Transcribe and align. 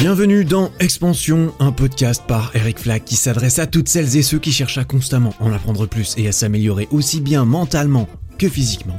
Bienvenue 0.00 0.46
dans 0.46 0.70
Expansion, 0.80 1.52
un 1.60 1.72
podcast 1.72 2.22
par 2.26 2.56
Eric 2.56 2.78
Flack 2.78 3.04
qui 3.04 3.16
s'adresse 3.16 3.58
à 3.58 3.66
toutes 3.66 3.90
celles 3.90 4.16
et 4.16 4.22
ceux 4.22 4.38
qui 4.38 4.50
cherchent 4.50 4.78
à 4.78 4.84
constamment 4.84 5.34
en 5.40 5.52
apprendre 5.52 5.86
plus 5.86 6.14
et 6.16 6.26
à 6.26 6.32
s'améliorer 6.32 6.88
aussi 6.90 7.20
bien 7.20 7.44
mentalement 7.44 8.08
que 8.38 8.48
physiquement. 8.48 8.98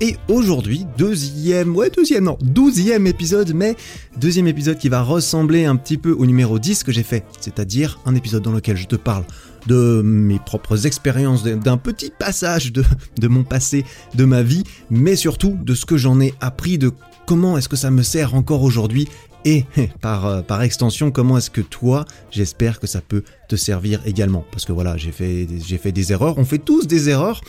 Et 0.00 0.16
aujourd'hui, 0.28 0.86
deuxième, 0.96 1.76
ouais 1.76 1.90
deuxième, 1.90 2.24
non, 2.24 2.38
douzième 2.40 3.06
épisode, 3.06 3.52
mais 3.52 3.76
deuxième 4.16 4.46
épisode 4.46 4.78
qui 4.78 4.88
va 4.88 5.02
ressembler 5.02 5.66
un 5.66 5.76
petit 5.76 5.98
peu 5.98 6.12
au 6.12 6.24
numéro 6.24 6.58
10 6.58 6.82
que 6.82 6.92
j'ai 6.92 7.02
fait, 7.02 7.26
c'est-à-dire 7.42 8.00
un 8.06 8.14
épisode 8.14 8.42
dans 8.42 8.52
lequel 8.52 8.78
je 8.78 8.86
te 8.86 8.96
parle 8.96 9.24
de 9.66 10.00
mes 10.02 10.38
propres 10.38 10.86
expériences, 10.86 11.44
d'un 11.44 11.76
petit 11.76 12.10
passage 12.18 12.72
de, 12.72 12.84
de 13.18 13.28
mon 13.28 13.44
passé, 13.44 13.84
de 14.14 14.24
ma 14.24 14.42
vie, 14.42 14.64
mais 14.88 15.14
surtout 15.14 15.58
de 15.62 15.74
ce 15.74 15.84
que 15.84 15.98
j'en 15.98 16.22
ai 16.22 16.32
appris, 16.40 16.78
de 16.78 16.90
comment 17.26 17.58
est-ce 17.58 17.68
que 17.68 17.76
ça 17.76 17.90
me 17.90 18.02
sert 18.02 18.34
encore 18.34 18.62
aujourd'hui 18.62 19.08
et 19.44 19.64
par, 20.00 20.26
euh, 20.26 20.42
par 20.42 20.62
extension, 20.62 21.10
comment 21.10 21.38
est-ce 21.38 21.50
que 21.50 21.60
toi, 21.60 22.04
j'espère 22.30 22.80
que 22.80 22.86
ça 22.86 23.00
peut 23.00 23.22
te 23.48 23.56
servir 23.56 24.00
également? 24.06 24.44
Parce 24.50 24.64
que 24.64 24.72
voilà, 24.72 24.96
j'ai 24.96 25.12
fait, 25.12 25.46
j'ai 25.64 25.78
fait 25.78 25.92
des 25.92 26.12
erreurs, 26.12 26.38
on 26.38 26.44
fait 26.44 26.58
tous 26.58 26.86
des 26.86 27.08
erreurs. 27.08 27.40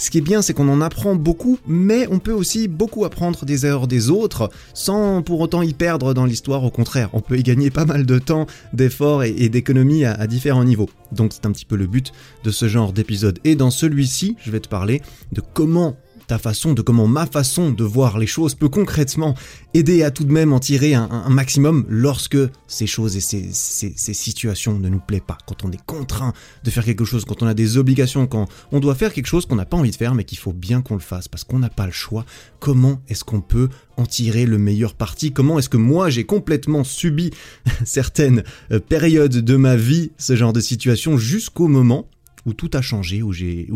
Ce 0.00 0.08
qui 0.08 0.16
est 0.16 0.22
bien, 0.22 0.40
c'est 0.40 0.54
qu'on 0.54 0.70
en 0.70 0.80
apprend 0.80 1.14
beaucoup, 1.14 1.58
mais 1.66 2.06
on 2.10 2.20
peut 2.20 2.32
aussi 2.32 2.68
beaucoup 2.68 3.04
apprendre 3.04 3.44
des 3.44 3.66
erreurs 3.66 3.86
des 3.86 4.08
autres 4.08 4.48
sans 4.72 5.20
pour 5.20 5.40
autant 5.40 5.60
y 5.60 5.74
perdre 5.74 6.14
dans 6.14 6.24
l'histoire. 6.24 6.64
Au 6.64 6.70
contraire, 6.70 7.10
on 7.12 7.20
peut 7.20 7.38
y 7.38 7.42
gagner 7.42 7.68
pas 7.68 7.84
mal 7.84 8.06
de 8.06 8.18
temps, 8.18 8.46
d'efforts 8.72 9.24
et, 9.24 9.50
d'économies 9.50 10.06
à 10.06 10.26
différents 10.26 10.64
niveaux. 10.64 10.88
Donc 11.12 11.34
c'est 11.34 11.44
un 11.44 11.52
petit 11.52 11.66
peu 11.66 11.76
le 11.76 11.86
but 11.86 12.12
de 12.44 12.50
ce 12.50 12.66
genre 12.66 12.94
d'épisode. 12.94 13.40
Et 13.44 13.56
dans 13.56 13.70
celui-ci, 13.70 14.36
je 14.42 14.50
vais 14.50 14.60
te 14.60 14.70
parler 14.70 15.02
de 15.32 15.42
comment 15.52 15.98
façon, 16.38 16.72
de 16.72 16.82
comment 16.82 17.06
ma 17.06 17.26
façon 17.26 17.70
de 17.70 17.84
voir 17.84 18.18
les 18.18 18.26
choses 18.26 18.54
peut 18.54 18.68
concrètement 18.68 19.34
aider 19.74 20.02
à 20.02 20.10
tout 20.10 20.24
de 20.24 20.32
même 20.32 20.52
en 20.52 20.58
tirer 20.60 20.94
un, 20.94 21.08
maximum 21.28 21.86
lorsque 21.88 22.38
ces 22.66 22.86
choses 22.86 23.16
et 23.16 23.20
ces, 23.20 23.48
ces, 23.52 24.14
situations 24.14 24.78
ne 24.78 24.88
nous 24.88 25.00
plaisent 25.00 25.22
pas, 25.26 25.38
quand 25.46 25.64
on 25.64 25.70
est 25.70 25.82
contraint 25.86 26.32
de 26.64 26.70
faire 26.70 26.84
quelque 26.84 27.04
chose, 27.04 27.24
quand 27.24 27.42
on 27.42 27.46
a 27.46 27.54
des 27.54 27.76
obligations, 27.76 28.26
quand 28.26 28.46
on 28.72 28.80
doit 28.80 28.94
faire 28.94 29.12
quelque 29.12 29.26
chose 29.26 29.46
qu'on 29.46 29.56
n'a 29.56 29.64
pas 29.64 29.76
envie 29.76 29.90
de 29.90 29.96
faire 29.96 30.14
mais 30.14 30.24
qu'il 30.24 30.38
faut 30.38 30.52
bien 30.52 30.82
qu'on 30.82 30.94
le 30.94 31.00
fasse 31.00 31.28
parce 31.28 31.44
qu'on 31.44 31.58
n'a 31.58 31.70
pas 31.70 31.86
le 31.86 31.92
choix, 31.92 32.24
comment 32.58 33.00
est-ce 33.08 33.24
qu'on 33.24 33.40
peut 33.40 33.68
en 33.96 34.06
tirer 34.06 34.46
le 34.46 34.58
meilleur 34.58 34.94
parti? 34.94 35.32
Comment 35.32 35.58
est-ce 35.58 35.68
que 35.68 35.76
moi 35.76 36.10
j'ai 36.10 36.24
complètement 36.24 36.84
subi 36.84 37.30
certaines 37.84 38.44
euh, 38.72 38.80
périodes 38.80 39.36
de 39.36 39.56
ma 39.56 39.76
vie, 39.76 40.12
ce 40.18 40.36
genre 40.36 40.52
de 40.52 40.60
situation, 40.60 41.16
jusqu'au 41.16 41.68
moment 41.68 42.08
où 42.46 42.52
tout 42.52 42.70
a 42.74 42.82
changé, 42.82 43.22
où, 43.22 43.30
où 43.30 43.32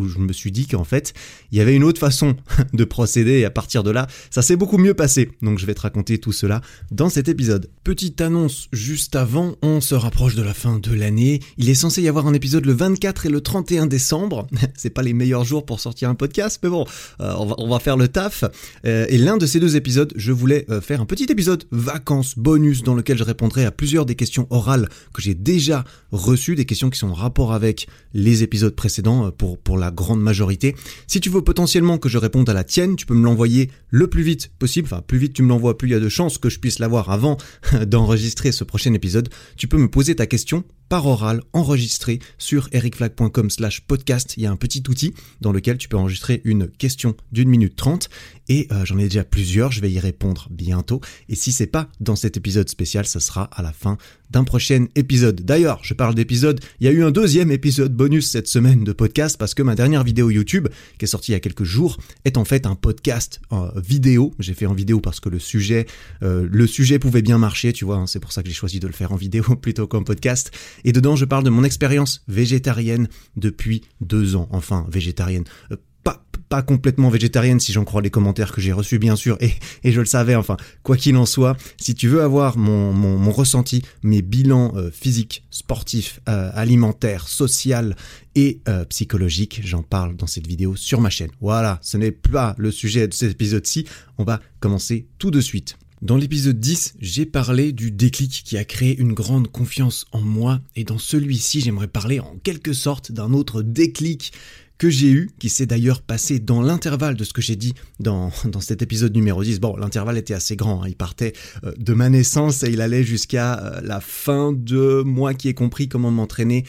je 0.08 0.18
me 0.18 0.32
suis 0.32 0.52
dit 0.52 0.66
qu'en 0.66 0.84
fait, 0.84 1.12
il 1.52 1.58
y 1.58 1.60
avait 1.60 1.74
une 1.74 1.84
autre 1.84 2.00
façon 2.00 2.36
de 2.72 2.84
procéder 2.84 3.40
et 3.40 3.44
à 3.44 3.50
partir 3.50 3.82
de 3.82 3.90
là, 3.90 4.06
ça 4.30 4.42
s'est 4.42 4.56
beaucoup 4.56 4.78
mieux 4.78 4.94
passé. 4.94 5.30
Donc 5.42 5.58
je 5.58 5.66
vais 5.66 5.74
te 5.74 5.80
raconter 5.80 6.18
tout 6.18 6.32
cela 6.32 6.60
dans 6.90 7.08
cet 7.08 7.28
épisode. 7.28 7.68
Petite 7.84 8.20
annonce 8.20 8.68
juste 8.72 9.16
avant, 9.16 9.56
on 9.62 9.80
se 9.80 9.94
rapproche 9.94 10.34
de 10.34 10.42
la 10.42 10.54
fin 10.54 10.78
de 10.78 10.94
l'année. 10.94 11.40
Il 11.58 11.68
est 11.68 11.74
censé 11.74 12.02
y 12.02 12.08
avoir 12.08 12.26
un 12.26 12.34
épisode 12.34 12.64
le 12.64 12.72
24 12.72 13.26
et 13.26 13.28
le 13.28 13.40
31 13.40 13.86
décembre. 13.86 14.46
C'est 14.76 14.90
pas 14.90 15.02
les 15.02 15.12
meilleurs 15.12 15.44
jours 15.44 15.66
pour 15.66 15.80
sortir 15.80 16.08
un 16.08 16.14
podcast, 16.14 16.60
mais 16.62 16.70
bon, 16.70 16.86
euh, 17.20 17.34
on, 17.36 17.68
va, 17.68 17.78
faire 17.78 17.96
le 17.96 18.08
taf. 18.08 18.44
Euh, 18.86 19.06
et 19.08 19.18
l'un 19.18 19.36
de 19.36 19.46
ces 19.46 19.60
deux 19.60 19.76
épisodes, 19.76 20.12
je 20.16 20.32
voulais 20.32 20.64
euh, 20.70 20.80
faire 20.80 21.00
un 21.00 21.06
petit 21.06 21.24
épisode 21.24 21.64
vacances 21.70 22.38
bonus 22.38 22.82
dans 22.82 22.94
lequel 22.94 23.18
je 23.18 23.24
répondrai 23.24 23.64
à 23.64 23.70
plusieurs 23.70 24.06
des 24.06 24.14
questions 24.14 24.46
orales 24.50 24.88
que 25.12 25.20
j'ai 25.20 25.34
déjà 25.34 25.84
reçues, 26.12 26.54
des 26.54 26.64
questions 26.64 26.90
qui 26.90 26.98
sont 26.98 27.08
en 27.08 27.14
rapport 27.14 27.52
avec 27.52 27.88
les 28.12 28.42
épisodes 28.42 28.53
précédent 28.76 29.26
euh, 29.26 29.30
pour, 29.30 29.58
pour 29.58 29.78
la 29.78 29.90
grande 29.90 30.20
majorité. 30.20 30.74
Si 31.06 31.20
tu 31.20 31.30
veux 31.30 31.42
potentiellement 31.42 31.98
que 31.98 32.08
je 32.08 32.18
réponde 32.18 32.48
à 32.48 32.52
la 32.52 32.64
tienne, 32.64 32.96
tu 32.96 33.06
peux 33.06 33.14
me 33.14 33.24
l'envoyer 33.24 33.70
le 33.90 34.08
plus 34.08 34.22
vite 34.22 34.50
possible. 34.58 34.86
Enfin, 34.86 35.02
plus 35.02 35.18
vite 35.18 35.32
tu 35.32 35.42
me 35.42 35.48
l'envoies, 35.48 35.76
plus 35.76 35.88
il 35.88 35.92
y 35.92 35.94
a 35.94 36.00
de 36.00 36.08
chances 36.08 36.38
que 36.38 36.48
je 36.48 36.58
puisse 36.58 36.78
l'avoir 36.78 37.10
avant 37.10 37.36
d'enregistrer 37.86 38.52
ce 38.52 38.64
prochain 38.64 38.92
épisode. 38.94 39.28
Tu 39.56 39.68
peux 39.68 39.78
me 39.78 39.88
poser 39.88 40.14
ta 40.14 40.26
question 40.26 40.64
par 40.88 41.06
oral 41.06 41.42
enregistré 41.52 42.18
sur 42.38 42.68
ericflag.com 42.72 43.50
slash 43.50 43.80
podcast. 43.82 44.34
Il 44.36 44.42
y 44.42 44.46
a 44.46 44.50
un 44.50 44.56
petit 44.56 44.82
outil 44.88 45.14
dans 45.40 45.52
lequel 45.52 45.78
tu 45.78 45.88
peux 45.88 45.96
enregistrer 45.96 46.40
une 46.44 46.68
question 46.68 47.14
d'une 47.32 47.48
minute 47.48 47.76
trente 47.76 48.08
et 48.48 48.68
euh, 48.72 48.84
j'en 48.84 48.98
ai 48.98 49.04
déjà 49.04 49.24
plusieurs, 49.24 49.72
je 49.72 49.80
vais 49.80 49.90
y 49.90 49.98
répondre 49.98 50.48
bientôt. 50.50 51.00
Et 51.28 51.34
si 51.34 51.52
c'est 51.52 51.66
pas 51.66 51.88
dans 52.00 52.16
cet 52.16 52.36
épisode 52.36 52.68
spécial, 52.68 53.06
ce 53.06 53.20
sera 53.20 53.44
à 53.52 53.62
la 53.62 53.72
fin 53.72 53.96
d'un 54.30 54.44
prochain 54.44 54.86
épisode. 54.96 55.42
D'ailleurs, 55.42 55.80
je 55.82 55.94
parle 55.94 56.14
d'épisode, 56.14 56.60
il 56.80 56.86
y 56.86 56.88
a 56.88 56.92
eu 56.92 57.04
un 57.04 57.10
deuxième 57.10 57.50
épisode 57.50 57.94
bonus 57.94 58.30
cette 58.30 58.48
semaine 58.48 58.84
de 58.84 58.92
podcast 58.92 59.38
parce 59.38 59.54
que 59.54 59.62
ma 59.62 59.74
dernière 59.74 60.02
vidéo 60.02 60.30
YouTube, 60.30 60.68
qui 60.98 61.04
est 61.04 61.08
sortie 61.08 61.32
il 61.32 61.34
y 61.34 61.36
a 61.36 61.40
quelques 61.40 61.64
jours, 61.64 61.98
est 62.24 62.36
en 62.36 62.44
fait 62.44 62.66
un 62.66 62.74
podcast 62.74 63.40
vidéo. 63.76 64.34
J'ai 64.38 64.54
fait 64.54 64.66
en 64.66 64.74
vidéo 64.74 65.00
parce 65.00 65.20
que 65.20 65.28
le 65.28 65.38
sujet, 65.38 65.86
euh, 66.22 66.46
le 66.50 66.66
sujet 66.66 66.98
pouvait 66.98 67.22
bien 67.22 67.38
marcher, 67.38 67.72
tu 67.72 67.84
vois. 67.84 67.96
Hein. 67.96 68.06
c'est 68.06 68.20
pour 68.20 68.32
ça 68.32 68.42
que 68.42 68.48
j'ai 68.48 68.54
choisi 68.54 68.80
de 68.80 68.86
le 68.86 68.92
faire 68.92 69.12
en 69.12 69.16
vidéo 69.16 69.42
plutôt 69.62 69.86
qu'en 69.86 70.02
podcast. 70.02 70.50
Et 70.84 70.92
dedans, 70.92 71.16
je 71.16 71.24
parle 71.24 71.44
de 71.44 71.50
mon 71.50 71.64
expérience 71.64 72.22
végétarienne 72.28 73.08
depuis 73.36 73.82
deux 74.00 74.36
ans. 74.36 74.48
Enfin, 74.50 74.86
végétarienne. 74.90 75.44
Euh, 75.72 75.76
pas, 76.04 76.22
pas 76.48 76.62
complètement 76.62 77.08
végétarienne 77.08 77.58
si 77.58 77.72
j'en 77.72 77.84
crois 77.84 78.02
les 78.02 78.10
commentaires 78.10 78.52
que 78.52 78.60
j'ai 78.60 78.72
reçus 78.72 78.98
bien 78.98 79.16
sûr 79.16 79.36
et, 79.40 79.52
et 79.82 79.90
je 79.90 80.00
le 80.00 80.06
savais 80.06 80.36
enfin 80.36 80.56
quoi 80.82 80.96
qu'il 80.96 81.16
en 81.16 81.26
soit 81.26 81.56
si 81.80 81.94
tu 81.94 82.08
veux 82.08 82.22
avoir 82.22 82.58
mon, 82.58 82.92
mon, 82.92 83.18
mon 83.18 83.32
ressenti 83.32 83.82
mes 84.02 84.22
bilans 84.22 84.72
euh, 84.76 84.90
physiques 84.90 85.44
sportifs 85.50 86.20
euh, 86.28 86.50
alimentaires 86.54 87.26
social 87.26 87.96
et 88.34 88.60
euh, 88.68 88.84
psychologiques 88.84 89.62
j'en 89.64 89.82
parle 89.82 90.14
dans 90.14 90.26
cette 90.26 90.46
vidéo 90.46 90.76
sur 90.76 91.00
ma 91.00 91.10
chaîne 91.10 91.30
voilà 91.40 91.78
ce 91.82 91.96
n'est 91.96 92.12
pas 92.12 92.54
le 92.58 92.70
sujet 92.70 93.08
de 93.08 93.14
cet 93.14 93.32
épisode-ci 93.32 93.86
on 94.18 94.24
va 94.24 94.40
commencer 94.60 95.08
tout 95.18 95.30
de 95.30 95.40
suite 95.40 95.76
dans 96.02 96.16
l'épisode 96.16 96.60
10, 96.60 96.94
j'ai 97.00 97.24
parlé 97.24 97.72
du 97.72 97.90
déclic 97.90 98.42
qui 98.44 98.58
a 98.58 98.64
créé 98.64 98.96
une 98.98 99.12
grande 99.12 99.50
confiance 99.50 100.06
en 100.12 100.20
moi 100.20 100.60
et 100.76 100.84
dans 100.84 100.98
celui-ci, 100.98 101.60
j'aimerais 101.60 101.88
parler 101.88 102.20
en 102.20 102.36
quelque 102.42 102.72
sorte 102.72 103.12
d'un 103.12 103.32
autre 103.32 103.62
déclic 103.62 104.32
que 104.76 104.90
j'ai 104.90 105.10
eu, 105.10 105.30
qui 105.38 105.48
s'est 105.48 105.66
d'ailleurs 105.66 106.02
passé 106.02 106.40
dans 106.40 106.60
l'intervalle 106.60 107.14
de 107.14 107.24
ce 107.24 107.32
que 107.32 107.40
j'ai 107.40 107.56
dit 107.56 107.74
dans, 108.00 108.30
dans 108.44 108.60
cet 108.60 108.82
épisode 108.82 109.14
numéro 109.14 109.42
10. 109.42 109.60
Bon, 109.60 109.76
l'intervalle 109.76 110.18
était 110.18 110.34
assez 110.34 110.56
grand, 110.56 110.82
hein. 110.82 110.88
il 110.88 110.96
partait 110.96 111.32
euh, 111.64 111.72
de 111.78 111.94
ma 111.94 112.08
naissance 112.08 112.62
et 112.64 112.70
il 112.70 112.80
allait 112.80 113.04
jusqu'à 113.04 113.58
euh, 113.58 113.80
la 113.82 114.00
fin 114.00 114.52
de 114.52 115.02
moi 115.04 115.34
qui 115.34 115.48
ai 115.48 115.54
compris 115.54 115.88
comment 115.88 116.10
m'entraîner 116.10 116.64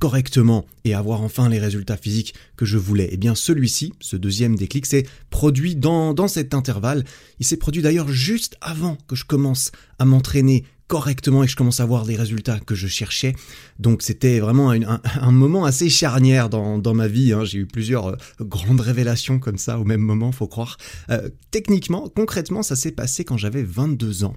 correctement 0.00 0.66
et 0.84 0.94
avoir 0.94 1.20
enfin 1.22 1.48
les 1.48 1.60
résultats 1.60 1.96
physiques 1.96 2.34
que 2.56 2.64
je 2.64 2.78
voulais. 2.78 3.04
Et 3.04 3.10
eh 3.12 3.16
bien 3.16 3.36
celui-ci, 3.36 3.92
ce 4.00 4.16
deuxième 4.16 4.56
déclic, 4.56 4.86
s'est 4.86 5.06
produit 5.28 5.76
dans, 5.76 6.14
dans 6.14 6.26
cet 6.26 6.54
intervalle. 6.54 7.04
Il 7.38 7.46
s'est 7.46 7.58
produit 7.58 7.82
d'ailleurs 7.82 8.08
juste 8.08 8.56
avant 8.60 8.98
que 9.06 9.14
je 9.14 9.24
commence 9.24 9.70
à 9.98 10.04
m'entraîner 10.04 10.64
correctement 10.90 11.44
et 11.44 11.46
je 11.46 11.54
commence 11.54 11.78
à 11.78 11.84
voir 11.84 12.04
les 12.04 12.16
résultats 12.16 12.58
que 12.58 12.74
je 12.74 12.88
cherchais. 12.88 13.36
Donc 13.78 14.02
c'était 14.02 14.40
vraiment 14.40 14.72
un, 14.72 15.30
moment 15.30 15.64
assez 15.64 15.88
charnière 15.88 16.48
dans, 16.48 16.78
dans 16.78 16.94
ma 16.94 17.06
vie. 17.06 17.32
Hein. 17.32 17.44
J'ai 17.44 17.58
eu 17.58 17.66
plusieurs 17.66 18.08
euh, 18.08 18.16
grandes 18.40 18.80
révélations 18.80 19.38
comme 19.38 19.56
ça 19.56 19.78
au 19.78 19.84
même 19.84 20.00
moment, 20.00 20.32
faut 20.32 20.48
croire. 20.48 20.78
Euh, 21.10 21.28
techniquement, 21.52 22.08
concrètement, 22.08 22.64
ça 22.64 22.74
s'est 22.74 22.90
passé 22.90 23.24
quand 23.24 23.36
j'avais 23.36 23.62
22 23.62 24.24
ans 24.24 24.34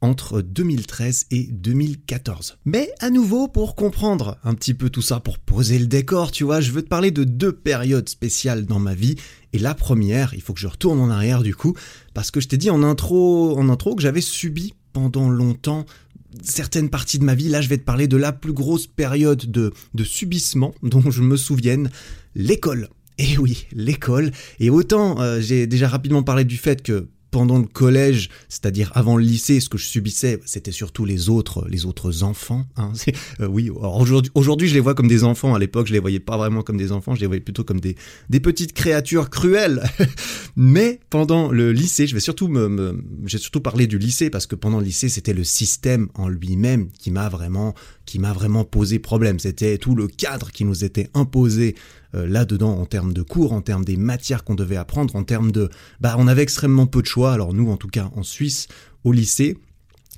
entre 0.00 0.42
2013 0.42 1.26
et 1.30 1.44
2014. 1.44 2.58
Mais 2.64 2.90
à 3.00 3.10
nouveau, 3.10 3.48
pour 3.48 3.74
comprendre 3.74 4.38
un 4.44 4.54
petit 4.54 4.74
peu 4.74 4.90
tout 4.90 5.02
ça, 5.02 5.20
pour 5.20 5.38
poser 5.38 5.78
le 5.78 5.86
décor, 5.86 6.30
tu 6.30 6.44
vois, 6.44 6.60
je 6.60 6.72
veux 6.72 6.82
te 6.82 6.88
parler 6.88 7.10
de 7.10 7.24
deux 7.24 7.52
périodes 7.52 8.08
spéciales 8.08 8.66
dans 8.66 8.78
ma 8.78 8.94
vie. 8.94 9.16
Et 9.52 9.58
la 9.58 9.74
première, 9.74 10.34
il 10.34 10.42
faut 10.42 10.52
que 10.52 10.60
je 10.60 10.66
retourne 10.66 11.00
en 11.00 11.10
arrière 11.10 11.42
du 11.42 11.54
coup, 11.54 11.74
parce 12.14 12.30
que 12.30 12.40
je 12.40 12.48
t'ai 12.48 12.56
dit 12.56 12.70
en 12.70 12.82
intro, 12.82 13.58
en 13.58 13.68
intro 13.68 13.94
que 13.94 14.02
j'avais 14.02 14.20
subi 14.20 14.74
pendant 14.92 15.28
longtemps 15.30 15.86
certaines 16.42 16.90
parties 16.90 17.18
de 17.18 17.24
ma 17.24 17.34
vie. 17.34 17.48
Là, 17.48 17.60
je 17.60 17.68
vais 17.68 17.78
te 17.78 17.84
parler 17.84 18.08
de 18.08 18.16
la 18.16 18.32
plus 18.32 18.52
grosse 18.52 18.86
période 18.86 19.50
de, 19.50 19.72
de 19.94 20.04
subissement 20.04 20.74
dont 20.82 21.10
je 21.10 21.22
me 21.22 21.36
souvienne, 21.36 21.90
l'école. 22.34 22.88
Et 23.18 23.38
oui, 23.38 23.66
l'école. 23.72 24.30
Et 24.60 24.68
autant 24.68 25.20
euh, 25.20 25.40
j'ai 25.40 25.66
déjà 25.66 25.88
rapidement 25.88 26.22
parlé 26.22 26.44
du 26.44 26.56
fait 26.56 26.82
que 26.82 27.08
pendant 27.36 27.58
le 27.58 27.66
collège, 27.66 28.30
c'est-à-dire 28.48 28.90
avant 28.94 29.18
le 29.18 29.22
lycée, 29.22 29.60
ce 29.60 29.68
que 29.68 29.76
je 29.76 29.84
subissais, 29.84 30.40
c'était 30.46 30.72
surtout 30.72 31.04
les 31.04 31.28
autres, 31.28 31.66
les 31.68 31.84
autres 31.84 32.22
enfants. 32.22 32.64
Hein. 32.78 32.92
Euh, 33.40 33.46
oui, 33.46 33.68
aujourd'hui, 34.34 34.68
je 34.68 34.72
les 34.72 34.80
vois 34.80 34.94
comme 34.94 35.06
des 35.06 35.22
enfants. 35.22 35.54
À 35.54 35.58
l'époque, 35.58 35.86
je 35.86 35.92
les 35.92 35.98
voyais 35.98 36.18
pas 36.18 36.38
vraiment 36.38 36.62
comme 36.62 36.78
des 36.78 36.92
enfants, 36.92 37.14
je 37.14 37.20
les 37.20 37.26
voyais 37.26 37.42
plutôt 37.42 37.62
comme 37.62 37.78
des, 37.78 37.94
des 38.30 38.40
petites 38.40 38.72
créatures 38.72 39.28
cruelles. 39.28 39.82
Mais 40.56 40.98
pendant 41.10 41.52
le 41.52 41.72
lycée, 41.72 42.06
je 42.06 42.14
vais 42.14 42.20
surtout 42.20 42.48
me, 42.48 42.68
me 42.70 43.04
j'ai 43.26 43.36
surtout 43.36 43.60
parlé 43.60 43.86
du 43.86 43.98
lycée 43.98 44.30
parce 44.30 44.46
que 44.46 44.54
pendant 44.54 44.78
le 44.78 44.86
lycée, 44.86 45.10
c'était 45.10 45.34
le 45.34 45.44
système 45.44 46.08
en 46.14 46.28
lui-même 46.28 46.88
qui 46.98 47.10
m'a 47.10 47.28
vraiment, 47.28 47.74
qui 48.06 48.18
m'a 48.18 48.32
vraiment 48.32 48.64
posé 48.64 48.98
problème. 48.98 49.38
C'était 49.40 49.76
tout 49.76 49.94
le 49.94 50.06
cadre 50.06 50.50
qui 50.52 50.64
nous 50.64 50.84
était 50.84 51.10
imposé 51.12 51.74
euh, 52.16 52.26
là-dedans 52.26 52.78
en 52.78 52.86
termes 52.86 53.12
de 53.12 53.22
cours, 53.22 53.52
en 53.52 53.62
termes 53.62 53.84
des 53.84 53.96
matières 53.96 54.44
qu'on 54.44 54.54
devait 54.54 54.76
apprendre, 54.76 55.14
en 55.16 55.24
termes 55.24 55.52
de... 55.52 55.68
Bah, 56.00 56.16
on 56.18 56.26
avait 56.28 56.42
extrêmement 56.42 56.86
peu 56.86 57.02
de 57.02 57.06
choix. 57.06 57.32
Alors 57.32 57.52
nous, 57.52 57.70
en 57.70 57.76
tout 57.76 57.88
cas, 57.88 58.10
en 58.16 58.22
Suisse, 58.22 58.68
au 59.04 59.12
lycée, 59.12 59.58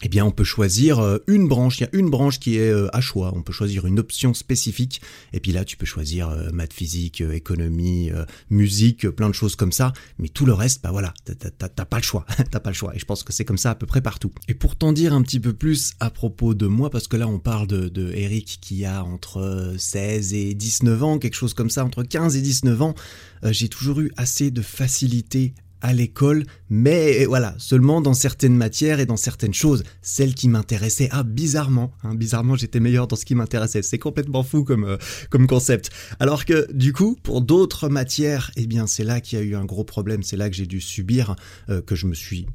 eh 0.03 0.09
bien 0.09 0.25
on 0.25 0.31
peut 0.31 0.45
choisir 0.45 1.00
euh, 1.00 1.19
une 1.27 1.49
branche, 1.49 1.79
il 1.79 1.83
y 1.83 1.87
a 1.87 1.91
une 1.93 2.11
branche 2.11 2.39
qui 2.39 2.56
est 2.56 2.71
euh, 2.71 2.95
à 2.95 3.00
choix, 3.00 3.33
on 3.35 3.43
peut 3.43 3.53
choisir 3.53 3.87
une 3.87 3.99
option 3.99 4.35
spécifique, 4.35 5.00
et 5.33 5.41
puis 5.41 5.53
là 5.53 5.65
tu 5.65 5.77
peux 5.77 5.87
choisir 5.87 6.29
euh, 6.29 6.50
maths 6.53 6.73
physique, 6.73 7.21
économie, 7.21 8.11
musique, 8.50 9.09
plein 9.09 9.29
de 9.29 9.35
choses 9.35 9.56
comme 9.56 9.73
ça, 9.73 9.93
mais 10.19 10.29
tout 10.29 10.47
le 10.47 10.53
reste, 10.53 10.83
bah 10.83 10.91
voilà, 10.91 11.15
t'as 11.25 11.85
pas 11.85 11.99
le 11.99 12.03
choix, 12.03 12.27
t'as 12.50 12.61
pas 12.61 12.71
le 12.71 12.75
choix, 12.75 12.95
et 12.95 12.99
je 12.99 13.05
pense 13.05 13.23
que 13.23 13.33
c'est 13.33 13.45
comme 13.45 13.59
ça 13.59 13.71
à 13.71 13.75
peu 13.75 13.87
près 13.87 14.00
partout. 14.00 14.33
Et 14.49 14.55
pour 14.55 14.77
t'en 14.77 14.93
dire 14.93 15.12
un 15.12 15.23
petit 15.23 15.41
peu 15.41 15.53
plus 15.53 15.95
à 16.00 16.11
propos 16.11 16.55
de 16.55 16.67
moi, 16.67 16.91
parce 16.91 17.09
que 17.09 17.17
là 17.17 17.29
on 17.29 17.39
parle 17.39 17.67
de, 17.67 17.89
de 17.89 18.09
qui 18.61 18.85
a 18.85 19.05
entre 19.05 19.75
16 19.79 20.35
et 20.35 20.55
19 20.55 21.03
ans, 21.03 21.19
quelque 21.19 21.35
chose 21.35 21.55
comme 21.55 21.71
ça, 21.71 21.85
entre 21.85 22.03
15 22.03 22.37
et 22.37 22.41
19 22.41 22.83
ans, 22.83 22.95
j'ai 23.45 23.69
toujours 23.69 24.00
eu 24.00 24.12
assez 24.17 24.50
de 24.50 24.62
facilité 24.62 25.55
à 25.80 25.92
l'école, 25.92 26.44
mais 26.70 27.25
voilà, 27.25 27.54
seulement 27.58 28.00
dans 28.00 28.14
certaines 28.14 28.56
matières 28.56 29.00
et 29.00 29.06
dans 29.06 29.16
certaines 29.16 29.54
choses, 29.54 29.84
celles 30.02 30.34
qui 30.34 30.48
m'intéressaient. 30.48 31.08
Ah, 31.12 31.22
bizarrement, 31.22 31.92
hein, 32.02 32.14
bizarrement, 32.14 32.56
j'étais 32.56 32.80
meilleur 32.80 33.06
dans 33.06 33.16
ce 33.16 33.25
qui 33.25 33.34
m'intéressait. 33.34 33.82
C'est 33.82 33.98
complètement 33.98 34.42
fou 34.42 34.64
comme 34.64 34.84
euh, 34.84 34.96
comme 35.30 35.46
concept. 35.46 35.90
Alors 36.20 36.44
que 36.44 36.70
du 36.72 36.92
coup, 36.92 37.16
pour 37.22 37.42
d'autres 37.42 37.88
matières, 37.88 38.50
eh 38.56 38.66
bien, 38.66 38.86
c'est 38.86 39.04
là 39.04 39.20
qu'il 39.20 39.38
y 39.38 39.42
a 39.42 39.44
eu 39.44 39.54
un 39.54 39.64
gros 39.64 39.84
problème. 39.84 40.22
C'est 40.22 40.36
là 40.36 40.50
que 40.50 40.56
j'ai 40.56 40.66
dû 40.66 40.80
subir, 40.80 41.36
euh, 41.69 41.80
que 41.80 41.94
je 41.94 42.06
me 42.06 42.14
suis 42.14 42.46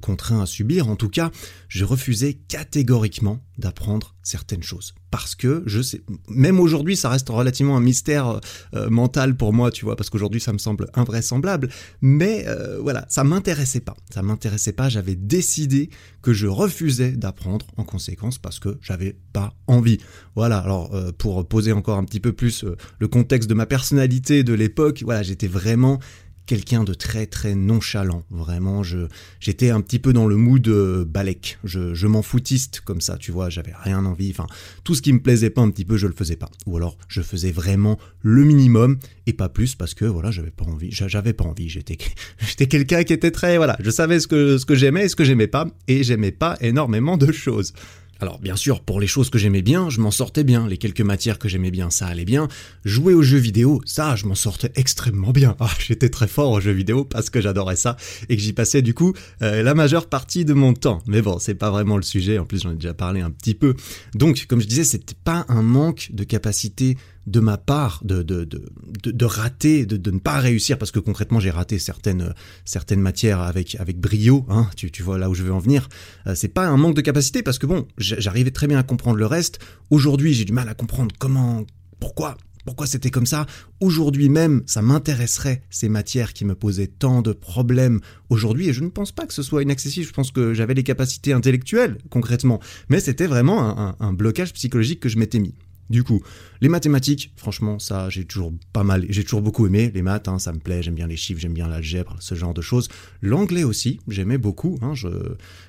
contraint 0.00 0.42
à 0.42 0.46
subir, 0.46 0.88
en 0.88 0.96
tout 0.96 1.08
cas, 1.08 1.30
je 1.68 1.84
refusais 1.84 2.34
catégoriquement 2.48 3.40
d'apprendre 3.58 4.14
certaines 4.22 4.62
choses. 4.62 4.94
Parce 5.10 5.34
que 5.34 5.62
je 5.66 5.82
sais, 5.82 6.02
même 6.28 6.58
aujourd'hui, 6.58 6.96
ça 6.96 7.08
reste 7.10 7.28
relativement 7.28 7.76
un 7.76 7.80
mystère 7.80 8.40
euh, 8.74 8.88
mental 8.88 9.36
pour 9.36 9.52
moi, 9.52 9.70
tu 9.70 9.84
vois, 9.84 9.96
parce 9.96 10.10
qu'aujourd'hui, 10.10 10.40
ça 10.40 10.52
me 10.52 10.58
semble 10.58 10.88
invraisemblable. 10.94 11.68
Mais 12.00 12.44
euh, 12.46 12.78
voilà, 12.80 13.04
ça 13.08 13.24
m'intéressait 13.24 13.80
pas. 13.80 13.94
Ça 14.12 14.22
m'intéressait 14.22 14.72
pas. 14.72 14.88
J'avais 14.88 15.16
décidé 15.16 15.90
que 16.22 16.32
je 16.32 16.46
refusais 16.46 17.12
d'apprendre 17.12 17.66
en 17.76 17.84
conséquence 17.84 18.38
parce 18.38 18.58
que 18.58 18.78
j'avais 18.80 19.16
pas 19.32 19.54
envie. 19.66 19.98
Voilà. 20.34 20.58
Alors, 20.58 20.94
euh, 20.94 21.12
pour 21.12 21.46
poser 21.46 21.72
encore 21.72 21.98
un 21.98 22.04
petit 22.04 22.20
peu 22.20 22.32
plus 22.32 22.64
le 22.98 23.08
contexte 23.08 23.50
de 23.50 23.54
ma 23.54 23.66
personnalité 23.66 24.44
de 24.44 24.54
l'époque, 24.54 25.02
voilà, 25.04 25.22
j'étais 25.22 25.48
vraiment 25.48 25.98
quelqu'un 26.46 26.84
de 26.84 26.94
très 26.94 27.26
très 27.26 27.54
nonchalant. 27.54 28.24
Vraiment, 28.30 28.82
je 28.82 29.06
j'étais 29.40 29.70
un 29.70 29.80
petit 29.80 29.98
peu 29.98 30.12
dans 30.12 30.26
le 30.26 30.36
mood 30.36 30.66
euh, 30.68 31.04
balek. 31.04 31.58
Je, 31.64 31.94
je 31.94 32.06
m'en 32.06 32.22
foutiste 32.22 32.80
comme 32.80 33.00
ça, 33.00 33.16
tu 33.16 33.32
vois. 33.32 33.50
J'avais 33.50 33.72
rien 33.82 34.04
envie. 34.04 34.30
Enfin, 34.30 34.46
tout 34.84 34.94
ce 34.94 35.02
qui 35.02 35.12
me 35.12 35.20
plaisait 35.20 35.50
pas 35.50 35.62
un 35.62 35.70
petit 35.70 35.84
peu, 35.84 35.96
je 35.96 36.06
le 36.06 36.14
faisais 36.14 36.36
pas. 36.36 36.50
Ou 36.66 36.76
alors, 36.76 36.96
je 37.08 37.22
faisais 37.22 37.52
vraiment 37.52 37.98
le 38.20 38.44
minimum 38.44 38.98
et 39.26 39.32
pas 39.32 39.48
plus 39.48 39.74
parce 39.74 39.94
que 39.94 40.04
voilà, 40.04 40.30
j'avais 40.30 40.50
pas 40.50 40.64
envie. 40.64 40.90
J'avais 40.90 41.32
pas 41.32 41.44
envie. 41.44 41.68
J'étais 41.68 41.98
j'étais 42.38 42.66
quelqu'un 42.66 43.04
qui 43.04 43.12
était 43.12 43.30
très 43.30 43.56
voilà. 43.56 43.76
Je 43.80 43.90
savais 43.90 44.20
ce 44.20 44.26
que 44.26 44.58
ce 44.58 44.66
que 44.66 44.74
j'aimais 44.74 45.04
et 45.04 45.08
ce 45.08 45.16
que 45.16 45.24
j'aimais 45.24 45.46
pas 45.46 45.66
et 45.88 46.02
j'aimais 46.02 46.32
pas 46.32 46.56
énormément 46.60 47.16
de 47.16 47.30
choses. 47.32 47.72
Alors 48.22 48.38
bien 48.38 48.54
sûr, 48.54 48.82
pour 48.82 49.00
les 49.00 49.08
choses 49.08 49.30
que 49.30 49.38
j'aimais 49.38 49.62
bien, 49.62 49.90
je 49.90 50.00
m'en 50.00 50.12
sortais 50.12 50.44
bien. 50.44 50.68
Les 50.68 50.78
quelques 50.78 51.00
matières 51.00 51.40
que 51.40 51.48
j'aimais 51.48 51.72
bien, 51.72 51.90
ça 51.90 52.06
allait 52.06 52.24
bien. 52.24 52.46
Jouer 52.84 53.14
aux 53.14 53.22
jeux 53.22 53.38
vidéo, 53.38 53.80
ça, 53.84 54.14
je 54.14 54.26
m'en 54.26 54.36
sortais 54.36 54.70
extrêmement 54.76 55.32
bien. 55.32 55.56
Ah, 55.58 55.68
j'étais 55.80 56.08
très 56.08 56.28
fort 56.28 56.52
aux 56.52 56.60
jeux 56.60 56.70
vidéo 56.70 57.04
parce 57.04 57.30
que 57.30 57.40
j'adorais 57.40 57.74
ça 57.74 57.96
et 58.28 58.36
que 58.36 58.42
j'y 58.42 58.52
passais 58.52 58.80
du 58.80 58.94
coup 58.94 59.12
euh, 59.42 59.64
la 59.64 59.74
majeure 59.74 60.08
partie 60.08 60.44
de 60.44 60.54
mon 60.54 60.72
temps. 60.72 61.02
Mais 61.08 61.20
bon, 61.20 61.40
c'est 61.40 61.56
pas 61.56 61.70
vraiment 61.70 61.96
le 61.96 62.04
sujet. 62.04 62.38
En 62.38 62.44
plus, 62.44 62.62
j'en 62.62 62.70
ai 62.70 62.76
déjà 62.76 62.94
parlé 62.94 63.22
un 63.22 63.30
petit 63.32 63.54
peu. 63.54 63.74
Donc, 64.14 64.46
comme 64.46 64.60
je 64.60 64.68
disais, 64.68 64.84
c'était 64.84 65.16
pas 65.24 65.44
un 65.48 65.62
manque 65.62 66.10
de 66.12 66.22
capacité 66.22 66.96
de 67.26 67.40
ma 67.40 67.56
part 67.56 68.00
de, 68.04 68.22
de, 68.22 68.44
de, 68.44 68.62
de, 69.04 69.24
rater, 69.24 69.86
de, 69.86 70.10
ne 70.10 70.18
pas 70.18 70.38
réussir, 70.38 70.78
parce 70.78 70.90
que 70.90 70.98
concrètement 70.98 71.40
j'ai 71.40 71.50
raté 71.50 71.78
certaines, 71.78 72.34
certaines 72.64 73.00
matières 73.00 73.40
avec, 73.40 73.76
avec 73.76 73.98
brio, 73.98 74.44
hein, 74.48 74.68
tu, 74.76 74.90
tu 74.90 75.02
vois 75.02 75.18
là 75.18 75.30
où 75.30 75.34
je 75.34 75.42
veux 75.42 75.52
en 75.52 75.58
venir. 75.58 75.88
Euh, 76.26 76.34
c'est 76.34 76.48
pas 76.48 76.66
un 76.66 76.76
manque 76.76 76.96
de 76.96 77.00
capacité, 77.00 77.42
parce 77.42 77.58
que 77.58 77.66
bon, 77.66 77.86
j'arrivais 77.98 78.50
très 78.50 78.66
bien 78.66 78.78
à 78.78 78.82
comprendre 78.82 79.16
le 79.16 79.26
reste. 79.26 79.60
Aujourd'hui 79.90 80.34
j'ai 80.34 80.44
du 80.44 80.52
mal 80.52 80.68
à 80.68 80.74
comprendre 80.74 81.14
comment, 81.18 81.64
pourquoi, 82.00 82.36
pourquoi 82.64 82.86
c'était 82.86 83.10
comme 83.10 83.26
ça. 83.26 83.46
Aujourd'hui 83.80 84.28
même, 84.28 84.62
ça 84.66 84.82
m'intéresserait 84.82 85.62
ces 85.70 85.88
matières 85.88 86.32
qui 86.32 86.44
me 86.44 86.54
posaient 86.54 86.88
tant 86.88 87.22
de 87.22 87.32
problèmes 87.32 88.00
aujourd'hui, 88.30 88.68
et 88.68 88.72
je 88.72 88.82
ne 88.82 88.88
pense 88.88 89.12
pas 89.12 89.26
que 89.26 89.34
ce 89.34 89.42
soit 89.42 89.62
inaccessible, 89.62 90.06
je 90.06 90.12
pense 90.12 90.32
que 90.32 90.54
j'avais 90.54 90.74
les 90.74 90.84
capacités 90.84 91.32
intellectuelles 91.32 91.98
concrètement, 92.10 92.60
mais 92.88 93.00
c'était 93.00 93.26
vraiment 93.26 93.94
un 94.00 94.12
blocage 94.12 94.52
psychologique 94.52 95.00
que 95.00 95.08
je 95.08 95.18
m'étais 95.18 95.38
mis. 95.38 95.54
Du 95.92 96.04
coup, 96.04 96.22
les 96.62 96.70
mathématiques, 96.70 97.34
franchement, 97.36 97.78
ça, 97.78 98.08
j'ai 98.08 98.24
toujours 98.24 98.50
pas 98.72 98.82
mal, 98.82 99.04
j'ai 99.10 99.24
toujours 99.24 99.42
beaucoup 99.42 99.66
aimé 99.66 99.92
les 99.94 100.00
maths, 100.00 100.26
hein, 100.26 100.38
ça 100.38 100.54
me 100.54 100.58
plaît, 100.58 100.82
j'aime 100.82 100.94
bien 100.94 101.06
les 101.06 101.18
chiffres, 101.18 101.38
j'aime 101.38 101.52
bien 101.52 101.68
l'algèbre, 101.68 102.16
ce 102.18 102.34
genre 102.34 102.54
de 102.54 102.62
choses. 102.62 102.88
L'anglais 103.20 103.62
aussi, 103.62 104.00
j'aimais 104.08 104.38
beaucoup. 104.38 104.78
Hein, 104.80 104.94
je, 104.94 105.08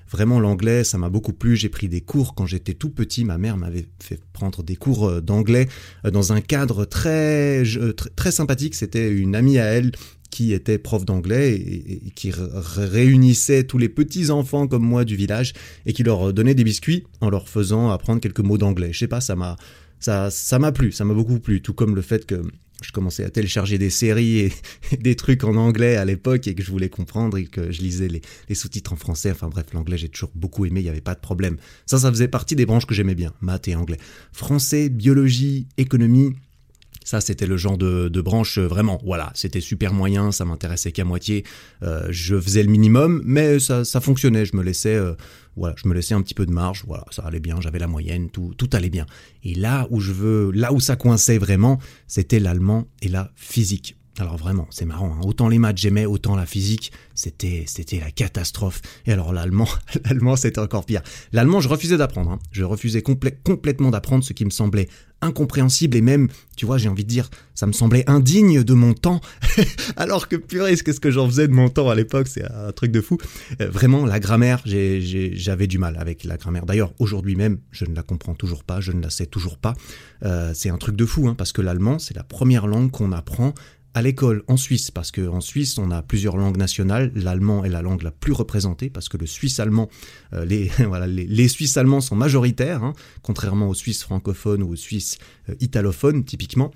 vraiment, 0.10 0.40
l'anglais, 0.40 0.86
ça 0.86 0.98
m'a 0.98 1.10
beaucoup 1.10 1.34
plu. 1.34 1.58
J'ai 1.58 1.68
pris 1.68 1.90
des 1.90 2.00
cours 2.00 2.36
quand 2.36 2.46
j'étais 2.46 2.74
tout 2.74 2.90
petit. 2.90 3.26
Ma 3.26 3.38
mère 3.38 3.58
m'avait 3.58 3.86
fait 4.02 4.18
prendre 4.32 4.64
des 4.64 4.78
cours 4.78 5.10
euh, 5.10 5.20
d'anglais 5.20 5.68
euh, 6.06 6.12
dans 6.12 6.32
un 6.32 6.40
cadre 6.40 6.86
très, 6.86 7.64
très, 8.16 8.32
sympathique. 8.32 8.76
C'était 8.76 9.12
une 9.12 9.36
amie 9.36 9.60
à 9.60 9.66
elle 9.66 9.92
qui 10.30 10.54
était 10.54 10.78
prof 10.78 11.04
d'anglais 11.06 11.54
et, 11.54 12.12
qui 12.16 12.32
réunissait 12.32 13.66
tous 13.66 13.78
les 13.78 13.90
petits 13.90 14.32
enfants 14.32 14.68
comme 14.68 14.84
moi 14.84 15.04
du 15.04 15.16
village 15.16 15.54
et 15.86 15.94
qui 15.94 16.02
leur 16.02 16.34
donnait 16.34 16.56
des 16.56 16.64
biscuits 16.64 17.04
en 17.20 17.30
leur 17.30 17.50
faisant 17.50 17.92
apprendre 17.92 18.22
quelques 18.22 18.40
mots 18.40 18.58
d'anglais. 18.58 18.94
Je 18.94 19.00
sais 19.00 19.08
pas, 19.08 19.22
ça 19.22 19.36
m'a 19.36 19.58
ça 20.04 20.60
m'a 20.60 20.72
plu, 20.72 20.92
ça 20.92 21.06
m'a 21.06 21.14
beaucoup 21.14 21.40
plu, 21.40 21.62
tout 21.62 21.74
comme 21.74 21.96
le 21.96 22.02
fait 22.02 22.26
que 22.26 22.42
je 22.84 22.92
commençais 22.92 23.24
à 23.24 23.30
télécharger 23.30 23.78
des 23.78 23.90
séries 23.90 24.40
et 24.40 24.54
des 25.00 25.16
trucs 25.16 25.44
en 25.44 25.56
anglais 25.56 25.96
à 25.96 26.06
l'époque 26.06 26.48
et 26.48 26.56
que 26.56 26.64
je 26.64 26.72
voulais 26.72 26.90
comprendre 26.90 27.38
et 27.38 27.46
que 27.46 27.72
je 27.72 27.82
lisais 27.82 28.08
les, 28.08 28.22
les 28.50 28.56
sous-titres 28.56 28.94
en 28.94 28.96
français. 28.96 29.32
Enfin 29.32 29.48
bref, 29.48 29.68
l'anglais 29.74 29.98
j'ai 29.98 30.10
toujours 30.10 30.32
beaucoup 30.36 30.66
aimé, 30.66 30.82
il 30.82 30.84
n'y 30.84 30.90
avait 30.90 31.02
pas 31.02 31.16
de 31.16 31.20
problème. 31.20 31.58
Ça, 31.86 31.98
ça 31.98 32.10
faisait 32.10 32.28
partie 32.28 32.56
des 32.56 32.66
branches 32.66 32.86
que 32.86 32.94
j'aimais 32.94 33.16
bien, 33.16 33.34
maths 33.42 33.68
et 33.68 33.76
anglais. 33.76 33.98
Français, 34.32 34.90
biologie, 34.90 35.68
économie, 35.78 36.36
ça, 37.04 37.22
c'était 37.22 37.46
le 37.46 37.58
genre 37.58 37.78
de, 37.78 38.08
de, 38.08 38.22
branche 38.22 38.58
euh, 38.58 38.68
vraiment. 38.68 39.00
Voilà, 39.04 39.32
c'était 39.36 39.62
super 39.62 39.94
moyen, 39.94 40.32
ça 40.32 40.46
m'intéressait 40.46 40.92
qu'à 40.92 41.04
moitié. 41.04 41.44
Euh, 41.84 42.08
je 42.10 42.40
faisais 42.40 42.64
le 42.64 42.70
minimum, 42.70 43.22
mais 43.26 43.60
ça, 43.60 43.86
ça 43.86 44.02
fonctionnait. 44.02 44.46
Je 44.46 44.56
me 44.56 44.64
laissais, 44.64 44.96
euh, 44.96 45.14
voilà, 45.56 45.76
je 45.78 45.88
me 45.88 45.94
laissais 45.94 46.14
un 46.14 46.22
petit 46.22 46.34
peu 46.34 46.46
de 46.46 46.52
marge. 46.52 46.84
Voilà, 46.88 47.06
ça 47.12 47.24
allait 47.24 47.40
bien. 47.40 47.60
J'avais 47.62 47.80
la 47.80 47.88
moyenne, 47.88 48.30
tout, 48.30 48.54
tout 48.58 48.70
allait 48.74 48.90
bien. 48.90 49.06
Et 49.44 49.54
là 49.54 49.88
où 49.90 50.00
je 50.00 50.12
veux, 50.12 50.52
là 50.52 50.74
où 50.74 50.80
ça 50.80 50.96
coinçait 50.96 51.38
vraiment, 51.38 51.80
c'était 52.08 52.40
l'allemand 52.40 52.88
et 53.02 53.10
la 53.10 53.32
physique. 53.36 53.98
Alors 54.20 54.38
vraiment, 54.38 54.68
c'est 54.70 54.86
marrant. 54.86 55.16
Hein. 55.16 55.22
Autant 55.26 55.50
les 55.50 55.58
maths 55.58 55.78
j'aimais, 55.78 56.06
autant 56.06 56.36
la 56.36 56.46
physique, 56.46 56.92
c'était 57.16 57.64
c'était 57.66 58.00
la 58.00 58.12
catastrophe. 58.12 58.82
Et 59.08 59.12
alors 59.12 59.34
l'allemand, 59.34 59.68
l'allemand 60.06 60.36
c'était 60.36 60.60
encore 60.60 60.86
pire. 60.86 61.02
L'allemand, 61.32 61.62
je 61.62 61.70
refusais 61.70 61.98
d'apprendre. 61.98 62.32
Hein. 62.32 62.40
Je 62.52 62.64
refusais 62.64 63.02
complètement 63.02 63.90
d'apprendre 63.90 64.24
ce 64.24 64.34
qui 64.34 64.46
me 64.46 64.52
semblait 64.52 64.88
incompréhensible 65.24 65.98
et 65.98 66.02
même, 66.02 66.28
tu 66.56 66.66
vois, 66.66 66.78
j'ai 66.78 66.90
envie 66.90 67.04
de 67.04 67.10
dire, 67.10 67.30
ça 67.56 67.66
me 67.66 67.72
semblait 67.72 68.04
indigne 68.10 68.64
de 68.64 68.74
mon 68.74 68.94
temps. 68.94 69.22
alors 69.96 70.28
que 70.28 70.36
purée, 70.36 70.76
qu'est-ce 70.76 71.00
que 71.00 71.12
j'en 71.12 71.28
faisais 71.28 71.48
de 71.48 71.54
mon 71.54 71.70
temps 71.70 71.90
à 71.90 71.96
l'époque, 71.96 72.28
c'est 72.28 72.44
un 72.44 72.72
truc 72.72 72.92
de 72.92 73.02
fou. 73.02 73.18
Euh, 73.62 73.70
vraiment, 73.70 74.06
la 74.06 74.20
grammaire, 74.20 74.62
j'avais 74.66 75.68
du 75.68 75.78
mal 75.78 75.98
avec 75.98 76.24
la 76.24 76.38
grammaire. 76.38 76.66
D'ailleurs, 76.66 76.94
aujourd'hui 77.00 77.36
même, 77.36 77.60
je 77.72 77.86
ne 77.86 77.96
la 77.96 78.04
comprends 78.04 78.36
toujours 78.36 78.64
pas, 78.64 78.82
je 78.82 78.92
ne 78.92 79.02
la 79.02 79.10
sais 79.10 79.26
toujours 79.26 79.58
pas. 79.58 79.74
Euh, 80.24 80.52
c'est 80.54 80.70
un 80.70 80.78
truc 80.78 80.96
de 80.96 81.06
fou, 81.06 81.28
hein, 81.28 81.36
parce 81.36 81.52
que 81.52 81.62
l'allemand, 81.62 82.00
c'est 82.00 82.16
la 82.16 82.24
première 82.24 82.68
langue 82.68 82.92
qu'on 82.92 83.12
apprend 83.12 83.54
à 83.94 84.02
l'école 84.02 84.44
en 84.48 84.58
Suisse, 84.58 84.92
parce 84.92 85.12
qu'en 85.12 85.42
Suisse, 85.42 85.78
on 85.78 85.92
a 85.92 86.02
plusieurs 86.02 86.38
langues 86.38 86.58
nationales. 86.58 87.12
L'allemand 87.16 87.64
est 87.64 87.70
la 87.70 87.82
langue 87.82 88.02
la 88.02 88.12
plus 88.12 88.34
représentée, 88.34 88.90
parce 88.90 89.10
que 89.10 89.18
le 89.18 89.28
suisse-allemand, 89.28 89.90
euh, 90.34 90.46
les, 90.46 90.68
voilà, 90.88 91.08
les, 91.08 91.48
Suisses-allemands 91.48 92.02
sont 92.02 92.16
majoritaires, 92.16 92.84
hein, 92.84 92.94
contrairement 93.22 93.70
aux 93.70 93.74
Suisses 93.74 94.04
francophones 94.04 94.64
ou 94.64 94.72
aux 94.72 94.76
Suisses 94.76 95.18
euh, 95.50 95.56
italophones, 95.60 96.24
typiquement. 96.24 96.72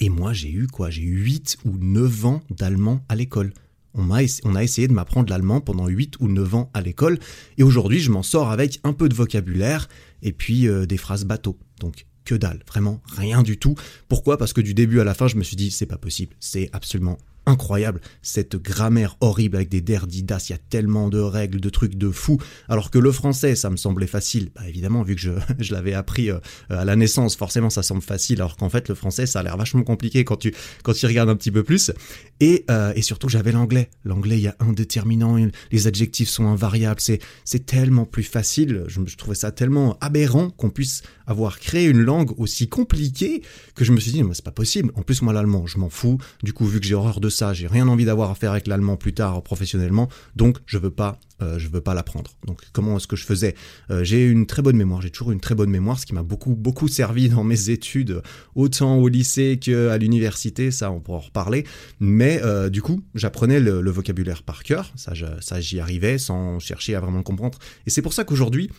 Et 0.00 0.08
moi, 0.08 0.32
j'ai 0.32 0.50
eu 0.50 0.66
quoi? 0.66 0.90
J'ai 0.90 1.02
eu 1.02 1.22
8 1.22 1.58
ou 1.64 1.76
9 1.78 2.26
ans 2.26 2.42
d'allemand 2.50 3.04
à 3.08 3.16
l'école. 3.16 3.52
On 3.94 4.10
a, 4.12 4.22
on 4.44 4.54
a 4.56 4.62
essayé 4.62 4.88
de 4.88 4.92
m'apprendre 4.92 5.30
l'allemand 5.30 5.60
pendant 5.60 5.86
8 5.86 6.16
ou 6.20 6.28
9 6.28 6.54
ans 6.54 6.70
à 6.74 6.80
l'école, 6.80 7.18
et 7.58 7.62
aujourd'hui, 7.62 8.00
je 8.00 8.10
m'en 8.10 8.22
sors 8.22 8.50
avec 8.50 8.80
un 8.84 8.92
peu 8.92 9.08
de 9.08 9.14
vocabulaire 9.14 9.88
et 10.22 10.32
puis 10.32 10.68
euh, 10.68 10.86
des 10.86 10.96
phrases 10.96 11.24
bateaux. 11.24 11.58
Donc, 11.80 12.06
que 12.24 12.34
dalle, 12.34 12.62
vraiment 12.66 13.00
rien 13.16 13.42
du 13.42 13.58
tout. 13.58 13.74
Pourquoi? 14.08 14.38
Parce 14.38 14.52
que 14.52 14.60
du 14.60 14.74
début 14.74 15.00
à 15.00 15.04
la 15.04 15.14
fin, 15.14 15.28
je 15.28 15.36
me 15.36 15.42
suis 15.42 15.56
dit, 15.56 15.70
c'est 15.70 15.86
pas 15.86 15.98
possible, 15.98 16.34
c'est 16.40 16.70
absolument 16.72 17.18
incroyable, 17.46 18.00
cette 18.22 18.56
grammaire 18.56 19.16
horrible 19.20 19.56
avec 19.56 19.68
des 19.68 19.80
derdidas, 19.80 20.46
il 20.48 20.52
y 20.52 20.54
a 20.54 20.58
tellement 20.58 21.08
de 21.08 21.18
règles, 21.18 21.60
de 21.60 21.68
trucs 21.68 21.96
de 21.96 22.10
fou, 22.10 22.38
alors 22.68 22.90
que 22.90 22.98
le 22.98 23.12
français, 23.12 23.54
ça 23.54 23.70
me 23.70 23.76
semblait 23.76 24.06
facile. 24.06 24.50
Bah 24.54 24.68
évidemment, 24.68 25.02
vu 25.02 25.14
que 25.14 25.20
je, 25.20 25.32
je 25.58 25.72
l'avais 25.72 25.94
appris 25.94 26.30
euh, 26.30 26.38
à 26.70 26.84
la 26.84 26.96
naissance, 26.96 27.36
forcément 27.36 27.70
ça 27.70 27.82
semble 27.82 28.02
facile, 28.02 28.40
alors 28.40 28.56
qu'en 28.56 28.68
fait 28.68 28.88
le 28.88 28.94
français, 28.94 29.26
ça 29.26 29.40
a 29.40 29.42
l'air 29.42 29.56
vachement 29.56 29.82
compliqué 29.82 30.24
quand 30.24 30.36
tu, 30.36 30.54
quand 30.82 30.92
tu 30.92 31.06
regardes 31.06 31.28
un 31.28 31.36
petit 31.36 31.50
peu 31.50 31.62
plus. 31.62 31.92
Et, 32.40 32.64
euh, 32.70 32.92
et 32.96 33.02
surtout, 33.02 33.28
j'avais 33.28 33.52
l'anglais. 33.52 33.90
L'anglais, 34.04 34.38
il 34.38 34.42
y 34.42 34.48
a 34.48 34.56
un 34.60 34.72
déterminant, 34.72 35.36
les 35.70 35.86
adjectifs 35.86 36.28
sont 36.28 36.46
invariables, 36.46 37.00
c'est, 37.00 37.20
tellement 37.66 38.04
plus 38.04 38.24
facile, 38.24 38.84
je, 38.88 39.00
je 39.06 39.16
trouvais 39.16 39.34
ça 39.34 39.50
tellement 39.50 39.96
aberrant 40.00 40.50
qu'on 40.50 40.70
puisse 40.70 41.02
avoir 41.26 41.58
créé 41.58 41.86
une 41.86 42.00
langue 42.00 42.38
aussi 42.38 42.68
compliquée 42.68 43.42
que 43.74 43.84
je 43.84 43.92
me 43.92 44.00
suis 44.00 44.12
dit, 44.12 44.22
mais 44.22 44.34
c'est 44.34 44.44
pas 44.44 44.50
possible. 44.50 44.92
En 44.96 45.02
plus, 45.02 45.22
moi, 45.22 45.32
l'allemand, 45.32 45.66
je 45.66 45.78
m'en 45.78 45.88
fous. 45.88 46.18
Du 46.42 46.52
coup, 46.52 46.66
vu 46.66 46.80
que 46.80 46.86
j'ai 46.86 46.94
horreur 46.94 47.20
de 47.20 47.28
ça, 47.34 47.52
j'ai 47.52 47.66
rien 47.66 47.88
envie 47.88 48.04
d'avoir 48.04 48.30
à 48.30 48.34
faire 48.34 48.52
avec 48.52 48.66
l'allemand 48.66 48.96
plus 48.96 49.14
tard 49.14 49.42
professionnellement, 49.42 50.08
donc 50.36 50.58
je 50.66 50.78
veux 50.78 50.90
pas 50.90 51.18
euh, 51.42 51.58
je 51.58 51.68
veux 51.68 51.80
pas 51.80 51.94
l'apprendre. 51.94 52.30
Donc 52.46 52.62
comment 52.72 52.96
est-ce 52.96 53.08
que 53.08 53.16
je 53.16 53.24
faisais? 53.24 53.54
Euh, 53.90 54.04
J'ai 54.04 54.24
une 54.24 54.46
très 54.46 54.62
bonne 54.62 54.76
mémoire, 54.76 55.02
j'ai 55.02 55.10
toujours 55.10 55.32
une 55.32 55.40
très 55.40 55.56
bonne 55.56 55.70
mémoire, 55.70 55.98
ce 55.98 56.06
qui 56.06 56.14
m'a 56.14 56.22
beaucoup 56.22 56.54
beaucoup 56.54 56.86
servi 56.86 57.28
dans 57.34 57.44
mes 57.44 57.70
études, 57.70 58.22
autant 58.54 58.96
au 58.96 59.08
lycée 59.08 59.58
qu'à 59.60 59.98
l'université, 59.98 60.70
ça 60.70 60.90
on 60.90 61.00
pourra 61.00 61.18
en 61.18 61.22
reparler. 61.22 61.64
Mais 62.00 62.40
euh, 62.42 62.70
du 62.70 62.82
coup, 62.82 63.02
j'apprenais 63.14 63.60
le, 63.60 63.90
vocabulaire 63.90 64.42
par 64.42 64.62
cœur, 64.64 64.92
ça, 64.96 65.12
j'y 65.60 65.80
arrivais 65.80 66.18
sans 66.18 66.58
chercher 66.58 66.94
à 66.94 67.00
vraiment 67.00 67.18
le 67.18 67.24
comprendre. 67.24 67.58
Et 67.86 67.90
c'est 67.90 68.02
pour 68.02 68.12
ça 68.12 68.24
qu'aujourd'hui, 68.24 68.70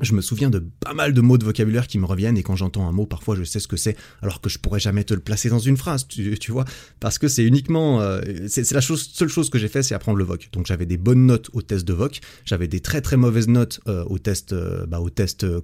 je 0.00 0.14
me 0.14 0.20
souviens 0.20 0.50
de 0.50 0.64
pas 0.80 0.94
mal 0.94 1.12
de 1.12 1.20
mots 1.20 1.38
de 1.38 1.44
vocabulaire 1.44 1.86
qui 1.86 1.98
me 1.98 2.06
reviennent 2.06 2.38
et 2.38 2.42
quand 2.42 2.56
j'entends 2.56 2.88
un 2.88 2.92
mot, 2.92 3.06
parfois 3.06 3.34
je 3.34 3.44
sais 3.44 3.60
ce 3.60 3.68
que 3.68 3.76
c'est, 3.76 3.96
alors 4.22 4.40
que 4.40 4.48
je 4.48 4.58
pourrais 4.58 4.80
jamais 4.80 5.04
te 5.04 5.14
le 5.14 5.20
placer 5.20 5.48
dans 5.48 5.58
une 5.58 5.76
phrase, 5.76 6.06
tu, 6.06 6.52
vois, 6.52 6.64
parce 7.00 7.18
que 7.18 7.28
c'est 7.28 7.44
uniquement, 7.44 8.00
euh, 8.00 8.20
c'est 8.48 8.70
la 8.72 8.80
seule 8.80 9.28
chose 9.28 9.50
que 9.50 9.58
j'ai 9.58 9.68
fait, 9.68 9.82
c'est 9.82 9.94
apprendre 9.94 10.18
le 10.18 10.24
voc. 10.24 10.48
Donc 10.52 10.66
j'avais 10.66 10.86
des 10.86 10.96
bonnes 10.96 11.26
notes 11.26 11.50
au 11.52 11.62
test 11.62 11.86
de 11.86 11.92
voc, 11.92 12.20
j'avais 12.44 12.68
des 12.68 12.80
très 12.80 13.00
très 13.00 13.16
mauvaises 13.16 13.48
notes 13.48 13.80
euh, 13.88 14.04
au 14.04 14.18
test, 14.18 14.52
euh, 14.52 14.86
bah, 14.86 15.00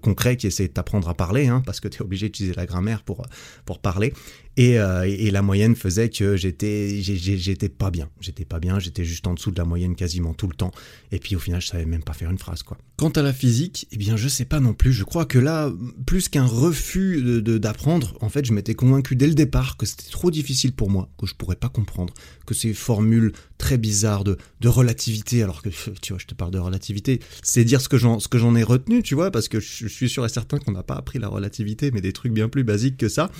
concret 0.02 0.37
qui 0.37 0.47
essaie 0.47 0.68
de 0.68 0.73
t'apprendre 0.73 1.09
à 1.09 1.14
parler, 1.14 1.47
hein, 1.47 1.62
parce 1.64 1.80
que 1.80 1.88
tu 1.88 1.99
es 1.99 2.02
obligé 2.02 2.26
d'utiliser 2.26 2.54
la 2.54 2.66
grammaire 2.66 3.02
pour 3.02 3.25
pour 3.64 3.78
parler. 3.78 4.12
Euh, 4.58 5.02
et, 5.02 5.30
la 5.30 5.42
moyenne 5.42 5.76
faisait 5.76 6.08
que 6.08 6.36
j'étais 6.36 7.02
j'étais 7.02 7.68
pas 7.68 7.90
bien. 7.90 8.08
J'étais 8.20 8.44
pas 8.44 8.58
bien, 8.58 8.78
j'étais 8.78 9.04
juste 9.04 9.26
en 9.26 9.34
dessous 9.34 9.50
de 9.50 9.58
la 9.58 9.64
moyenne 9.64 9.94
quasiment 9.94 10.32
tout 10.32 10.48
le 10.48 10.54
temps. 10.54 10.70
Et 11.12 11.18
puis 11.18 11.36
au 11.36 11.38
final, 11.38 11.60
je 11.60 11.66
savais 11.66 11.84
même 11.84 12.02
pas 12.02 12.14
faire 12.14 12.30
une 12.30 12.38
phrase, 12.38 12.62
quoi. 12.62 12.78
Quant 12.96 13.10
à 13.10 13.20
la 13.20 13.34
physique, 13.34 13.86
eh 13.92 13.98
bien, 13.98 14.16
je 14.16 14.26
sais 14.26 14.46
pas 14.46 14.58
non 14.58 14.72
plus. 14.72 14.94
Je 14.94 15.04
crois 15.04 15.26
que 15.26 15.38
là, 15.38 15.70
plus 16.06 16.30
qu'un 16.30 16.46
refus 16.46 17.22
de 17.22 17.58
d'apprendre, 17.58 18.16
en 18.22 18.30
fait, 18.30 18.46
je 18.46 18.54
m'étais 18.54 18.75
convaincu 18.75 19.16
dès 19.16 19.26
le 19.26 19.34
départ 19.34 19.76
que 19.76 19.84
c'était 19.84 20.10
trop 20.10 20.30
difficile 20.30 20.72
pour 20.72 20.90
moi, 20.90 21.10
que 21.18 21.26
je 21.26 21.34
pourrais 21.34 21.56
pas 21.56 21.68
comprendre, 21.68 22.14
que 22.46 22.54
ces 22.54 22.72
formules 22.72 23.32
très 23.58 23.76
bizarres 23.76 24.25
de, 24.25 24.38
de 24.60 24.68
relativité, 24.68 25.42
alors 25.42 25.60
que 25.60 25.68
tu 26.00 26.12
vois, 26.12 26.18
je 26.18 26.26
te 26.26 26.34
parle 26.34 26.52
de 26.52 26.58
relativité, 26.58 27.20
c'est 27.42 27.64
dire 27.64 27.82
ce 27.82 27.90
que 27.90 27.98
j'en 27.98 28.18
ce 28.18 28.28
que 28.28 28.38
j'en 28.38 28.56
ai 28.56 28.62
retenu, 28.62 29.02
tu 29.02 29.14
vois, 29.14 29.30
parce 29.30 29.48
que 29.48 29.60
je 29.60 29.88
suis 29.88 30.08
sûr 30.08 30.25
et 30.25 30.30
certain 30.30 30.58
qu'on 30.58 30.72
n'a 30.72 30.82
pas 30.82 30.94
appris 30.94 31.18
la 31.18 31.28
relativité, 31.28 31.90
mais 31.90 32.00
des 32.00 32.14
trucs 32.14 32.32
bien 32.32 32.48
plus 32.48 32.64
basiques 32.64 32.96
que 32.96 33.10
ça. 33.10 33.30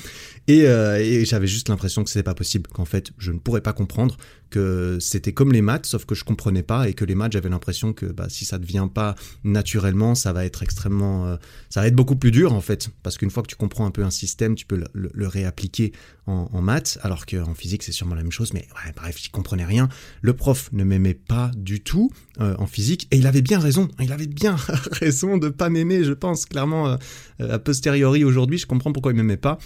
Et, 0.49 0.66
euh, 0.66 1.02
et 1.14 1.25
j'avais 1.25 1.46
juste 1.46 1.68
l'impression 1.68 2.04
que 2.04 2.10
c'était 2.10 2.22
pas 2.22 2.34
possible, 2.34 2.68
qu'en 2.68 2.84
fait 2.84 3.12
je 3.18 3.32
ne 3.32 3.38
pourrais 3.38 3.60
pas 3.60 3.72
comprendre, 3.72 4.16
que 4.50 4.98
c'était 5.00 5.32
comme 5.32 5.52
les 5.52 5.62
maths, 5.62 5.86
sauf 5.86 6.04
que 6.04 6.14
je 6.14 6.25
comprenais 6.25 6.62
pas 6.62 6.88
et 6.88 6.94
que 6.94 7.04
les 7.04 7.14
maths 7.14 7.32
j'avais 7.32 7.48
l'impression 7.48 7.92
que 7.92 8.06
bah, 8.06 8.26
si 8.28 8.44
ça 8.44 8.58
ne 8.58 8.64
vient 8.64 8.88
pas 8.88 9.14
naturellement, 9.44 10.14
ça 10.14 10.32
va 10.32 10.44
être 10.44 10.62
extrêmement, 10.62 11.26
euh, 11.26 11.36
ça 11.68 11.80
va 11.80 11.88
être 11.88 11.94
beaucoup 11.94 12.16
plus 12.16 12.30
dur 12.30 12.52
en 12.52 12.60
fait, 12.60 12.90
parce 13.02 13.18
qu'une 13.18 13.30
fois 13.30 13.42
que 13.42 13.48
tu 13.48 13.56
comprends 13.56 13.86
un 13.86 13.90
peu 13.90 14.04
un 14.04 14.10
système, 14.10 14.54
tu 14.54 14.66
peux 14.66 14.82
le, 14.92 15.26
réappliquer 15.26 15.92
en, 16.26 16.60
maths, 16.60 16.98
alors 17.02 17.26
qu'en 17.26 17.54
physique 17.54 17.82
c'est 17.82 17.92
sûrement 17.92 18.14
la 18.14 18.22
même 18.22 18.32
chose, 18.32 18.52
mais 18.52 18.66
ouais, 18.76 18.92
bref, 18.94 19.16
j'y 19.20 19.30
comprenais 19.30 19.64
rien. 19.64 19.88
Le 20.22 20.32
prof 20.34 20.70
ne 20.72 20.84
m'aimait 20.84 21.14
pas 21.14 21.50
du 21.56 21.80
tout 21.80 22.10
euh, 22.40 22.54
en 22.58 22.66
physique 22.66 23.08
et 23.10 23.16
il 23.16 23.26
avait 23.26 23.42
bien 23.42 23.58
raison, 23.58 23.88
il 24.00 24.12
avait 24.12 24.26
bien 24.26 24.56
raison 24.92 25.38
de 25.38 25.48
pas 25.48 25.68
m'aimer, 25.68 26.04
je 26.04 26.12
pense 26.12 26.46
clairement 26.46 26.88
euh, 26.88 26.96
a 27.40 27.58
posteriori 27.58 28.25
aujourd'hui, 28.25 28.58
je 28.58 28.66
comprends 28.66 28.92
pourquoi 28.92 29.12
il 29.12 29.16
m'aimait 29.16 29.36
pas. 29.36 29.58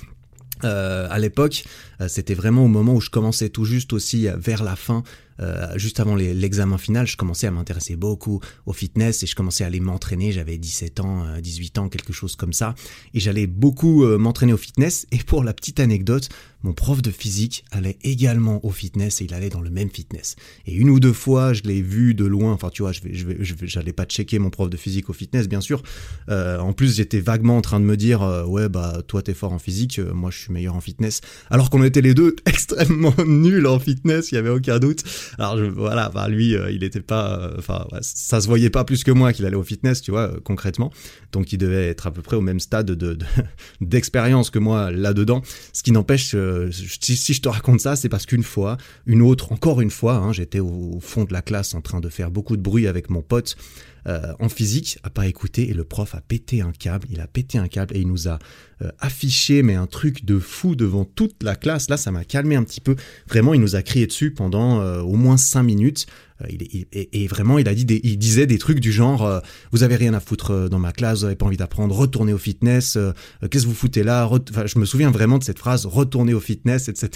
Euh, 0.64 1.06
à 1.10 1.18
l'époque, 1.18 1.64
euh, 2.00 2.08
c'était 2.08 2.34
vraiment 2.34 2.64
au 2.64 2.68
moment 2.68 2.94
où 2.94 3.00
je 3.00 3.10
commençais 3.10 3.48
tout 3.48 3.64
juste 3.64 3.92
aussi 3.92 4.28
euh, 4.28 4.36
vers 4.36 4.62
la 4.62 4.76
fin 4.76 5.02
euh, 5.40 5.78
juste 5.78 6.00
avant 6.00 6.16
l'examen 6.16 6.78
final, 6.78 7.06
je 7.06 7.16
commençais 7.16 7.46
à 7.46 7.50
m'intéresser 7.50 7.96
beaucoup 7.96 8.40
au 8.66 8.72
fitness 8.72 9.22
et 9.22 9.26
je 9.26 9.34
commençais 9.34 9.64
à 9.64 9.68
aller 9.68 9.80
m'entraîner. 9.80 10.32
J'avais 10.32 10.58
17 10.58 11.00
ans, 11.00 11.24
18 11.40 11.78
euh, 11.78 11.80
ans, 11.80 11.88
quelque 11.88 12.12
chose 12.12 12.36
comme 12.36 12.52
ça. 12.52 12.74
Et 13.14 13.20
j'allais 13.20 13.46
beaucoup 13.46 14.04
m'entraîner 14.18 14.52
au 14.52 14.58
fitness. 14.58 15.06
Et 15.12 15.18
pour 15.18 15.42
la 15.42 15.54
petite 15.54 15.80
anecdote, 15.80 16.28
mon 16.62 16.72
prof 16.72 17.02
de 17.02 17.10
physique 17.10 17.64
allait 17.70 17.98
également 18.02 18.64
au 18.64 18.70
fitness 18.70 19.20
et 19.20 19.24
il 19.24 19.34
allait 19.34 19.48
dans 19.48 19.60
le 19.60 19.70
même 19.70 19.90
fitness. 19.90 20.36
Et 20.66 20.74
une 20.74 20.90
ou 20.90 21.00
deux 21.00 21.12
fois, 21.12 21.52
je 21.52 21.62
l'ai 21.62 21.82
vu 21.82 22.14
de 22.14 22.24
loin. 22.24 22.52
Enfin, 22.52 22.70
tu 22.70 22.82
vois, 22.82 22.92
je 22.92 23.00
vais, 23.02 23.14
je 23.40 23.90
pas 23.92 24.04
checker 24.04 24.38
mon 24.38 24.50
prof 24.50 24.70
de 24.70 24.76
physique 24.76 25.10
au 25.10 25.12
fitness, 25.12 25.48
bien 25.48 25.60
sûr. 25.60 25.82
en 26.28 26.72
plus, 26.72 26.96
j'étais 26.96 27.20
vaguement 27.20 27.56
en 27.56 27.62
train 27.62 27.80
de 27.80 27.84
me 27.84 27.96
dire, 27.96 28.22
ouais, 28.46 28.68
bah, 28.68 29.02
toi, 29.06 29.22
t'es 29.22 29.34
fort 29.34 29.52
en 29.52 29.58
physique, 29.58 29.98
moi, 29.98 30.30
je 30.30 30.38
suis 30.38 30.52
meilleur 30.52 30.74
en 30.74 30.80
fitness. 30.80 31.20
Alors 31.50 31.70
qu'on 31.70 31.82
était 31.82 32.00
les 32.00 32.14
deux 32.14 32.36
extrêmement 32.46 33.14
nuls 33.26 33.66
en 33.66 33.78
fitness, 33.78 34.32
il 34.32 34.36
y 34.36 34.38
avait 34.38 34.50
aucun 34.50 34.78
doute. 34.78 35.02
Alors 35.38 35.56
je, 35.56 35.64
voilà, 35.64 36.10
bah 36.10 36.28
lui, 36.28 36.54
euh, 36.54 36.70
il 36.70 36.84
était 36.84 37.00
pas, 37.00 37.38
euh, 37.38 37.54
enfin, 37.58 37.86
ça 38.02 38.40
se 38.40 38.46
voyait 38.46 38.70
pas 38.70 38.84
plus 38.84 39.04
que 39.04 39.10
moi 39.10 39.32
qu'il 39.32 39.46
allait 39.46 39.56
au 39.56 39.62
fitness, 39.62 40.02
tu 40.02 40.10
vois, 40.10 40.32
euh, 40.32 40.40
concrètement. 40.42 40.92
Donc 41.32 41.52
il 41.52 41.58
devait 41.58 41.88
être 41.88 42.06
à 42.06 42.10
peu 42.10 42.22
près 42.22 42.36
au 42.36 42.40
même 42.40 42.60
stade 42.60 42.86
de 42.86 43.18
d'expérience 43.80 44.50
que 44.50 44.58
moi 44.58 44.90
là-dedans. 44.90 45.42
Ce 45.72 45.82
qui 45.82 45.92
n'empêche, 45.92 46.34
si, 46.70 47.34
je 47.34 47.40
te 47.40 47.48
raconte 47.48 47.80
ça, 47.80 47.96
c'est 47.96 48.08
parce 48.08 48.26
qu'une 48.26 48.42
fois, 48.42 48.76
une 49.06 49.22
autre, 49.22 49.52
encore 49.52 49.80
une 49.80 49.90
fois, 49.90 50.14
hein, 50.14 50.32
j'étais 50.32 50.60
au, 50.60 50.98
fond 51.00 51.24
de 51.24 51.32
la 51.32 51.42
classe 51.42 51.74
en 51.74 51.80
train 51.80 52.00
de 52.00 52.08
faire 52.08 52.30
beaucoup 52.30 52.56
de 52.56 52.62
bruit 52.62 52.86
avec 52.86 53.10
mon 53.10 53.22
pote. 53.22 53.56
en 54.06 54.48
physique, 54.48 54.98
a 55.02 55.10
pas 55.10 55.26
écouté 55.26 55.68
et 55.68 55.74
le 55.74 55.84
prof 55.84 56.14
a 56.14 56.20
pété 56.20 56.62
un 56.62 56.72
câble. 56.72 57.06
Il 57.10 57.20
a 57.20 57.26
pété 57.26 57.58
un 57.58 57.68
câble 57.68 57.96
et 57.96 58.00
il 58.00 58.08
nous 58.08 58.28
a 58.28 58.38
affiché 58.98 59.62
mais 59.62 59.74
un 59.74 59.86
truc 59.86 60.24
de 60.24 60.38
fou 60.38 60.74
devant 60.74 61.04
toute 61.04 61.42
la 61.42 61.54
classe. 61.54 61.90
Là, 61.90 61.96
ça 61.96 62.10
m'a 62.10 62.24
calmé 62.24 62.56
un 62.56 62.64
petit 62.64 62.80
peu. 62.80 62.96
Vraiment, 63.28 63.54
il 63.54 63.60
nous 63.60 63.76
a 63.76 63.82
crié 63.82 64.06
dessus 64.06 64.32
pendant 64.32 64.82
au 65.02 65.16
moins 65.16 65.36
cinq 65.36 65.64
minutes. 65.64 66.06
Euh, 66.42 66.84
et, 66.92 67.26
vraiment, 67.26 67.58
il 67.58 67.68
a 67.68 67.74
dit, 67.74 67.86
il 68.02 68.18
disait 68.18 68.46
des 68.46 68.58
trucs 68.58 68.80
du 68.80 68.92
genre 68.92 69.24
euh, 69.24 69.40
vous 69.72 69.82
avez 69.82 69.96
rien 69.96 70.14
à 70.14 70.20
foutre 70.20 70.50
euh, 70.50 70.68
dans 70.68 70.78
ma 70.78 70.92
classe, 70.92 71.20
vous 71.20 71.24
avez 71.26 71.36
pas 71.36 71.46
envie 71.46 71.56
d'apprendre, 71.56 71.94
retournez 71.94 72.32
au 72.32 72.38
fitness, 72.38 72.98
qu'est-ce 73.50 73.64
que 73.64 73.68
vous 73.68 73.74
foutez 73.74 74.02
là? 74.02 74.28
Enfin, 74.28 74.66
Je 74.66 74.78
me 74.78 74.84
souviens 74.84 75.10
vraiment 75.10 75.38
de 75.38 75.44
cette 75.44 75.58
phrase 75.58 75.86
retournez 75.86 76.34
au 76.34 76.40
fitness, 76.40 76.88
etc. 76.88 77.10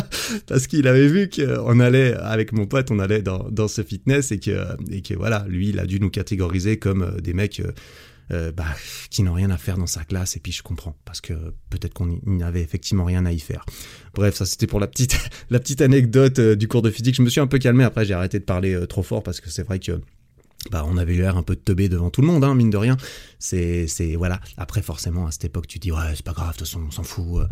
Parce 0.46 0.66
qu'il 0.66 0.86
avait 0.86 1.08
vu 1.08 1.28
qu'on 1.28 1.80
allait 1.80 2.14
avec 2.14 2.52
mon 2.52 2.66
pote, 2.66 2.90
on 2.90 2.98
allait 2.98 3.22
dans, 3.22 3.46
dans 3.50 3.68
ce 3.68 3.82
fitness 3.82 4.32
et 4.32 4.38
que 4.38 4.56
et 4.90 5.02
que 5.02 5.14
voilà, 5.14 5.44
lui, 5.48 5.70
il 5.70 5.78
a 5.78 5.86
dû 5.86 6.00
nous 6.00 6.10
catégoriser 6.10 6.78
comme 6.78 7.16
des 7.22 7.32
mecs 7.32 7.62
euh, 8.32 8.50
bah, 8.52 8.66
qui 9.10 9.22
n'ont 9.22 9.34
rien 9.34 9.50
à 9.50 9.56
faire 9.56 9.78
dans 9.78 9.86
sa 9.86 10.04
classe, 10.04 10.36
et 10.36 10.40
puis 10.40 10.52
je 10.52 10.62
comprends, 10.62 10.96
parce 11.04 11.20
que 11.20 11.32
peut-être 11.70 11.94
qu'on 11.94 12.18
n'avait 12.26 12.62
effectivement 12.62 13.04
rien 13.04 13.24
à 13.24 13.32
y 13.32 13.38
faire. 13.38 13.64
Bref, 14.14 14.34
ça 14.34 14.46
c'était 14.46 14.66
pour 14.66 14.80
la 14.80 14.86
petite, 14.86 15.16
la 15.50 15.60
petite 15.60 15.80
anecdote 15.80 16.38
euh, 16.38 16.56
du 16.56 16.68
cours 16.68 16.82
de 16.82 16.90
physique. 16.90 17.14
Je 17.14 17.22
me 17.22 17.28
suis 17.28 17.40
un 17.40 17.46
peu 17.46 17.58
calmé, 17.58 17.84
après 17.84 18.04
j'ai 18.04 18.14
arrêté 18.14 18.38
de 18.38 18.44
parler 18.44 18.74
euh, 18.74 18.86
trop 18.86 19.02
fort, 19.02 19.22
parce 19.22 19.40
que 19.40 19.50
c'est 19.50 19.62
vrai 19.62 19.78
que 19.78 20.00
bah, 20.70 20.84
on 20.88 20.96
avait 20.96 21.14
l'air 21.14 21.36
un 21.36 21.42
peu 21.42 21.54
de 21.54 21.60
teubé 21.60 21.88
devant 21.88 22.10
tout 22.10 22.20
le 22.20 22.26
monde, 22.26 22.42
hein, 22.42 22.54
mine 22.54 22.70
de 22.70 22.76
rien. 22.76 22.96
C'est, 23.38 23.86
c'est, 23.86 24.16
voilà. 24.16 24.40
Après, 24.56 24.82
forcément, 24.82 25.26
à 25.26 25.30
cette 25.30 25.44
époque, 25.44 25.68
tu 25.68 25.78
dis, 25.78 25.92
ouais, 25.92 26.14
c'est 26.16 26.24
pas 26.24 26.32
grave, 26.32 26.54
de 26.54 26.58
toute 26.58 26.66
façon, 26.66 26.82
on 26.88 26.90
s'en 26.90 27.04
fout. 27.04 27.46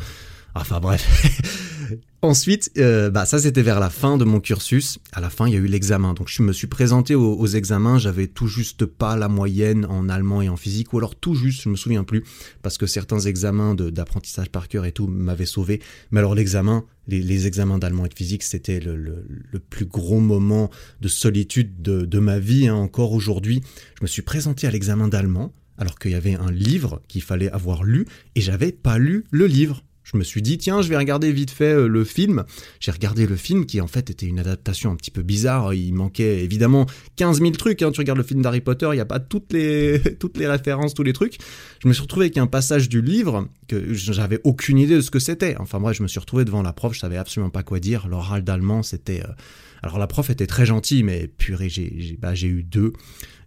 Enfin 0.55 0.81
bref. 0.81 1.07
Ensuite, 2.23 2.71
euh, 2.79 3.11
bah 3.11 3.27
ça 3.27 3.39
c'était 3.39 3.61
vers 3.61 3.81
la 3.81 3.91
fin 3.91 4.17
de 4.17 4.25
mon 4.25 4.41
cursus. 4.41 4.99
À 5.13 5.21
la 5.21 5.29
fin, 5.29 5.47
il 5.47 5.53
y 5.53 5.57
a 5.57 5.61
eu 5.61 5.67
l'examen. 5.67 6.15
Donc 6.15 6.29
je 6.29 6.43
me 6.43 6.55
suis 6.55 6.69
présenté 6.69 7.15
aux, 7.15 7.47
examens. 7.47 7.99
J'avais 7.99 8.29
tout 8.29 8.47
juste 8.47 8.87
pas 8.87 9.15
la 9.17 9.29
moyenne 9.29 9.85
en 9.91 10.09
allemand 10.09 10.41
et 10.41 10.49
en 10.49 10.57
physique, 10.57 10.95
ou 10.95 10.99
alors 10.99 11.17
tout 11.17 11.35
juste, 11.35 11.63
je 11.63 11.69
me 11.69 11.77
souviens 11.77 12.03
plus, 12.03 12.25
parce 12.63 12.79
que 12.79 12.87
certains 12.87 13.21
examens 13.21 13.75
d'apprentissage 13.75 14.49
par 14.49 14.69
cœur 14.69 14.87
et 14.87 14.93
tout 14.93 15.07
m'avaient 15.07 15.45
sauvé. 15.45 15.83
Mais 16.13 16.21
alors 16.21 16.35
l'examen, 16.35 16.85
les, 17.09 17.47
examens 17.47 17.77
d'allemand 17.77 18.07
et 18.07 18.09
de 18.09 18.15
physique, 18.15 18.43
c'était 18.43 18.81
le, 18.81 19.27
plus 19.69 19.85
gros 19.85 20.21
moment 20.21 20.71
de 21.03 21.09
solitude 21.09 21.83
de, 21.83 22.07
de 22.07 22.19
ma 22.21 22.39
vie. 22.39 22.69
Hein, 22.69 22.77
encore 22.77 23.13
aujourd'hui, 23.13 23.61
je 23.99 24.03
me 24.05 24.07
suis 24.07 24.23
présenté 24.23 24.67
à 24.67 24.71
l'examen 24.71 25.09
d'allemand 25.09 25.53
alors 25.77 25.99
qu'il 25.99 26.13
y 26.13 26.15
avait 26.15 26.37
un 26.37 26.51
livre 26.51 27.03
qu'il 27.09 27.23
fallait 27.23 27.51
avoir 27.51 27.85
lu 27.85 28.07
et 28.35 28.41
j'avais 28.41 28.73
pas 28.73 28.97
lu 28.97 29.25
le 29.31 29.47
livre. 29.47 29.83
Je 30.05 30.19
me 30.19 30.23
suis 30.23 30.43
dit, 30.43 30.59
tiens, 30.59 30.83
je 30.83 30.89
vais 30.89 30.99
regarder 30.99 31.33
vite 31.33 31.51
fait 31.51 31.73
euh, 31.73 31.89
le 31.89 32.05
film. 32.05 32.45
J'ai 32.79 32.93
regardé 32.93 33.27
le 33.27 33.37
film 33.37 33.65
qui 33.65 33.81
en 33.81 33.87
fait 33.87 34.11
était 34.11 34.27
une 34.27 34.39
adaptation 34.39 34.93
un 34.93 34.97
petit 34.97 35.11
peu 35.11 35.23
bizarre. 35.23 35.73
Il 35.73 35.95
manquait 35.95 36.45
évidemment 36.45 36.87
15 37.17 37.41
000 37.41 37.53
trucs. 37.53 37.81
Hein. 37.81 37.91
Tu 37.91 38.01
regardes 38.01 38.19
le 38.19 38.25
film 38.25 38.43
d'Harry 38.43 38.61
Potter, 38.61 38.87
il 38.93 38.97
n'y 38.97 39.01
a 39.01 39.07
pas 39.07 39.19
toutes 39.19 39.53
les, 39.55 40.01
toutes 40.21 40.37
les 40.37 40.47
références, 40.47 40.93
tous 40.93 41.03
les 41.03 41.15
trucs. 41.15 41.39
Je 41.83 41.89
me 41.89 41.95
suis 41.95 42.03
retrouvé 42.03 42.27
avec 42.27 42.37
un 42.37 42.47
passage 42.47 42.91
du 42.91 43.01
livre 43.01 43.49
que 43.67 43.95
j'avais 43.95 44.41
aucune 44.45 44.79
idée 44.79 44.97
de 44.97 45.01
ce 45.01 45.11
que 45.11 45.19
c'était. 45.19 45.57
Enfin 45.59 45.79
moi, 45.79 45.95
je 45.95 46.03
me 46.03 46.09
suis 46.09 46.21
retrouvé 46.21 46.45
devant 46.45 46.63
la 46.63 46.75
prof, 46.75 46.93
je 46.93 47.01
savais 47.01 47.17
absolument 47.17 47.51
pas 47.51 47.63
quoi 47.63 47.81
dire. 47.81 48.07
L'oral 48.07 48.45
d'allemand, 48.45 48.83
c'était... 48.83 49.23
Euh, 49.23 49.33
alors 49.83 49.99
la 49.99 50.07
prof 50.07 50.29
était 50.29 50.47
très 50.47 50.67
gentille, 50.67 51.03
mais 51.03 51.29
purée, 51.29 51.69
j'ai 51.71 52.19
bah, 52.21 52.35
eu 52.35 52.63
deux. 52.63 52.93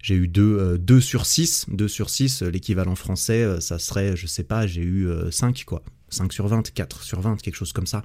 J'ai 0.01 0.15
eu 0.15 0.27
deux, 0.27 0.77
2 0.77 0.95
euh, 0.95 1.01
sur 1.01 1.25
6. 1.25 1.65
2 1.69 1.87
sur 1.87 2.09
6, 2.09 2.43
l'équivalent 2.43 2.95
français, 2.95 3.59
ça 3.59 3.79
serait, 3.79 4.15
je 4.15 4.25
sais 4.27 4.43
pas, 4.43 4.65
j'ai 4.65 4.81
eu 4.81 5.07
5 5.31 5.63
quoi. 5.65 5.83
5 6.09 6.33
sur 6.33 6.47
20, 6.47 6.71
4 6.73 7.03
sur 7.03 7.21
20, 7.21 7.41
quelque 7.41 7.55
chose 7.55 7.73
comme 7.73 7.87
ça. 7.87 8.03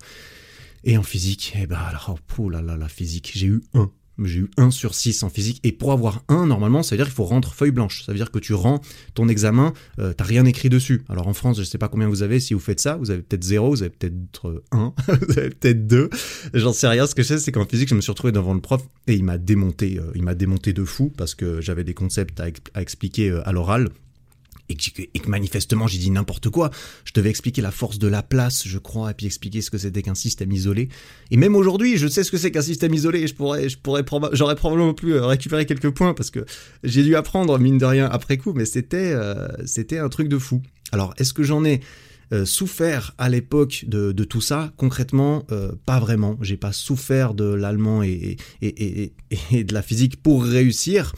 Et 0.85 0.97
en 0.97 1.02
physique, 1.02 1.54
eh 1.56 1.66
ben 1.66 1.76
alors, 1.76 2.18
oh 2.38 2.49
là 2.49 2.61
là, 2.61 2.76
la 2.76 2.88
physique, 2.88 3.32
j'ai 3.35 3.47
eu 3.47 3.62
1. 3.75 3.90
J'ai 4.25 4.40
eu 4.40 4.50
1 4.56 4.71
sur 4.71 4.94
6 4.94 5.23
en 5.23 5.30
physique. 5.30 5.61
Et 5.64 5.73
pour 5.73 5.92
avoir 5.92 6.23
1, 6.28 6.47
normalement, 6.47 6.82
ça 6.82 6.94
veut 6.94 6.99
dire 6.99 7.06
qu'il 7.06 7.14
faut 7.14 7.25
rendre 7.25 7.52
feuille 7.52 7.71
blanche. 7.71 8.04
Ça 8.04 8.12
veut 8.12 8.18
dire 8.18 8.30
que 8.30 8.38
tu 8.38 8.54
rends 8.54 8.80
ton 9.14 9.28
examen, 9.28 9.73
euh, 9.99 10.12
t'as 10.12 10.25
rien 10.25 10.44
écrit 10.44 10.68
dessus. 10.68 11.02
Alors 11.09 11.28
en 11.28 11.32
France, 11.32 11.59
je 11.59 11.62
sais 11.62 11.78
pas 11.78 11.88
combien 11.88 12.09
vous 12.09 12.23
avez. 12.23 12.40
Si 12.40 12.54
vous 12.54 12.61
faites 12.61 12.80
ça, 12.80 12.97
vous 12.97 13.11
avez 13.11 13.23
peut-être 13.23 13.44
0, 13.44 13.71
vous 13.71 13.82
avez 13.82 13.90
peut-être 13.90 14.62
1, 14.71 14.94
vous 15.28 15.38
avez 15.38 15.50
peut-être 15.50 15.87
2. 15.87 16.11
J'en 16.54 16.73
sais 16.73 16.88
rien. 16.88 17.06
Ce 17.06 17.14
que 17.14 17.23
je 17.23 17.28
sais, 17.28 17.38
c'est 17.38 17.52
qu'en 17.52 17.64
physique, 17.64 17.88
je 17.88 17.94
me 17.94 18.00
suis 18.00 18.12
retrouvé 18.12 18.32
devant 18.32 18.54
le 18.54 18.61
prof 18.61 18.82
et 19.06 19.14
il 19.14 19.25
m'a 19.25 19.38
démonté. 19.38 19.99
Euh, 19.99 20.12
il 20.14 20.23
m'a 20.23 20.35
démonté 20.35 20.73
de 20.73 20.85
fou 20.85 21.12
parce 21.16 21.35
que 21.35 21.61
j'avais 21.61 21.85
des 21.85 21.94
concepts 21.94 22.40
à, 22.40 22.80
expliquer 22.80 23.30
euh, 23.30 23.49
à 23.49 23.52
l'oral 23.52 23.88
et 24.72 25.18
que, 25.18 25.28
manifestement 25.28 25.86
j'ai 25.86 25.98
dit 25.98 26.10
n'importe 26.10 26.50
quoi. 26.50 26.70
Je 27.04 27.12
devais 27.12 27.30
expliquer 27.30 27.62
la 27.62 27.70
force 27.70 27.98
de 27.98 28.08
la 28.08 28.22
place, 28.22 28.66
je 28.66 28.78
crois, 28.78 29.10
et 29.10 29.14
puis 29.14 29.26
expliquer 29.26 29.60
ce 29.60 29.70
que 29.70 29.78
c'était 29.78 30.02
qu'un 30.02 30.14
système 30.14 30.52
isolé. 30.52 30.88
Et 31.30 31.36
même 31.36 31.56
aujourd'hui, 31.56 31.96
je 31.96 32.06
sais 32.08 32.24
ce 32.24 32.30
que 32.30 32.38
c'est 32.38 32.50
qu'un 32.50 32.62
système 32.62 32.92
isolé 32.92 33.26
je 33.26 33.34
pourrais, 33.34 33.68
je 33.68 33.78
pourrais, 33.78 34.04
j'aurais 34.32 34.56
probablement 34.56 34.94
pu 34.94 35.12
euh, 35.12 35.26
récupérer 35.26 35.66
quelques 35.66 35.90
points 35.90 36.14
parce 36.14 36.30
que 36.30 36.44
j'ai 36.82 37.02
dû 37.02 37.16
apprendre 37.16 37.58
mine 37.58 37.78
de 37.78 37.84
rien 37.84 38.08
après 38.10 38.36
coup, 38.36 38.52
mais 38.52 38.64
c'était, 38.64 39.12
euh, 39.12 39.48
c'était 39.64 39.98
un 39.98 40.08
truc 40.08 40.28
de 40.28 40.38
fou. 40.38 40.62
Alors, 40.92 41.14
est-ce 41.16 41.32
que 41.32 41.42
j'en 41.42 41.64
ai 41.64 41.80
euh, 42.32 42.44
souffert 42.44 43.14
à 43.18 43.28
l'époque 43.28 43.84
de, 43.86 44.12
tout 44.24 44.40
ça? 44.40 44.72
Concrètement, 44.76 45.46
pas 45.86 46.00
vraiment. 46.00 46.36
J'ai 46.40 46.56
pas 46.56 46.72
souffert 46.72 47.34
de 47.34 47.44
l'allemand 47.44 48.02
et, 48.02 48.36
et, 48.60 49.12
et, 49.50 49.64
de 49.64 49.74
la 49.74 49.82
physique 49.82 50.22
pour 50.22 50.44
réussir 50.44 51.12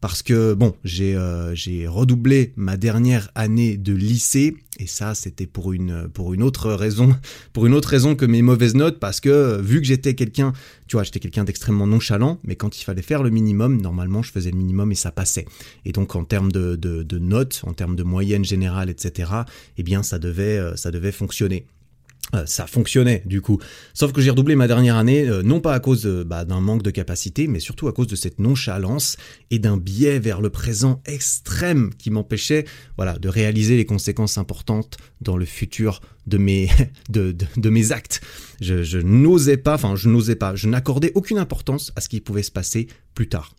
parce 0.00 0.22
que 0.22 0.54
bon, 0.54 0.74
j'ai 0.84 1.16
euh, 1.16 1.54
j'ai 1.54 1.86
redoublé 1.86 2.52
ma 2.56 2.76
dernière 2.76 3.30
année 3.34 3.76
de 3.76 3.92
lycée 3.92 4.56
et 4.78 4.86
ça 4.86 5.14
c'était 5.14 5.46
pour 5.46 5.72
une 5.72 6.42
autre 6.42 6.72
raison, 6.72 7.16
pour 7.52 7.66
une 7.66 7.74
autre 7.74 7.88
raison 7.88 8.14
que 8.14 8.24
mes 8.24 8.42
mauvaises 8.42 8.74
notes 8.74 9.00
parce 9.00 9.20
que 9.20 9.60
vu 9.60 9.80
que 9.80 9.86
j'étais 9.86 10.14
quelqu'un, 10.14 10.52
tu 10.86 10.96
vois, 10.96 11.02
j'étais 11.02 11.20
quelqu'un 11.20 11.44
d'extrêmement 11.44 11.86
nonchalant, 11.86 12.38
mais 12.44 12.56
quand 12.56 12.80
il 12.80 12.84
fallait 12.84 13.02
faire 13.02 13.22
le 13.22 13.30
minimum, 13.30 13.80
normalement 13.80 14.22
je 14.22 14.30
faisais 14.30 14.50
le 14.50 14.56
minimum 14.56 14.92
et 14.92 14.96
ça 14.96 15.10
passait. 15.10 15.46
Et 15.84 15.92
donc 15.92 16.14
en 16.14 16.24
termes 16.24 16.52
de, 16.52 17.18
notes, 17.18 17.62
en 17.66 17.72
termes 17.72 17.96
de 17.96 18.02
moyenne 18.02 18.44
générale, 18.44 18.90
etc. 18.90 19.32
Eh 19.76 19.82
bien 19.82 20.02
ça 20.02 20.18
devait 20.18 20.58
euh, 20.58 20.76
ça 20.76 20.90
devait 20.90 21.12
fonctionner. 21.12 21.66
Euh, 22.34 22.44
ça 22.46 22.66
fonctionnait 22.66 23.22
du 23.24 23.40
coup. 23.40 23.58
Sauf 23.94 24.12
que 24.12 24.20
j'ai 24.20 24.30
redoublé 24.30 24.54
ma 24.54 24.68
dernière 24.68 24.96
année, 24.96 25.26
euh, 25.26 25.42
non 25.42 25.60
pas 25.60 25.72
à 25.72 25.80
cause 25.80 26.06
bah, 26.26 26.44
d'un 26.44 26.60
manque 26.60 26.82
de 26.82 26.90
capacité, 26.90 27.46
mais 27.46 27.60
surtout 27.60 27.88
à 27.88 27.92
cause 27.92 28.06
de 28.06 28.16
cette 28.16 28.38
nonchalance 28.38 29.16
et 29.50 29.58
d'un 29.58 29.76
biais 29.78 30.18
vers 30.18 30.40
le 30.40 30.50
présent 30.50 31.00
extrême 31.06 31.90
qui 31.94 32.10
m'empêchait 32.10 32.66
voilà, 32.96 33.18
de 33.18 33.28
réaliser 33.28 33.76
les 33.76 33.86
conséquences 33.86 34.36
importantes 34.36 34.98
dans 35.20 35.36
le 35.36 35.46
futur 35.46 36.00
de 36.26 36.38
mes, 36.38 36.68
de, 37.08 37.34
de, 37.56 37.70
mes 37.70 37.92
actes. 37.92 38.20
Je, 38.60 38.98
n'osais 38.98 39.56
pas, 39.56 39.74
enfin 39.74 39.96
je 39.96 40.08
n'osais 40.08 40.36
pas, 40.36 40.54
je 40.54 40.68
n'accordais 40.68 41.12
aucune 41.14 41.38
importance 41.38 41.92
à 41.96 42.00
ce 42.00 42.08
qui 42.08 42.20
pouvait 42.20 42.42
se 42.42 42.50
passer 42.50 42.88
plus 43.14 43.28
tard. 43.28 43.54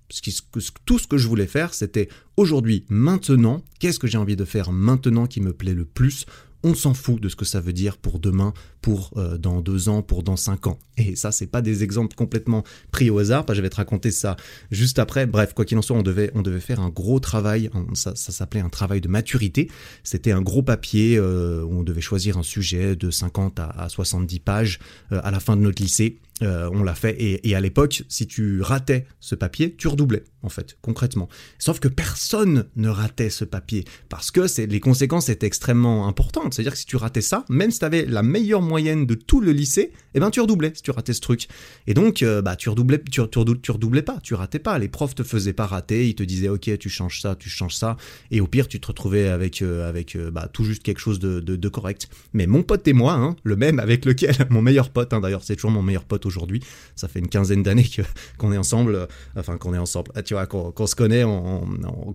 Tout 0.86 1.00
ce 1.00 1.08
que 1.08 1.18
je 1.18 1.28
voulais 1.28 1.48
faire, 1.48 1.74
c'était 1.74 2.10
aujourd'hui, 2.38 2.86
maintenant, 2.90 3.64
qu'est-ce 3.80 4.00
que 4.00 4.08
j'ai 4.08 4.18
envie 4.18 4.36
de 4.36 4.46
faire 4.46 4.72
maintenant 4.72 5.26
qui 5.26 5.42
me 5.42 5.54
plaît 5.54 5.74
le 5.74 5.86
plus 5.86 6.26
on 6.64 6.76
s'en 6.76 6.94
fout 6.94 7.22
de 7.22 7.30
ce 7.30 7.36
que 7.36 7.46
ça 7.46 7.62
veut 7.62 7.74
dire 7.74 7.98
pour 7.98 8.20
demain, 8.20 8.54
pour 8.82 9.12
euh, 9.18 9.38
dans 9.38 9.62
deux 9.62 9.90
ans, 9.90 10.02
pour 10.02 10.24
dans 10.24 10.36
cinq 10.36 10.68
ans. 10.68 10.80
Et 10.98 11.16
ça, 11.16 11.32
c'est 11.32 11.48
pas 11.48 11.62
des 11.62 11.84
exemples 11.84 12.16
complètement 12.16 12.64
pris 12.92 13.10
au 13.10 13.20
hasard. 13.20 13.46
je 13.52 13.62
vais 13.62 13.70
te 13.70 13.78
raconter 13.78 14.12
ça 14.12 14.36
juste 14.72 15.00
après. 15.00 15.26
Bref, 15.26 15.54
quoi 15.54 15.66
qu'il 15.66 15.78
en 15.78 15.82
soit, 15.82 15.96
on 15.96 16.04
devait, 16.04 16.32
on 16.36 16.42
devait 16.42 16.60
faire 16.60 16.80
un 16.80 16.90
gros 16.90 17.20
travail. 17.20 17.70
Ça, 17.94 18.16
s'appelait 18.16 18.62
un 18.62 18.70
travail 18.70 19.02
de 19.02 19.08
maturité. 19.08 19.70
C'était 20.04 20.32
un 20.32 20.42
gros 20.42 20.64
papier 20.64 21.18
euh, 21.18 21.64
où 21.64 21.80
on 21.80 21.84
devait 21.84 22.02
choisir 22.02 22.38
un 22.38 22.44
sujet 22.44 22.96
de 22.96 23.10
50 23.10 23.60
à, 23.60 23.88
70 23.90 24.40
pages 24.40 24.80
euh, 25.12 25.22
à 25.24 25.32
la 25.32 25.40
fin 25.40 25.56
de 25.56 25.62
notre 25.62 25.82
lycée. 25.82 26.18
Euh, 26.42 26.70
on 26.72 26.84
l'a 26.84 26.96
fait 26.96 27.16
et, 27.20 27.56
à 27.56 27.60
l'époque, 27.60 28.04
si 28.08 28.28
tu 28.28 28.62
ratais 28.62 29.06
ce 29.20 29.36
papier, 29.36 29.76
tu 29.76 29.88
redoublais 29.88 30.24
en 30.42 30.50
fait, 30.50 30.78
concrètement. 30.82 31.28
Sauf 31.58 31.80
que 31.80 31.90
personne 31.90 32.66
ne 32.78 32.88
ratait 32.88 33.30
ce 33.30 33.44
papier 33.44 33.84
parce 34.08 34.32
que 34.32 34.42
les 34.64 34.80
conséquences 34.80 35.28
étaient 35.28 35.48
extrêmement 35.48 36.08
importantes. 36.08 36.54
C'est-à-dire 36.54 36.74
que 36.74 36.78
si 36.78 36.86
tu 36.86 36.96
ratais 36.96 37.22
ça, 37.22 37.44
même 37.50 37.72
si 37.72 37.80
tu 37.80 37.86
avais 37.86 38.06
la 38.06 38.24
meilleure 38.24 38.62
moyenne 38.62 39.06
de 39.06 39.16
tout 39.16 39.42
le 39.42 39.52
lycée, 39.52 39.92
eh 40.14 40.20
ben 40.20 40.30
tu 40.30 40.40
redoublais 40.40 40.72
si 40.74 40.82
tu 40.82 40.92
ratais 40.92 41.14
ce 41.14 41.20
truc. 41.20 41.48
Et 41.88 41.94
donc, 41.94 42.24
euh, 42.24 42.42
bah 42.42 42.56
tu 42.56 42.70
redoublais, 42.70 43.02
tu, 43.12 43.22
redoublais 43.22 44.02
pas, 44.02 44.20
tu 44.24 44.34
ratais 44.34 44.60
pas. 44.60 44.80
Les 44.80 44.88
profs 44.88 45.16
te 45.16 45.24
faisaient 45.24 45.54
pas 45.54 45.66
rater, 45.66 46.08
ils 46.08 46.16
te 46.16 46.24
disaient 46.24 46.50
ok, 46.50 46.78
tu 46.78 46.90
changes 46.90 47.22
ça, 47.22 47.36
tu 47.36 47.50
changes 47.50 47.76
ça, 47.76 47.98
et 48.32 48.40
au 48.40 48.48
pire 48.48 48.68
tu 48.68 48.80
te 48.80 48.88
retrouvais 48.88 49.28
avec 49.28 49.62
euh, 49.62 49.90
avec 49.90 50.18
bah, 50.32 50.50
tout 50.52 50.64
juste 50.64 50.84
quelque 50.84 51.00
chose 51.00 51.20
de, 51.20 51.70
correct. 51.70 52.10
Mais 52.34 52.48
mon 52.48 52.64
pote 52.64 52.88
et 52.88 52.94
moi, 52.94 53.14
hein, 53.14 53.36
le 53.44 53.56
même 53.56 53.80
avec 53.80 54.06
lequel 54.06 54.36
mon 54.50 54.62
meilleur 54.62 54.90
pote, 54.90 55.14
hein, 55.14 55.20
d'ailleurs 55.20 55.44
c'est 55.44 55.56
toujours 55.56 55.72
mon 55.72 55.84
meilleur 55.84 56.06
pote 56.06 56.26
aujourd'hui. 56.30 56.62
Ça 56.96 57.08
fait 57.08 57.20
une 57.20 57.28
quinzaine 57.28 57.64
d'années 57.64 57.90
qu'on 58.38 58.54
est 58.54 58.58
ensemble, 58.58 58.96
euh, 58.96 59.06
enfin 59.36 59.58
qu'on 59.58 59.74
est 59.74 59.80
ensemble. 59.80 60.12
Ah, 60.16 60.24
tu 60.24 60.36
vois, 60.36 60.46
qu'on 60.48 60.88
se 60.88 60.96
connaît, 60.96 61.24
on, 61.24 61.68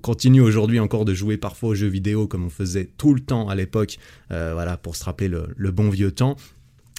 continue 0.03 0.41
aujourd'hui 0.41 0.81
encore 0.81 1.05
de 1.05 1.15
jouer 1.15 1.37
parfois 1.37 1.71
aux 1.71 1.75
jeux 1.75 1.89
vidéo 1.89 2.27
comme 2.27 2.45
on 2.45 2.51
faisait 2.51 2.89
tout 2.97 3.15
le 3.15 3.21
temps 3.21 3.49
à 3.49 3.55
l'époque, 3.55 3.99
euh, 4.31 4.53
voilà, 4.55 4.77
pour 4.77 4.97
se 4.97 5.05
rappeler 5.05 5.29
le, 5.29 5.71
bon 5.71 5.91
vieux 5.91 6.13
temps. 6.13 6.37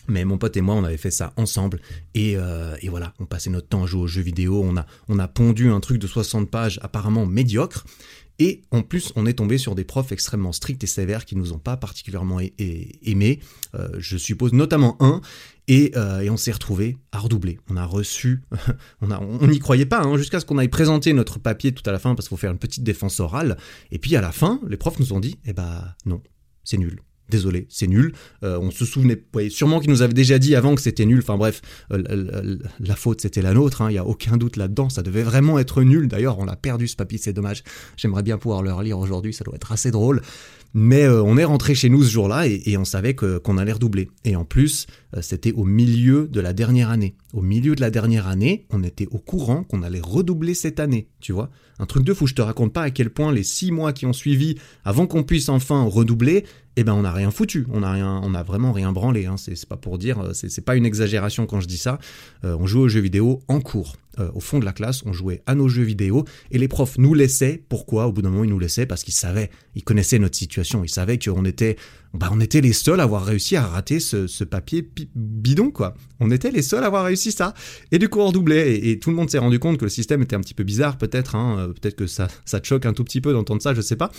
Mais 0.07 0.24
mon 0.24 0.38
pote 0.38 0.55
et 0.55 0.62
moi, 0.62 0.75
on 0.75 0.84
avait 0.84 0.98
fait 0.98 1.12
ça 1.12 1.34
ensemble. 1.36 1.79
Euh, 2.15 2.75
et, 2.81 2.89
voilà, 2.89 3.13
on 3.19 3.25
passait 3.25 3.50
notre 3.50 3.67
temps 3.67 3.84
à 3.84 3.88
jouer 3.88 4.01
aux 4.01 4.07
jeux 4.07 4.22
vidéo. 4.22 4.62
On 4.63 4.77
a, 4.77 4.86
on 5.10 5.17
a 5.17 5.27
pondu 5.27 5.69
un 5.69 5.79
truc 5.79 5.98
de 5.98 6.05
60 6.05 6.50
pages 6.50 6.79
apparemment 6.84 7.25
médiocre. 7.25 7.86
Et 8.39 8.61
en 8.71 8.81
plus, 8.81 9.13
on 9.15 9.25
est 9.25 9.33
tombé 9.33 9.57
sur 9.57 9.75
des 9.75 9.83
profs 9.83 10.11
extrêmement 10.11 10.51
stricts 10.51 10.83
et 10.83 10.87
sévères 10.87 11.25
qui 11.25 11.35
nous 11.35 11.53
ont 11.53 11.59
pas 11.59 11.77
particulièrement 11.77 12.39
aimés. 12.59 13.39
Euh, 13.75 13.87
je 13.98 14.17
suppose 14.17 14.53
notamment 14.53 14.98
un. 15.00 15.21
Euh, 15.71 16.19
et, 16.19 16.29
on 16.29 16.37
s'est 16.37 16.51
retrouvé 16.51 16.98
à 17.11 17.19
redoubler. 17.19 17.59
On 17.69 17.77
a 17.77 17.85
reçu, 17.85 18.41
on 19.01 19.48
n'y 19.48 19.59
croyait 19.59 19.85
pas, 19.85 20.01
hein, 20.01 20.17
jusqu'à 20.17 20.39
ce 20.39 20.45
qu'on 20.45 20.57
aille 20.57 20.67
présenter 20.67 21.13
notre 21.13 21.39
papier 21.39 21.71
tout 21.71 21.83
à 21.87 21.91
la 21.91 22.00
fin 22.00 22.13
parce 22.13 22.27
qu'il 22.27 22.37
faut 22.37 22.41
faire 22.41 22.51
une 22.51 22.59
petite 22.59 22.83
défense 22.83 23.19
orale. 23.19 23.57
Et 23.91 23.98
puis 23.98 24.15
à 24.15 24.21
la 24.21 24.31
fin, 24.31 24.59
les 24.67 24.77
profs 24.77 25.00
nous 25.00 25.13
ont 25.13 25.19
dit, 25.19 25.39
eh 25.45 25.53
ben 25.53 25.95
non, 26.05 26.21
c'est 26.63 26.77
nul. 26.77 27.00
Désolé, 27.29 27.66
c'est 27.70 27.88
nul. 27.88 28.14
Euh, 28.44 28.59
on 28.59 28.70
se 28.70 28.85
souvenait, 28.85 29.20
sûrement 29.50 29.79
qu'ils 29.79 29.90
nous 29.90 30.03
avaient 30.03 30.14
déjà 30.14 30.38
dit 30.38 30.55
avant 30.55 30.75
que 30.75 30.81
c'était 30.81 31.05
nul. 31.05 31.20
Enfin 31.20 31.38
bref, 31.38 31.61
euh, 31.92 32.57
la 32.79 32.96
faute 32.96 33.22
c'était 33.22 33.42
la 33.42 33.53
nôtre. 33.53 33.81
Hein. 33.81 33.90
Il 33.90 33.94
n'y 33.94 34.00
a 34.00 34.05
aucun 34.05 34.38
doute 34.38 34.57
là-dedans. 34.57 34.90
Ça 34.90 35.01
devait 35.01 35.24
vraiment 35.24 35.57
être 35.57 35.81
nul. 35.81 36.07
D'ailleurs, 36.07 36.38
on 36.38 36.48
a 36.48 36.55
perdu 36.55 36.88
ce 36.88 36.96
papier, 36.96 37.18
c'est 37.18 37.33
dommage. 37.33 37.64
J'aimerais 37.98 38.24
bien 38.24 38.38
pouvoir 38.38 38.61
le 38.61 38.72
relire 38.72 39.00
aujourd'hui. 39.00 39.33
Ça 39.33 39.44
doit 39.44 39.55
être 39.55 39.72
assez 39.72 39.90
drôle. 39.90 40.22
Mais 40.75 41.03
euh, 41.03 41.24
on 41.24 41.38
est 41.38 41.46
rentré 41.46 41.74
chez 41.74 41.90
nous 41.90 42.03
ce 42.03 42.11
jour-là 42.11 42.48
et, 42.48 42.77
on 42.77 42.85
savait 42.85 43.16
qu'on 43.16 43.57
allait 43.57 43.72
redoubler. 43.72 44.09
Et 44.25 44.35
en 44.35 44.44
plus, 44.44 44.88
c'était 45.22 45.53
au 45.53 45.64
milieu 45.64 46.27
de 46.27 46.42
la 46.42 46.51
dernière 46.51 46.90
année. 46.90 47.16
Au 47.33 47.42
milieu 47.42 47.75
de 47.75 47.81
la 47.81 47.90
dernière 47.90 48.27
année, 48.27 48.66
on 48.72 48.83
était 48.83 49.07
au 49.09 49.18
courant 49.18 49.64
qu'on 49.64 49.83
allait 49.83 50.01
redoubler 50.01 50.53
cette 50.53 50.81
année. 50.81 51.07
Tu 51.22 51.31
vois, 51.31 51.50
un 51.79 51.85
truc 51.85 52.03
de 52.03 52.14
fou. 52.14 52.27
Je 52.27 52.33
te 52.33 52.42
raconte 52.42 52.74
pas 52.74 52.83
à 52.83 52.90
quel 52.92 53.09
point 53.09 53.31
les 53.31 53.44
six 53.44 53.72
mois 53.72 53.94
qui 53.94 54.05
ont 54.05 54.14
suivi, 54.14 54.55
avant 54.83 55.07
qu'on 55.07 55.24
puisse 55.24 55.50
enfin 55.50 55.83
redoubler, 55.83 56.46
eh 56.77 56.83
ben 56.83 56.94
on 56.94 57.01
n'a 57.01 57.11
rien 57.11 57.31
foutu, 57.31 57.66
on 57.72 57.81
n'a 57.81 57.92
rien, 57.92 58.20
on 58.24 58.33
a 58.33 58.44
vraiment 58.44 58.72
rien 58.72 58.92
branlé. 58.92 59.25
Hein. 59.25 59.35
C'est 59.38 59.68
pas 59.68 59.77
pour 59.77 59.98
dire, 59.98 60.31
c'est 60.33 60.66
pas 60.66 60.75
une 60.75 60.85
exagération 60.85 61.46
quand 61.46 61.61
je 61.61 61.68
dis 61.68 61.77
ça. 61.77 62.00
Euh, 62.44 62.57
on 62.59 62.66
joue 62.66 62.81
aux 62.81 62.88
jeux 62.90 63.01
vidéo 63.01 63.42
en 63.48 63.61
cours. 63.61 63.96
Euh, 64.19 64.29
au 64.33 64.39
fond 64.39 64.59
de 64.59 64.65
la 64.65 64.71
classe, 64.71 65.03
on 65.05 65.13
jouait 65.13 65.41
à 65.45 65.55
nos 65.55 65.67
jeux 65.67 65.83
vidéo 65.83 66.25
et 66.51 66.57
les 66.57 66.67
profs 66.67 66.97
nous 66.97 67.13
laissaient. 67.13 67.61
Pourquoi? 67.67 68.07
Au 68.07 68.11
bout 68.11 68.21
d'un 68.21 68.29
moment, 68.29 68.43
ils 68.43 68.49
nous 68.49 68.59
laissaient 68.59 68.85
parce 68.85 69.03
qu'ils 69.03 69.13
savaient, 69.13 69.49
ils 69.75 69.83
connaissaient 69.83 70.19
notre 70.19 70.37
situation, 70.37 70.83
ils 70.83 70.89
savaient 70.89 71.19
qu'on 71.19 71.43
était, 71.43 71.75
bah, 72.13 72.29
on 72.31 72.39
était 72.39 72.61
les 72.61 72.71
seuls 72.71 72.99
à 73.01 73.03
avoir 73.03 73.25
réussi 73.25 73.57
à 73.57 73.65
rater 73.65 73.99
ce, 73.99 74.43
papier 74.45 74.87
bidon, 75.15 75.71
quoi. 75.71 75.95
On 76.19 76.31
était 76.31 76.51
les 76.51 76.61
seuls 76.61 76.83
à 76.83 76.87
avoir 76.87 77.05
réussi 77.05 77.31
ça. 77.31 77.53
Et 77.91 77.99
du 77.99 78.07
coup, 78.07 78.19
on 78.19 78.27
redoublait 78.27 78.87
et, 78.87 78.99
tout 78.99 79.09
le 79.09 79.15
monde 79.17 79.29
s'est 79.29 79.37
rendu 79.37 79.59
compte 79.59 79.77
que 79.77 79.85
le 79.85 79.89
système 79.89 80.21
était 80.21 80.35
un 80.35 80.39
petit 80.39 80.53
peu 80.53 80.63
bizarre, 80.63 80.97
peut-être. 80.97 81.35
Hein. 81.35 81.57
Euh, 81.59 81.67
peut-être 81.67 81.95
que 81.95 82.07
ça, 82.07 82.27
ça 82.45 82.61
te 82.61 82.67
choque 82.67 82.85
un 82.85 82.93
tout 82.93 83.03
petit 83.03 83.19
peu 83.19 83.33
d'entendre 83.33 83.61
ça, 83.61 83.73
je 83.73 83.81
sais 83.81 83.97
pas. 83.97 84.11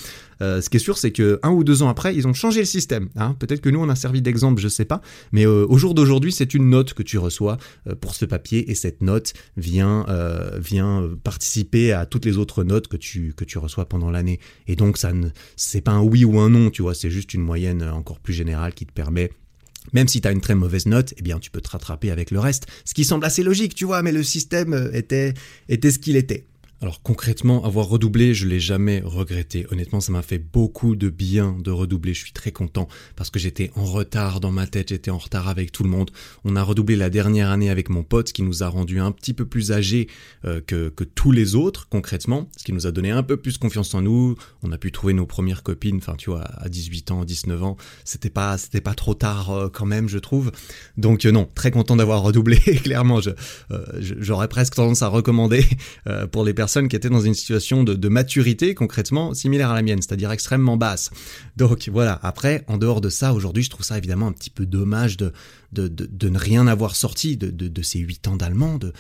Euh, 0.43 0.61
ce 0.61 0.69
qui 0.69 0.77
est 0.77 0.81
sûr, 0.81 0.99
c'est 0.99 1.13
que 1.13 1.41
un 1.43 1.51
ou 1.51 1.65
deux 1.65 1.83
ans 1.83 1.89
après, 1.89 2.15
ils 2.15 2.29
ont 2.29 2.35
changé 2.35 2.61
le 2.61 2.67
système. 2.67 3.09
Hein. 3.17 3.35
Peut-être 3.39 3.63
que 3.63 3.71
nous, 3.71 3.81
on 3.81 3.89
a 3.89 3.97
servi 3.97 4.21
d'exemple, 4.21 4.61
je 4.61 4.69
sais 4.69 4.85
pas. 4.85 5.01
Mais 5.33 5.47
au 5.47 5.79
jour 5.79 5.95
d'aujourd'hui, 5.95 6.33
c'est 6.33 6.53
une 6.53 6.69
note 6.69 6.93
que 6.93 7.03
tu 7.03 7.19
reçois 7.19 7.57
pour 8.01 8.15
ce 8.15 8.25
papier 8.25 8.71
et 8.71 8.75
cette 8.75 9.01
note 9.01 9.33
vient 9.57 9.86
euh, 10.09 10.59
vient 10.59 11.09
participer 11.23 11.93
à 11.93 12.07
toutes 12.07 12.25
les 12.25 12.37
autres 12.37 12.65
notes 12.65 12.89
que 12.89 12.97
tu, 12.97 13.35
reçois 13.57 13.89
pendant 13.89 14.11
l'année. 14.11 14.41
Et 14.67 14.77
donc, 14.77 14.99
ça 14.99 15.13
ne, 15.13 15.29
c'est 15.57 15.81
pas 15.81 15.93
un 15.93 16.03
oui 16.03 16.25
ou 16.25 16.39
un 16.39 16.51
non, 16.51 16.71
tu 16.71 16.83
vois, 16.83 16.95
c'est 16.95 17.11
juste 17.11 17.35
une 17.35 17.43
moyenne 17.43 17.83
encore 17.83 18.21
plus 18.21 18.35
générale 18.35 18.75
qui 18.75 18.87
te 18.87 18.93
permet 18.93 19.31
même 19.93 20.09
si 20.09 20.21
tu 20.21 20.27
as 20.27 20.33
une 20.33 20.41
très 20.41 20.57
mauvaise 20.57 20.87
note, 20.87 21.15
eh 21.17 21.23
bien 21.23 21.39
tu 21.39 21.49
peux 21.53 21.61
te 21.61 21.71
rattraper 21.71 22.11
avec 22.11 22.33
le 22.33 22.41
reste, 22.41 22.67
ce 22.85 22.93
qui 22.93 23.05
semble 23.05 23.25
assez 23.25 23.45
logique, 23.45 23.73
tu 23.73 23.85
vois, 23.85 24.03
mais 24.03 24.11
le 24.11 24.25
système 24.25 24.91
était 24.93 25.35
était 25.69 25.93
ce 25.93 26.01
qu'il 26.01 26.17
était. 26.17 26.45
Alors 26.83 27.01
concrètement, 27.01 27.65
avoir 27.65 27.89
redoublé, 27.89 28.35
je 28.35 28.47
l'ai 28.47 28.61
jamais 28.61 29.01
regretté. 29.03 29.67
Honnêtement, 29.71 30.01
ça 30.01 30.13
m'a 30.13 30.21
fait 30.21 30.39
beaucoup 30.39 30.95
de 30.95 31.09
bien 31.09 31.57
de 31.59 31.71
redoubler. 31.71 32.13
Je 32.13 32.21
suis 32.21 32.33
très 32.33 32.53
content 32.53 32.87
parce 33.17 33.31
que 33.31 33.39
j'étais 33.39 33.71
en 33.77 33.85
retard 33.85 34.41
dans 34.41 34.51
ma 34.51 34.67
tête, 34.67 34.91
j'étais 34.91 35.11
en 35.11 35.17
retard 35.17 35.49
avec 35.49 35.73
tout 35.73 35.85
le 35.85 35.89
monde. 35.89 36.11
On 36.45 36.55
a 36.55 36.63
redoublé 36.63 36.95
la 36.95 37.09
dernière 37.09 37.49
année 37.49 37.71
avec 37.71 37.89
mon 37.89 38.03
pote, 38.03 38.29
ce 38.29 38.35
qui 38.35 38.43
nous 38.43 38.63
a 38.63 38.69
rendu 38.69 39.01
un 39.01 39.11
petit 39.11 39.33
peu 39.33 39.47
plus 39.47 39.73
âgés 39.73 40.09
euh, 40.45 40.61
que, 40.61 40.91
que 40.91 41.05
tous 41.05 41.33
les 41.33 41.55
autres, 41.55 41.89
concrètement, 41.89 42.47
ce 42.59 42.65
qui 42.65 42.75
nous 42.75 42.87
a 42.87 42.93
donné 42.93 43.11
un 43.11 43.23
peu 43.23 43.39
plus 43.39 43.57
confiance 43.57 43.95
en 43.95 44.03
nous. 44.03 44.37
On 44.63 44.71
a 44.71 44.77
pu 44.77 44.93
trouver 44.93 45.15
nos 45.15 45.25
premières 45.25 45.63
copines, 45.63 45.97
enfin 45.97 46.17
tu 46.19 46.29
vois, 46.29 46.43
à 46.43 46.69
18 46.69 47.11
ans, 47.11 47.25
19 47.25 47.63
ans. 47.63 47.79
C'était 48.05 48.29
pas, 48.29 48.59
c'était 48.59 48.83
pas 48.83 48.95
trop 48.95 49.15
tard 49.15 49.51
euh, 49.51 49.69
quand 49.71 49.87
même, 49.87 50.11
je 50.11 50.19
trouve. 50.19 50.53
Donc 50.99 51.25
euh, 51.25 51.33
non, 51.33 51.49
très 51.55 51.71
content 51.71 51.97
d'avoir 51.97 52.21
redoublé. 52.21 52.59
Clairement, 52.85 53.21
j'aurais 53.99 54.49
presque 54.49 54.75
tendance 54.75 55.01
à 55.01 55.09
recommander 55.09 55.65
pour 56.31 56.45
les 56.45 56.53
personnes 56.53 56.66
qui 56.67 56.97
étaient 56.97 57.09
dans 57.09 57.21
une 57.21 57.35
situation 57.35 57.85
de, 57.85 58.09
maturité 58.09 58.75
concrètement 58.75 59.35
similaire 59.35 59.71
à 59.71 59.75
la 59.75 59.83
mienne, 59.83 60.01
c'est-à-dire 60.01 60.31
extrêmement 60.31 60.77
basse. 60.77 61.11
Donc 61.57 61.89
voilà, 61.89 62.19
après, 62.23 62.65
en 62.69 62.79
dehors 62.79 63.01
de 63.01 63.09
ça, 63.09 63.35
aujourd'hui, 63.35 63.63
je 63.63 63.71
trouve 63.71 63.85
ça 63.85 63.99
évidemment 63.99 64.29
un 64.29 64.33
petit 64.33 64.51
peu 64.51 64.65
dommage 64.65 65.17
de, 65.17 65.33
de, 65.81 66.29
ne 66.29 66.39
rien 66.39 66.67
avoir 66.67 66.97
sorti 66.97 67.37
de, 67.37 67.51
de 67.51 67.83
ces 67.83 67.99
huit 67.99 68.27
ans 68.29 68.37
d'allemand, 68.37 68.79
de, 68.79 68.93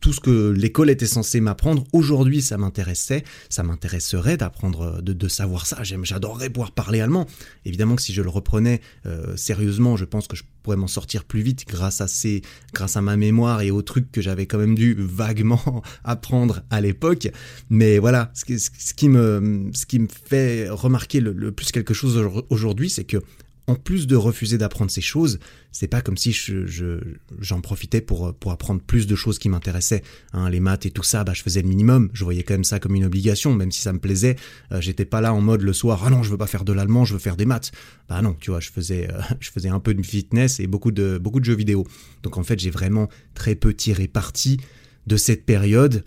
tout 0.00 0.12
ce 0.12 0.20
que 0.20 0.50
l'école 0.50 0.90
était 0.90 1.06
censée 1.06 1.40
m'apprendre. 1.40 1.84
Aujourd'hui, 1.92 2.42
ça 2.42 2.58
m'intéressait, 2.58 3.24
ça 3.48 3.62
m'intéresserait 3.62 4.36
d'apprendre, 4.36 5.02
de, 5.02 5.28
savoir 5.28 5.66
ça. 5.66 5.82
J'adorerais 5.82 6.50
pouvoir 6.50 6.72
parler 6.72 7.00
allemand. 7.00 7.26
Évidemment 7.64 7.96
que 7.96 8.02
si 8.02 8.12
je 8.12 8.22
le 8.22 8.28
reprenais 8.28 8.80
euh, 9.06 9.36
sérieusement, 9.36 9.96
je 9.96 10.04
pense 10.04 10.28
que 10.28 10.36
je 10.36 10.44
pourrais 10.62 10.76
m'en 10.76 10.86
sortir 10.86 11.24
plus 11.24 11.42
vite 11.42 11.64
grâce 11.66 12.00
à 12.00 12.08
ces, 12.08 12.42
grâce 12.72 12.96
à 12.96 13.02
ma 13.02 13.16
mémoire 13.16 13.62
et 13.62 13.70
aux 13.70 13.82
trucs 13.82 14.12
que 14.12 14.20
j'avais 14.20 14.46
quand 14.46 14.58
même 14.58 14.74
dû 14.74 14.94
vaguement 14.98 15.82
apprendre 16.04 16.62
à 16.70 16.80
l'époque. 16.80 17.28
Mais 17.70 17.98
voilà, 17.98 18.30
ce 18.34 18.42
ce 18.58 18.94
qui, 18.94 19.08
me, 19.08 19.70
ce 19.72 19.86
qui 19.86 19.98
me 19.98 20.08
fait 20.08 20.68
remarquer 20.68 21.20
le 21.20 21.52
plus 21.52 21.72
quelque 21.72 21.94
chose 21.94 22.22
aujourd'hui, 22.50 22.90
c'est 22.90 23.04
que 23.04 23.18
en 23.66 23.74
plus 23.76 24.06
de 24.06 24.16
refuser 24.16 24.58
d'apprendre 24.58 24.90
ces 24.90 25.00
choses, 25.00 25.38
c'est 25.70 25.86
pas 25.86 26.00
comme 26.00 26.16
si 26.16 26.32
je, 26.32 27.00
j'en 27.38 27.60
profitais 27.60 28.00
pour, 28.00 28.34
pour 28.34 28.50
apprendre 28.52 28.80
plus 28.80 29.06
de 29.06 29.14
choses 29.14 29.38
qui 29.38 29.48
m'intéressaient. 29.48 30.02
Hein, 30.32 30.50
les 30.50 30.60
maths 30.60 30.84
et 30.86 30.90
tout 30.90 31.02
ça, 31.02 31.24
bah, 31.24 31.32
je 31.34 31.42
faisais 31.42 31.62
le 31.62 31.68
minimum. 31.68 32.10
Je 32.12 32.24
voyais 32.24 32.42
quand 32.42 32.54
même 32.54 32.64
ça 32.64 32.80
comme 32.80 32.94
une 32.94 33.04
obligation, 33.04 33.54
même 33.54 33.70
si 33.70 33.80
ça 33.80 33.92
me 33.92 34.00
plaisait. 34.00 34.36
Euh, 34.72 34.80
j'étais 34.80 35.04
pas 35.04 35.20
là 35.20 35.32
en 35.32 35.40
mode 35.40 35.62
le 35.62 35.72
soir, 35.72 36.02
ah 36.04 36.10
non, 36.10 36.22
je 36.22 36.30
veux 36.30 36.38
pas 36.38 36.46
faire 36.46 36.64
de 36.64 36.72
l'allemand, 36.72 37.04
je 37.04 37.14
veux 37.14 37.20
faire 37.20 37.36
des 37.36 37.46
maths. 37.46 37.72
Bah 38.08 38.20
non, 38.20 38.34
tu 38.38 38.50
vois, 38.50 38.60
je 38.60 38.70
faisais, 38.70 39.08
euh, 39.10 39.20
je 39.40 39.50
faisais 39.50 39.68
un 39.68 39.80
peu 39.80 39.94
de 39.94 40.02
fitness 40.02 40.60
et 40.60 40.66
beaucoup 40.66 40.90
de, 40.90 41.18
beaucoup 41.18 41.40
de 41.40 41.44
jeux 41.44 41.56
vidéo. 41.56 41.86
Donc 42.22 42.38
en 42.38 42.42
fait, 42.42 42.58
j'ai 42.58 42.70
vraiment 42.70 43.08
très 43.34 43.54
peu 43.54 43.72
tiré 43.74 44.08
parti 44.08 44.58
de 45.06 45.16
cette 45.16 45.46
période 45.46 46.04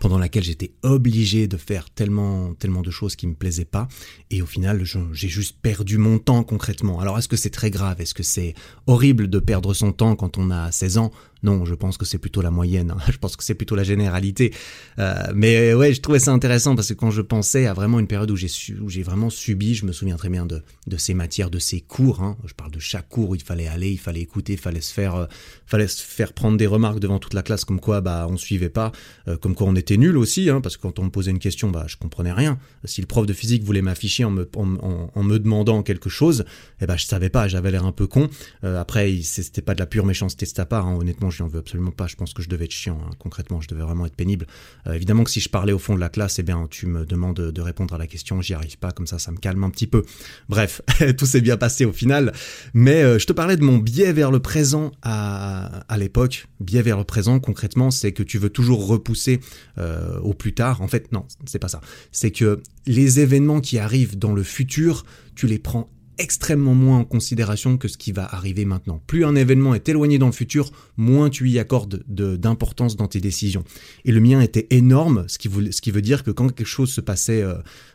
pendant 0.00 0.18
laquelle 0.18 0.44
j'étais 0.44 0.72
obligé 0.82 1.48
de 1.48 1.56
faire 1.56 1.90
tellement, 1.90 2.54
tellement 2.54 2.82
de 2.82 2.90
choses 2.90 3.16
qui 3.16 3.26
me 3.26 3.34
plaisaient 3.34 3.64
pas. 3.64 3.88
Et 4.30 4.42
au 4.42 4.46
final, 4.46 4.84
j'ai 4.84 5.28
juste 5.28 5.56
perdu 5.60 5.98
mon 5.98 6.18
temps 6.18 6.42
concrètement. 6.42 7.00
Alors, 7.00 7.18
est-ce 7.18 7.28
que 7.28 7.36
c'est 7.36 7.50
très 7.50 7.70
grave? 7.70 8.00
Est-ce 8.00 8.14
que 8.14 8.22
c'est 8.22 8.54
horrible 8.86 9.28
de 9.28 9.38
perdre 9.38 9.74
son 9.74 9.92
temps 9.92 10.16
quand 10.16 10.38
on 10.38 10.50
a 10.50 10.72
16 10.72 10.98
ans? 10.98 11.10
Non, 11.42 11.64
je 11.64 11.74
pense 11.74 11.96
que 11.98 12.04
c'est 12.04 12.18
plutôt 12.18 12.42
la 12.42 12.50
moyenne. 12.50 12.90
Hein. 12.90 12.98
Je 13.12 13.18
pense 13.18 13.36
que 13.36 13.44
c'est 13.44 13.54
plutôt 13.54 13.76
la 13.76 13.84
généralité. 13.84 14.52
Euh, 14.98 15.14
mais 15.34 15.74
ouais, 15.74 15.94
je 15.94 16.00
trouvais 16.00 16.18
ça 16.18 16.32
intéressant 16.32 16.74
parce 16.74 16.88
que 16.88 16.94
quand 16.94 17.10
je 17.10 17.22
pensais 17.22 17.66
à 17.66 17.72
vraiment 17.72 17.98
une 17.98 18.06
période 18.06 18.30
où 18.30 18.36
j'ai 18.36 18.48
où 18.80 18.88
j'ai 18.88 19.02
vraiment 19.02 19.30
subi, 19.30 19.74
je 19.74 19.86
me 19.86 19.92
souviens 19.92 20.16
très 20.16 20.28
bien 20.28 20.44
de, 20.44 20.62
de 20.86 20.96
ces 20.96 21.14
matières, 21.14 21.50
de 21.50 21.58
ces 21.58 21.80
cours. 21.80 22.22
Hein. 22.22 22.36
Je 22.44 22.52
parle 22.54 22.70
de 22.70 22.78
chaque 22.78 23.08
cours 23.08 23.30
où 23.30 23.34
il 23.34 23.42
fallait 23.42 23.68
aller, 23.68 23.90
il 23.90 23.98
fallait 23.98 24.20
écouter, 24.20 24.54
il 24.54 24.58
fallait 24.58 24.80
se 24.80 24.92
faire, 24.92 25.14
euh, 25.14 25.26
fallait 25.66 25.88
se 25.88 26.02
faire 26.02 26.32
prendre 26.32 26.56
des 26.56 26.66
remarques 26.66 27.00
devant 27.00 27.18
toute 27.18 27.34
la 27.34 27.42
classe 27.42 27.64
comme 27.64 27.80
quoi 27.80 28.00
bah 28.00 28.26
on 28.28 28.36
suivait 28.36 28.68
pas, 28.68 28.92
euh, 29.28 29.36
comme 29.36 29.54
quoi 29.54 29.66
on 29.66 29.76
était 29.76 29.96
nul 29.96 30.16
aussi, 30.18 30.50
hein, 30.50 30.60
parce 30.60 30.76
que 30.76 30.82
quand 30.82 30.98
on 30.98 31.04
me 31.04 31.10
posait 31.10 31.30
une 31.30 31.38
question, 31.38 31.70
bah 31.70 31.84
je 31.88 31.96
comprenais 31.96 32.32
rien. 32.32 32.58
Si 32.84 33.00
le 33.00 33.06
prof 33.06 33.26
de 33.26 33.32
physique 33.32 33.64
voulait 33.64 33.82
m'afficher 33.82 34.24
en 34.24 34.30
me 34.30 35.38
demandant 35.38 35.82
quelque 35.82 36.10
chose, 36.10 36.44
eh 36.80 36.86
ben 36.86 36.96
je 36.96 37.06
savais 37.06 37.30
pas, 37.30 37.48
j'avais 37.48 37.70
l'air 37.70 37.86
un 37.86 37.92
peu 37.92 38.06
con. 38.06 38.28
après, 38.62 39.18
c'était 39.22 39.62
pas 39.62 39.74
de 39.74 39.80
la 39.80 39.86
pure 39.86 40.06
méchanceté 40.06 40.46
de 40.46 40.50
ta 40.50 40.66
part, 40.66 40.86
hein. 40.86 40.98
Honnêtement 41.26 41.30
je 41.30 41.42
n'en 41.42 41.48
veux 41.48 41.58
absolument 41.58 41.90
pas. 41.90 42.06
Je 42.06 42.16
pense 42.16 42.32
que 42.32 42.42
je 42.42 42.48
devais 42.48 42.64
être 42.64 42.72
chiant, 42.72 42.98
hein. 43.04 43.10
concrètement, 43.18 43.60
je 43.60 43.68
devais 43.68 43.82
vraiment 43.82 44.06
être 44.06 44.16
pénible. 44.16 44.46
Euh, 44.86 44.94
évidemment 44.94 45.24
que 45.24 45.30
si 45.30 45.40
je 45.40 45.48
parlais 45.48 45.72
au 45.72 45.78
fond 45.78 45.94
de 45.94 46.00
la 46.00 46.08
classe, 46.08 46.38
eh 46.38 46.42
bien, 46.42 46.66
tu 46.70 46.86
me 46.86 47.04
demandes 47.04 47.36
de 47.36 47.60
répondre 47.60 47.94
à 47.94 47.98
la 47.98 48.06
question, 48.06 48.40
j'y 48.40 48.54
arrive 48.54 48.78
pas, 48.78 48.92
comme 48.92 49.06
ça, 49.06 49.18
ça 49.18 49.30
me 49.32 49.38
calme 49.38 49.62
un 49.64 49.70
petit 49.70 49.86
peu. 49.86 50.04
Bref, 50.48 50.80
tout 51.18 51.26
s'est 51.26 51.40
bien 51.40 51.56
passé 51.56 51.84
au 51.84 51.92
final. 51.92 52.32
Mais 52.74 53.02
euh, 53.02 53.18
je 53.18 53.26
te 53.26 53.32
parlais 53.32 53.56
de 53.56 53.62
mon 53.62 53.78
biais 53.78 54.12
vers 54.12 54.30
le 54.30 54.40
présent 54.40 54.92
à, 55.02 55.80
à 55.88 55.98
l'époque. 55.98 56.46
Biais 56.60 56.82
vers 56.82 56.98
le 56.98 57.04
présent, 57.04 57.40
concrètement, 57.40 57.90
c'est 57.90 58.12
que 58.12 58.22
tu 58.22 58.38
veux 58.38 58.50
toujours 58.50 58.86
repousser 58.86 59.40
euh, 59.78 60.18
au 60.20 60.34
plus 60.34 60.54
tard. 60.54 60.82
En 60.82 60.88
fait, 60.88 61.12
non, 61.12 61.26
c'est 61.44 61.58
pas 61.58 61.68
ça. 61.68 61.80
C'est 62.12 62.30
que 62.30 62.60
les 62.86 63.20
événements 63.20 63.60
qui 63.60 63.78
arrivent 63.78 64.18
dans 64.18 64.32
le 64.32 64.42
futur, 64.42 65.04
tu 65.34 65.46
les 65.46 65.58
prends 65.58 65.90
extrêmement 66.18 66.74
moins 66.74 66.98
en 66.98 67.04
considération 67.04 67.76
que 67.76 67.88
ce 67.88 67.96
qui 67.96 68.12
va 68.12 68.24
arriver 68.24 68.64
maintenant. 68.64 69.02
Plus 69.06 69.24
un 69.24 69.36
événement 69.36 69.74
est 69.74 69.88
éloigné 69.88 70.18
dans 70.18 70.26
le 70.26 70.32
futur, 70.32 70.70
moins 70.96 71.30
tu 71.30 71.48
y 71.48 71.58
accordes 71.58 72.02
d'importance 72.06 72.96
dans 72.96 73.08
tes 73.08 73.20
décisions. 73.20 73.64
Et 74.04 74.12
le 74.12 74.20
mien 74.20 74.40
était 74.40 74.66
énorme, 74.70 75.24
ce 75.28 75.38
qui, 75.38 75.48
veut 75.90 76.02
dire 76.02 76.24
que 76.24 76.30
quand 76.30 76.48
quelque 76.48 76.66
chose 76.66 76.90
se 76.90 77.00
passait, 77.00 77.42
euh, 77.42 77.54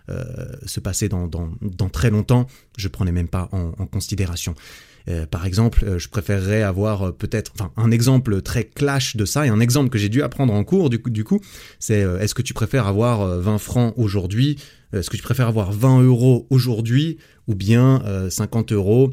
euh, 0.10 0.24
se 0.66 0.80
passait 0.80 1.10
dans, 1.10 1.28
dans, 1.28 1.90
très 1.90 2.10
longtemps, 2.10 2.48
je 2.78 2.88
prenais 2.88 3.12
même 3.12 3.28
pas 3.28 3.50
en, 3.52 3.72
considération. 3.88 4.56
Euh, 5.10 5.26
par 5.26 5.46
exemple, 5.46 5.98
je 5.98 6.08
préférerais 6.10 6.62
avoir 6.62 7.14
peut-être, 7.14 7.52
enfin, 7.56 7.72
un 7.78 7.92
exemple 7.92 8.42
très 8.42 8.64
clash 8.64 9.16
de 9.16 9.26
ça 9.26 9.46
et 9.46 9.50
un 9.50 9.60
exemple 9.60 9.90
que 9.90 9.98
j'ai 9.98 10.10
dû 10.10 10.22
apprendre 10.22 10.54
en 10.54 10.64
cours. 10.64 10.90
Du 10.90 11.02
coup, 11.02 11.10
du 11.10 11.24
coup, 11.24 11.40
c'est 11.80 12.02
est-ce 12.20 12.36
que 12.36 12.42
tu 12.42 12.54
préfères 12.54 12.88
avoir 12.88 13.40
20 13.40 13.58
francs 13.58 13.94
aujourd'hui 13.98 14.58
Est-ce 14.94 15.10
que 15.10 15.18
tu 15.18 15.24
préfères 15.24 15.48
avoir 15.48 15.72
20 15.72 16.02
euros 16.02 16.48
aujourd'hui 16.50 17.18
ou 17.48 17.56
bien 17.56 18.02
50 18.30 18.72
euh, 18.72 18.76
euros 18.76 19.12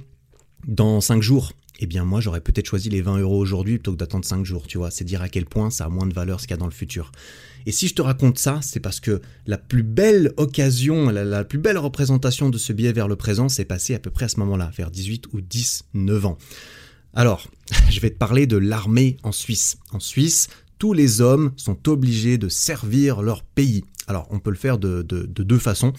dans 0.67 1.01
5 1.01 1.23
jours? 1.23 1.53
Eh 1.81 1.87
bien 1.87 2.05
moi 2.05 2.21
j'aurais 2.21 2.41
peut-être 2.41 2.67
choisi 2.67 2.91
les 2.91 3.03
20 3.03 3.19
euros 3.19 3.39
aujourd'hui 3.39 3.75
plutôt 3.75 3.93
que 3.93 3.99
d'attendre 3.99 4.25
5 4.25 4.45
jours, 4.45 4.67
tu 4.67 4.79
vois. 4.79 4.91
C'est 4.91 5.05
dire 5.05 5.23
à 5.23 5.29
quel 5.29 5.45
point 5.45 5.71
ça 5.71 5.85
a 5.85 5.89
moins 5.89 6.07
de 6.07 6.15
valeur 6.15 6.41
ce 6.41 6.47
qu'il 6.47 6.55
y 6.55 6.59
a 6.59 6.59
dans 6.59 6.67
le 6.67 6.73
futur. 6.73 7.13
Et 7.69 7.71
si 7.71 7.87
je 7.87 7.95
te 7.95 8.01
raconte 8.01 8.39
ça, 8.39 8.61
c'est 8.63 8.81
parce 8.81 8.99
que 8.99 9.21
la 9.47 9.59
plus 9.59 9.83
belle 9.83 10.33
occasion, 10.39 11.11
la, 11.11 11.45
plus 11.45 11.59
belle 11.59 11.77
représentation 11.77 12.49
de 12.49 12.57
ce 12.57 12.73
biais 12.73 12.95
vers 12.95 13.09
le 13.09 13.17
présent 13.17 13.51
s'est 13.51 13.67
passée 13.67 13.95
à 13.95 13.99
peu 13.99 14.11
près 14.11 14.25
à 14.25 14.29
ce 14.29 14.41
moment-là, 14.41 14.71
vers 14.75 14.91
18 14.91 15.27
ou 15.35 15.43
10, 15.43 15.85
9 15.93 16.25
ans. 16.25 16.39
Alors, 17.13 17.47
je 17.91 18.01
vais 18.01 18.09
te 18.09 18.17
parler 18.17 18.47
de 18.47 18.57
l'armée 18.57 19.19
en 19.23 19.33
Suisse. 19.33 19.77
En 19.93 20.01
Suisse, 20.01 20.49
tous 20.79 20.95
les 20.95 21.21
hommes 21.21 21.53
sont 21.59 21.91
obligés 21.91 22.39
de 22.39 22.49
servir 22.49 23.21
leur 23.21 23.43
pays. 23.43 23.85
Alors, 24.09 24.27
on 24.31 24.39
peut 24.39 24.51
le 24.51 24.57
faire 24.57 24.79
de, 24.79 25.03
deux 25.03 25.59
façons. 25.59 25.93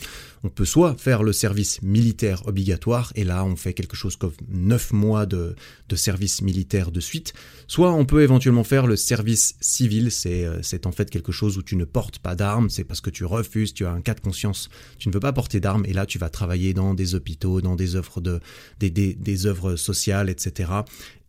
On 0.44 0.50
peut 0.50 0.66
soit 0.66 0.96
faire 0.98 1.22
le 1.22 1.32
service 1.32 1.82
militaire 1.84 2.48
obligatoire, 2.48 3.14
et 3.16 3.24
là, 3.24 3.46
on 3.46 3.56
fait 3.56 3.74
quelque 3.74 3.96
chose 3.96 4.16
comme 4.16 4.34
9 4.50 4.94
mois 4.94 5.28
de, 5.28 5.56
service 5.96 6.42
militaire 6.42 6.92
de 6.92 7.00
suite. 7.00 7.34
Soit 7.68 7.94
on 7.94 8.06
peut 8.06 8.24
éventuellement 8.24 8.64
faire 8.64 8.88
le 8.88 8.96
service 8.96 9.56
civil, 9.62 10.10
euh, 10.26 10.60
c'est 10.64 10.88
en 10.88 10.92
fait 10.92 11.10
quelque 11.12 11.32
chose 11.32 11.58
où 11.58 11.62
tu 11.62 11.76
ne 11.76 11.86
portes 11.86 12.18
pas 12.18 12.36
d'armes, 12.36 12.70
c'est 12.70 12.84
parce 12.84 13.02
que 13.02 13.12
tu 13.12 13.26
refuses, 13.26 13.74
tu 13.74 13.86
as 13.86 13.92
un 13.92 14.02
cas 14.02 14.16
de 14.16 14.22
conscience, 14.22 14.70
tu 14.98 15.10
ne 15.10 15.14
veux 15.14 15.20
pas 15.20 15.34
porter 15.34 15.60
d'armes, 15.60 15.86
et 15.86 15.94
là, 15.94 16.08
tu 16.08 16.18
vas 16.18 16.30
travailler 16.30 16.74
dans 16.74 16.96
des 16.96 17.14
hôpitaux, 17.14 17.62
dans 17.62 17.76
des 17.76 17.96
œuvres, 17.96 19.76
sociales, 19.76 20.30
etc. 20.30 20.72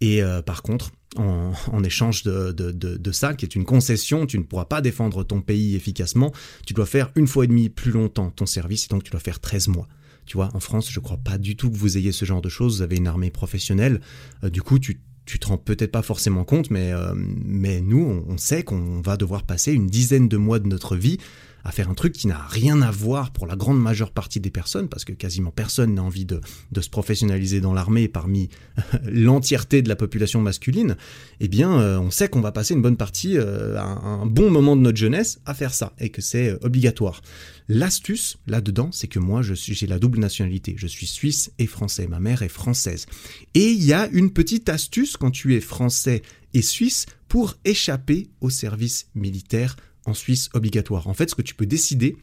Et 0.00 0.22
euh, 0.22 0.40
par 0.40 0.62
contre, 0.62 0.92
en, 1.16 1.84
échange 1.84 2.22
de, 2.22 2.52
de, 2.52 3.12
ça, 3.12 3.34
qui 3.34 3.44
est 3.44 3.54
une 3.54 3.64
concession, 3.64 4.26
tu 4.26 4.38
ne 4.38 4.44
pourras 4.44 4.66
pas 4.66 4.80
défendre 4.80 5.24
ton 5.24 5.40
pays 5.40 5.74
efficacement, 5.74 6.32
tu 6.66 6.72
dois 6.72 6.86
faire 6.86 7.10
une 7.16 7.26
fois 7.26 7.44
et 7.44 7.48
demie 7.48 7.68
plus 7.68 7.90
longtemps 7.90 8.30
ton 8.30 8.46
service, 8.46 8.84
et 8.84 8.88
donc 8.88 9.02
tu 9.02 9.10
dois 9.10 9.20
faire 9.20 9.40
13 9.40 9.68
mois. 9.68 9.88
Tu 10.26 10.36
vois, 10.36 10.50
en 10.54 10.60
France, 10.60 10.90
je 10.90 11.00
crois 11.00 11.16
pas 11.16 11.38
du 11.38 11.56
tout 11.56 11.70
que 11.70 11.76
vous 11.76 11.96
ayez 11.96 12.12
ce 12.12 12.24
genre 12.24 12.42
de 12.42 12.48
choses, 12.48 12.76
vous 12.76 12.82
avez 12.82 12.96
une 12.96 13.08
armée 13.08 13.30
professionnelle, 13.30 14.00
euh, 14.44 14.50
du 14.50 14.62
coup, 14.62 14.78
tu 14.78 15.00
tu 15.26 15.38
te 15.38 15.46
rends 15.46 15.58
peut-être 15.58 15.92
pas 15.92 16.02
forcément 16.02 16.42
compte, 16.42 16.70
mais, 16.70 16.92
euh, 16.92 17.12
mais 17.14 17.80
nous, 17.80 18.24
on 18.26 18.36
sait 18.36 18.64
qu'on 18.64 19.00
va 19.00 19.16
devoir 19.16 19.44
passer 19.44 19.72
une 19.72 19.86
dizaine 19.86 20.28
de 20.28 20.36
mois 20.36 20.58
de 20.58 20.66
notre 20.66 20.96
vie 20.96 21.18
à 21.64 21.72
faire 21.72 21.90
un 21.90 21.94
truc 21.94 22.12
qui 22.12 22.26
n'a 22.26 22.38
rien 22.48 22.82
à 22.82 22.90
voir 22.90 23.32
pour 23.32 23.46
la 23.46 23.56
grande 23.56 23.80
majeure 23.80 24.12
partie 24.12 24.40
des 24.40 24.50
personnes, 24.50 24.88
parce 24.88 25.04
que 25.04 25.12
quasiment 25.12 25.50
personne 25.50 25.94
n'a 25.94 26.02
envie 26.02 26.24
de, 26.24 26.40
se 26.80 26.88
professionnaliser 26.88 27.60
dans 27.60 27.74
l'armée 27.74 28.08
parmi 28.08 28.48
l'entièreté 29.04 29.82
de 29.82 29.88
la 29.88 29.96
population 29.96 30.40
masculine, 30.40 30.96
eh 31.40 31.48
bien, 31.48 31.78
euh, 31.78 31.98
on 31.98 32.10
sait 32.10 32.28
qu'on 32.28 32.40
va 32.40 32.52
passer 32.52 32.74
une 32.74 32.82
bonne 32.82 32.96
partie, 32.96 33.36
euh, 33.36 33.78
un, 33.80 34.26
bon 34.26 34.50
moment 34.50 34.76
de 34.76 34.82
notre 34.82 34.98
jeunesse 34.98 35.40
à 35.44 35.54
faire 35.54 35.74
ça, 35.74 35.92
et 35.98 36.10
que 36.10 36.22
c'est 36.22 36.50
euh, 36.50 36.58
obligatoire. 36.62 37.20
L'astuce 37.68 38.38
là-dedans, 38.46 38.90
c'est 38.92 39.06
que 39.06 39.18
moi, 39.18 39.42
je 39.42 39.54
suis, 39.54 39.74
j'ai 39.74 39.86
la 39.86 39.98
double 39.98 40.18
nationalité. 40.18 40.74
Je 40.76 40.88
suis 40.88 41.06
suisse 41.06 41.52
et 41.58 41.66
français. 41.66 42.08
Ma 42.08 42.18
mère 42.18 42.42
est 42.42 42.48
française. 42.48 43.06
Et 43.54 43.70
il 43.70 43.84
y 43.84 43.92
a 43.92 44.08
une 44.08 44.32
petite 44.32 44.68
astuce 44.68 45.16
quand 45.16 45.30
tu 45.30 45.54
es 45.54 45.60
français 45.60 46.22
et 46.52 46.62
suisse 46.62 47.06
pour 47.28 47.56
échapper 47.64 48.28
au 48.40 48.50
service 48.50 49.06
militaire 49.14 49.76
en 50.06 50.14
Suisse 50.14 50.48
obligatoire. 50.54 51.06
En 51.08 51.14
fait, 51.14 51.30
ce 51.30 51.34
que 51.34 51.42
tu 51.42 51.54
peux 51.54 51.66
décider, 51.66 52.16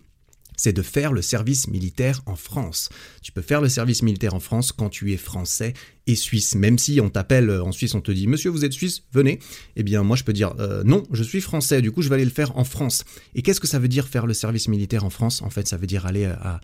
c'est 0.57 0.73
de 0.73 0.81
faire 0.81 1.13
le 1.13 1.21
service 1.21 1.67
militaire 1.67 2.21
en 2.25 2.35
France. 2.35 2.89
Tu 3.21 3.31
peux 3.31 3.41
faire 3.41 3.61
le 3.61 3.69
service 3.69 4.01
militaire 4.01 4.33
en 4.33 4.39
France 4.39 4.71
quand 4.71 4.89
tu 4.89 5.13
es 5.13 5.17
français 5.17 5.73
et 6.07 6.15
suisse. 6.15 6.55
Même 6.55 6.79
si 6.79 6.99
on 7.01 7.09
t'appelle 7.09 7.51
en 7.51 7.71
Suisse, 7.71 7.93
on 7.93 8.01
te 8.01 8.11
dit 8.11 8.27
Monsieur, 8.27 8.49
vous 8.49 8.65
êtes 8.65 8.73
suisse, 8.73 9.03
venez. 9.13 9.39
Eh 9.75 9.83
bien, 9.83 10.03
moi, 10.03 10.15
je 10.15 10.23
peux 10.23 10.33
dire 10.33 10.53
euh, 10.59 10.83
Non, 10.83 11.03
je 11.11 11.21
suis 11.21 11.41
français, 11.41 11.81
du 11.81 11.91
coup, 11.91 12.01
je 12.01 12.09
vais 12.09 12.15
aller 12.15 12.25
le 12.25 12.31
faire 12.31 12.57
en 12.57 12.63
France. 12.63 13.03
Et 13.35 13.41
qu'est-ce 13.41 13.59
que 13.59 13.67
ça 13.67 13.77
veut 13.77 13.87
dire 13.87 14.07
faire 14.07 14.25
le 14.25 14.33
service 14.33 14.67
militaire 14.69 15.03
en 15.03 15.09
France? 15.09 15.41
En 15.41 15.49
fait, 15.49 15.67
ça 15.67 15.77
veut 15.77 15.85
dire 15.85 16.05
aller 16.05 16.25
à, 16.25 16.61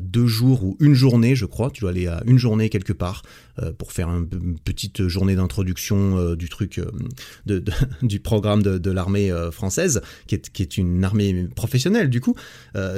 deux 0.00 0.26
jours 0.26 0.64
ou 0.64 0.76
une 0.80 0.94
journée, 0.94 1.36
je 1.36 1.44
crois. 1.44 1.70
Tu 1.70 1.82
dois 1.82 1.90
aller 1.90 2.06
à 2.06 2.22
une 2.26 2.38
journée 2.38 2.68
quelque 2.68 2.92
part 2.92 3.22
euh, 3.62 3.72
pour 3.72 3.92
faire 3.92 4.08
une 4.08 4.58
petite 4.58 5.06
journée 5.06 5.36
d'introduction 5.36 6.18
euh, 6.18 6.36
du 6.36 6.48
truc, 6.48 6.80
du 8.02 8.20
programme 8.20 8.62
de, 8.62 8.90
l'armée 8.90 9.30
française, 9.52 10.00
qui 10.26 10.34
est, 10.34 10.50
qui 10.50 10.62
est 10.62 10.78
une 10.78 11.04
armée 11.04 11.46
professionnelle, 11.54 12.08
du 12.08 12.20
coup. 12.20 12.34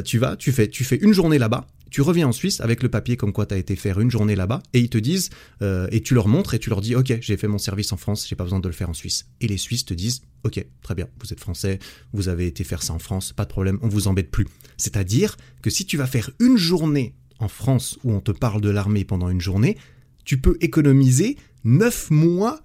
tu 0.05 0.19
vas, 0.19 0.37
tu 0.37 0.53
fais, 0.53 0.69
tu 0.69 0.85
fais 0.85 0.97
une 0.97 1.13
journée 1.13 1.39
là-bas 1.39 1.67
tu 1.91 2.01
reviens 2.03 2.29
en 2.29 2.33
Suisse 2.33 2.61
avec 2.61 2.83
le 2.83 2.89
papier 2.89 3.17
comme 3.17 3.33
quoi 3.33 3.47
tu 3.47 3.55
as 3.55 3.59
été 3.59 3.77
faire 3.77 4.01
une 4.01 4.11
journée 4.11 4.37
là-bas 4.37 4.63
et 4.73 4.81
ils 4.81 4.89
te 4.89 4.99
disent, 4.99 5.31
euh, 5.63 5.89
et 5.91 6.01
tu 6.01 6.15
leur 6.15 6.29
montres 6.29 6.55
et 6.55 6.59
tu 6.59 6.71
leur 6.71 6.81
dis, 6.81 6.95
ok, 6.95 7.19
j'ai 7.21 7.37
fait 7.37 7.49
mon 7.49 7.59
service 7.59 7.93
en 7.93 7.97
France, 7.97 8.27
j'ai 8.29 8.37
pas 8.37 8.45
besoin 8.45 8.61
de 8.61 8.69
le 8.69 8.75
faire 8.75 8.89
en 8.89 8.95
Suisse. 8.95 9.27
Et 9.41 9.49
les 9.49 9.57
Suisses 9.57 9.85
te 9.85 9.95
disent, 9.95 10.23
ok, 10.45 10.65
très 10.83 10.95
bien, 10.95 11.09
vous 11.21 11.33
êtes 11.33 11.41
français, 11.41 11.79
vous 12.13 12.29
avez 12.29 12.47
été 12.47 12.65
faire 12.65 12.83
ça 12.83 12.95
en 12.95 12.99
France, 12.99 13.33
pas 13.33 13.45
de 13.45 13.51
problème, 13.51 13.79
on 13.83 13.89
vous 13.89 14.09
embête 14.09 14.31
plus. 14.31 14.47
C'est-à-dire 14.77 15.37
que 15.63 15.71
si 15.71 15.85
tu 15.85 15.97
vas 15.97 16.07
faire 16.07 16.31
une 16.39 16.57
journée 16.57 17.15
en 17.39 17.49
France 17.49 17.99
où 18.05 18.13
on 18.13 18.21
te 18.21 18.31
parle 18.31 18.61
de 18.61 18.71
l'armée 18.71 19.05
pendant 19.05 19.29
une 19.29 19.41
journée, 19.41 19.77
tu 20.25 20.39
peux 20.39 20.57
économiser 20.61 21.37
9 21.65 22.11
mois 22.11 22.61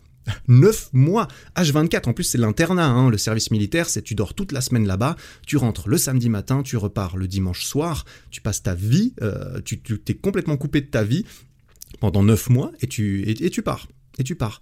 9 0.47 0.89
mois 0.93 1.27
H24, 1.55 2.09
en 2.09 2.13
plus 2.13 2.23
c'est 2.23 2.37
l'internat, 2.37 2.87
hein, 2.87 3.09
le 3.09 3.17
service 3.17 3.51
militaire, 3.51 3.89
c'est 3.89 4.01
tu 4.01 4.15
dors 4.15 4.33
toute 4.33 4.51
la 4.51 4.61
semaine 4.61 4.87
là-bas, 4.87 5.15
tu 5.45 5.57
rentres 5.57 5.87
le 5.87 5.97
samedi 5.97 6.29
matin, 6.29 6.63
tu 6.63 6.77
repars 6.77 7.17
le 7.17 7.27
dimanche 7.27 7.63
soir, 7.63 8.05
tu 8.31 8.41
passes 8.41 8.63
ta 8.63 8.75
vie, 8.75 9.13
euh, 9.21 9.61
tu 9.63 9.79
t'es 9.79 10.15
complètement 10.15 10.57
coupé 10.57 10.81
de 10.81 10.87
ta 10.87 11.03
vie 11.03 11.25
pendant 11.99 12.23
9 12.23 12.49
mois 12.49 12.71
et 12.81 12.87
tu, 12.87 13.23
et, 13.29 13.49
tu 13.49 13.61
pars. 13.61 13.87
Et 14.17 14.23
tu 14.23 14.35
pars. 14.35 14.61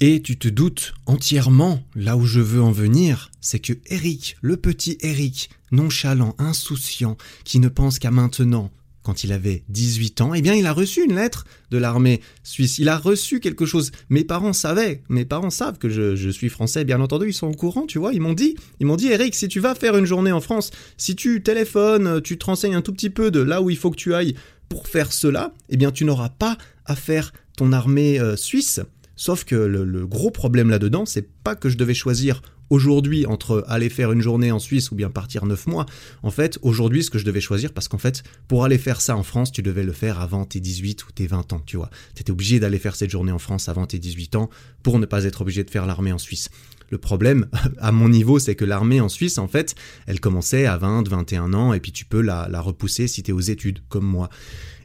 Et 0.00 0.22
tu 0.22 0.38
te 0.38 0.48
doutes 0.48 0.94
entièrement, 1.06 1.82
là 1.96 2.16
où 2.16 2.24
je 2.24 2.40
veux 2.40 2.62
en 2.62 2.70
venir, 2.70 3.30
c'est 3.40 3.58
que 3.58 3.72
Eric, 3.86 4.36
le 4.40 4.56
petit 4.56 4.96
Eric, 5.00 5.50
nonchalant, 5.72 6.36
insouciant, 6.38 7.16
qui 7.44 7.58
ne 7.58 7.68
pense 7.68 7.98
qu'à 7.98 8.12
maintenant, 8.12 8.70
quand 9.08 9.24
il 9.24 9.32
avait 9.32 9.64
18 9.70 10.20
ans, 10.20 10.34
eh 10.34 10.42
bien 10.42 10.54
il 10.54 10.66
a 10.66 10.72
reçu 10.74 11.02
une 11.02 11.14
lettre 11.14 11.46
de 11.70 11.78
l'armée 11.78 12.20
suisse. 12.42 12.76
Il 12.76 12.90
a 12.90 12.98
reçu 12.98 13.40
quelque 13.40 13.64
chose. 13.64 13.90
Mes 14.10 14.22
parents 14.22 14.52
savaient, 14.52 15.02
mes 15.08 15.24
parents 15.24 15.48
savent 15.48 15.78
que 15.78 15.88
je, 15.88 16.28
suis 16.28 16.50
français, 16.50 16.84
bien 16.84 17.00
entendu, 17.00 17.28
ils 17.28 17.32
sont 17.32 17.46
au 17.46 17.54
courant, 17.54 17.86
tu 17.86 17.98
vois. 17.98 18.12
Ils 18.12 18.20
m'ont 18.20 18.34
dit, 18.34 18.54
ils 18.80 18.86
m'ont 18.86 18.96
dit, 18.96 19.08
Eric, 19.08 19.34
si 19.34 19.48
tu 19.48 19.60
vas 19.60 19.74
faire 19.74 19.96
une 19.96 20.04
journée 20.04 20.30
en 20.30 20.42
France, 20.42 20.72
si 20.98 21.16
tu 21.16 21.42
téléphones, 21.42 22.20
tu 22.20 22.36
te 22.36 22.44
renseignes 22.44 22.74
un 22.74 22.82
tout 22.82 22.92
petit 22.92 23.08
peu 23.08 23.30
de 23.30 23.40
là 23.40 23.62
où 23.62 23.70
il 23.70 23.78
faut 23.78 23.90
que 23.90 23.96
tu 23.96 24.12
ailles 24.12 24.34
pour 24.68 24.88
faire 24.88 25.10
cela, 25.10 25.54
eh 25.70 25.78
bien 25.78 25.90
tu 25.90 26.04
n'auras 26.04 26.28
pas 26.28 26.58
à 26.84 26.94
faire 26.94 27.32
ton 27.56 27.72
armée 27.72 28.20
euh, 28.20 28.36
suisse. 28.36 28.78
Sauf 29.16 29.44
que 29.44 29.56
le, 29.56 29.86
le 29.86 30.06
gros 30.06 30.30
problème 30.30 30.68
là-dedans, 30.68 31.06
c'est 31.06 31.26
pas 31.42 31.56
que 31.56 31.70
je 31.70 31.78
devais 31.78 31.94
choisir 31.94 32.42
aujourd'hui 32.70 33.26
entre 33.26 33.64
aller 33.68 33.88
faire 33.88 34.12
une 34.12 34.20
journée 34.20 34.52
en 34.52 34.58
Suisse 34.58 34.90
ou 34.90 34.94
bien 34.94 35.10
partir 35.10 35.46
9 35.46 35.66
mois, 35.66 35.86
en 36.22 36.30
fait, 36.30 36.58
aujourd'hui, 36.62 37.02
ce 37.02 37.10
que 37.10 37.18
je 37.18 37.24
devais 37.24 37.40
choisir, 37.40 37.72
parce 37.72 37.88
qu'en 37.88 37.98
fait, 37.98 38.22
pour 38.46 38.64
aller 38.64 38.78
faire 38.78 39.00
ça 39.00 39.16
en 39.16 39.22
France, 39.22 39.52
tu 39.52 39.62
devais 39.62 39.84
le 39.84 39.92
faire 39.92 40.20
avant 40.20 40.44
tes 40.44 40.60
18 40.60 41.06
ou 41.06 41.12
tes 41.12 41.26
20 41.26 41.52
ans, 41.52 41.62
tu 41.64 41.76
vois. 41.76 41.90
Tu 42.14 42.22
étais 42.22 42.30
obligé 42.30 42.60
d'aller 42.60 42.78
faire 42.78 42.96
cette 42.96 43.10
journée 43.10 43.32
en 43.32 43.38
France 43.38 43.68
avant 43.68 43.86
tes 43.86 43.98
18 43.98 44.36
ans 44.36 44.50
pour 44.82 44.98
ne 44.98 45.06
pas 45.06 45.24
être 45.24 45.42
obligé 45.42 45.64
de 45.64 45.70
faire 45.70 45.86
l'armée 45.86 46.12
en 46.12 46.18
Suisse. 46.18 46.50
Le 46.90 46.98
problème, 46.98 47.46
à 47.78 47.92
mon 47.92 48.08
niveau, 48.08 48.38
c'est 48.38 48.54
que 48.54 48.64
l'armée 48.64 49.00
en 49.00 49.08
Suisse, 49.08 49.38
en 49.38 49.48
fait, 49.48 49.74
elle 50.06 50.20
commençait 50.20 50.66
à 50.66 50.76
20, 50.76 51.08
21 51.08 51.52
ans, 51.54 51.72
et 51.72 51.80
puis 51.80 51.92
tu 51.92 52.04
peux 52.04 52.20
la, 52.20 52.48
repousser 52.60 53.06
si 53.08 53.22
tu 53.22 53.32
aux 53.32 53.40
études, 53.40 53.80
comme 53.88 54.06
moi. 54.06 54.28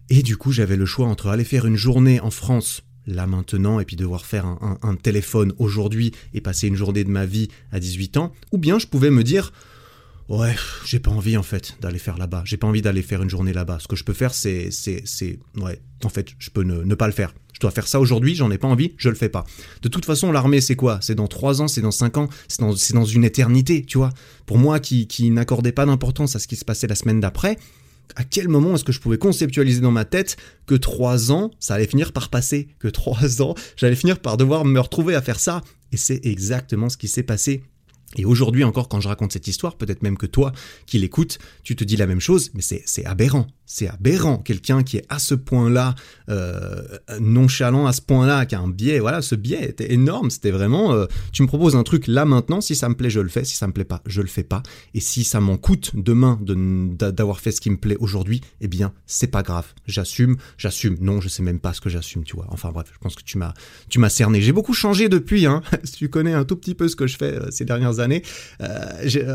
Et 0.10 0.22
du 0.22 0.38
coup, 0.38 0.52
j'avais 0.52 0.76
le 0.76 0.86
choix 0.86 1.08
entre 1.08 1.28
aller 1.28 1.44
faire 1.44 1.66
une 1.66 1.78
journée 1.78 2.20
en 2.20 2.30
France 2.30 2.84
là 3.08 3.28
maintenant 3.28 3.80
et 3.80 3.86
puis 3.86 3.96
devoir 3.96 4.26
faire 4.26 4.46
un, 4.46 4.96
téléphone 4.96 5.54
aujourd'hui 5.58 6.12
et 6.34 6.42
passer 6.42 6.68
une 6.68 6.76
journée 6.76 7.04
de 7.04 7.10
ma 7.10 7.26
vie 7.26 7.50
à 7.72 7.80
18 7.80 8.18
ans, 8.18 8.34
ou 8.52 8.58
bien 8.58 8.80
je 8.80 8.88
pouvais 8.88 9.10
me 9.10 9.24
dire 9.24 9.52
ouais, 10.30 10.56
j'ai 10.86 11.00
pas 11.00 11.12
envie 11.12 11.36
en 11.36 11.44
fait 11.44 11.78
d'aller 11.82 12.00
faire 12.00 12.18
là-bas, 12.18 12.44
j'ai 12.46 12.58
pas 12.58 12.68
envie 12.68 12.82
d'aller 12.82 13.02
faire 13.02 13.22
une 13.22 13.30
journée 13.30 13.54
là-bas. 13.54 13.80
Ce 13.80 13.88
que 13.88 13.96
je 13.96 14.04
peux 14.04 14.14
faire 14.14 14.34
c'est 14.34 14.72
c'est 14.72 15.02
c'est 15.06 15.40
ouais, 15.58 15.82
en 16.06 16.10
fait, 16.10 16.30
je 16.40 16.50
peux 16.50 16.64
ne, 16.64 16.96
pas 16.96 17.08
le 17.08 17.14
faire. 17.14 17.34
Je 17.54 17.60
dois 17.60 17.72
faire 17.72 17.88
ça 17.88 18.00
aujourd'hui, 18.00 18.36
j'en 18.36 18.52
ai 18.52 18.58
pas 18.58 18.68
envie, 18.68 18.94
je 18.98 19.10
le 19.10 19.16
fais 19.16 19.30
pas. 19.30 19.46
De 19.82 19.90
toute 19.90 20.06
façon, 20.06 20.32
l'armée, 20.32 20.60
c'est 20.60 20.76
quoi? 20.76 21.00
C'est 21.02 21.16
dans 21.16 21.28
3 21.28 21.62
ans, 21.62 21.68
c'est 21.68 21.82
dans 21.82 21.92
5 21.92 22.18
ans, 22.18 22.30
c'est 22.48 22.62
dans, 22.62 22.74
dans, 22.94 23.06
une 23.06 23.24
éternité, 23.24 23.86
tu 23.86 24.00
vois. 24.00 24.12
Pour 24.46 24.58
moi 24.58 24.80
qui, 24.80 25.08
qui 25.08 25.30
n'accordais 25.30 25.72
pas 25.72 25.86
d'importance 25.86 26.36
à 26.36 26.40
ce 26.40 26.48
qui 26.48 26.56
se 26.56 26.66
passait 26.66 26.88
la 26.88 26.96
semaine 26.96 27.20
d'après, 27.20 27.58
à 28.16 28.24
quel 28.24 28.48
moment 28.48 28.76
est-ce 28.76 28.84
que 28.84 28.92
je 28.92 29.00
pouvais 29.00 29.18
conceptualiser 29.18 29.82
dans 29.82 29.92
ma 29.92 30.06
tête 30.06 30.38
que 30.66 30.76
trois 30.76 31.32
ans, 31.32 31.52
ça 31.60 31.76
allait 31.76 31.88
finir 31.88 32.12
par 32.12 32.30
passer, 32.30 32.68
que 32.80 32.88
trois 32.88 33.42
ans, 33.42 33.56
j'allais 33.76 33.96
finir 33.96 34.20
par 34.20 34.38
devoir 34.38 34.66
me 34.66 34.80
retrouver 34.80 35.16
à 35.16 35.22
faire 35.22 35.40
ça? 35.40 35.62
Et 35.92 35.98
c'est 35.98 36.26
exactement 36.26 36.90
ce 36.90 36.98
qui 36.98 37.08
s'est 37.08 37.24
passé. 37.24 37.64
Et 38.16 38.26
aujourd'hui 38.26 38.64
encore, 38.64 38.90
quand 38.90 39.02
je 39.02 39.08
raconte 39.08 39.34
cette 39.34 39.48
histoire, 39.48 39.76
peut-être 39.76 40.04
même 40.04 40.18
que 40.18 40.26
toi 40.26 40.52
qui 40.86 41.00
l'écoutes, 41.00 41.40
tu 41.64 41.76
te 41.76 41.84
dis 41.84 41.98
la 41.98 42.08
même 42.08 42.20
chose, 42.20 42.52
mais 42.54 42.62
c'est 42.62 43.06
aberrant 43.06 43.48
c'est 43.74 43.88
aberrant. 43.88 44.38
Quelqu'un 44.38 44.84
qui 44.84 44.98
est 44.98 45.06
à 45.10 45.18
ce 45.18 45.34
point-là 45.34 45.96
euh, 46.30 46.82
nonchalant, 47.20 47.88
à 47.88 47.94
ce 47.94 48.02
point-là, 48.02 48.46
qui 48.46 48.54
a 48.54 48.60
un 48.60 48.68
biais, 48.68 49.00
voilà, 49.00 49.24
ce 49.24 49.34
biais 49.34 49.68
était 49.68 49.92
énorme. 49.94 50.30
C'était 50.30 50.52
vraiment, 50.52 50.94
euh, 50.94 51.06
tu 51.32 51.42
me 51.42 51.48
proposes 51.48 51.76
un 51.76 51.82
truc 51.82 52.06
là 52.08 52.26
maintenant, 52.26 52.62
si 52.62 52.76
ça 52.76 52.88
me 52.88 52.96
plaît, 52.96 53.10
je 53.10 53.20
le 53.20 53.30
fais. 53.30 53.44
Si 53.44 53.56
ça 53.56 53.66
me 53.66 53.74
plaît 53.74 53.84
pas, 53.84 54.02
je 54.06 54.22
le 54.22 54.28
fais 54.28 54.44
pas. 54.44 54.62
Et 54.94 55.00
si 55.00 55.24
ça 55.24 55.40
m'en 55.40 55.58
coûte 55.58 55.92
demain 55.96 56.40
d'avoir 56.44 57.40
fait 57.40 57.52
ce 57.52 57.62
qui 57.62 57.72
me 57.72 57.78
plaît 57.78 57.98
aujourd'hui, 58.00 58.42
eh 58.62 58.68
bien, 58.68 58.94
c'est 59.08 59.28
pas 59.28 59.42
grave. 59.42 59.66
J'assume, 59.88 60.38
j'assume. 60.58 60.98
Non, 61.02 61.20
je 61.20 61.30
sais 61.30 61.44
même 61.44 61.60
pas 61.60 61.74
ce 61.74 61.82
que 61.82 61.90
j'assume, 61.90 62.24
tu 62.24 62.36
vois. 62.36 62.46
Enfin 62.50 62.70
bref, 62.72 62.92
je 62.94 63.00
pense 63.00 63.16
que 63.16 63.24
tu 63.24 63.38
m'as, 63.38 64.10
cerné. 64.10 64.42
J'ai 64.42 64.52
beaucoup 64.52 64.74
changé 64.74 65.10
depuis, 65.10 65.48
hein. 65.48 65.64
tu 65.98 66.10
connais 66.10 66.34
un 66.34 66.46
tout 66.46 66.56
petit 66.56 66.76
peu 66.76 66.88
ce 66.88 66.96
que 66.96 67.08
je 67.08 67.18
fais 67.18 67.34
euh, 67.34 67.50
ces 67.50 67.66
dernières 67.66 68.00
années, 68.00 68.03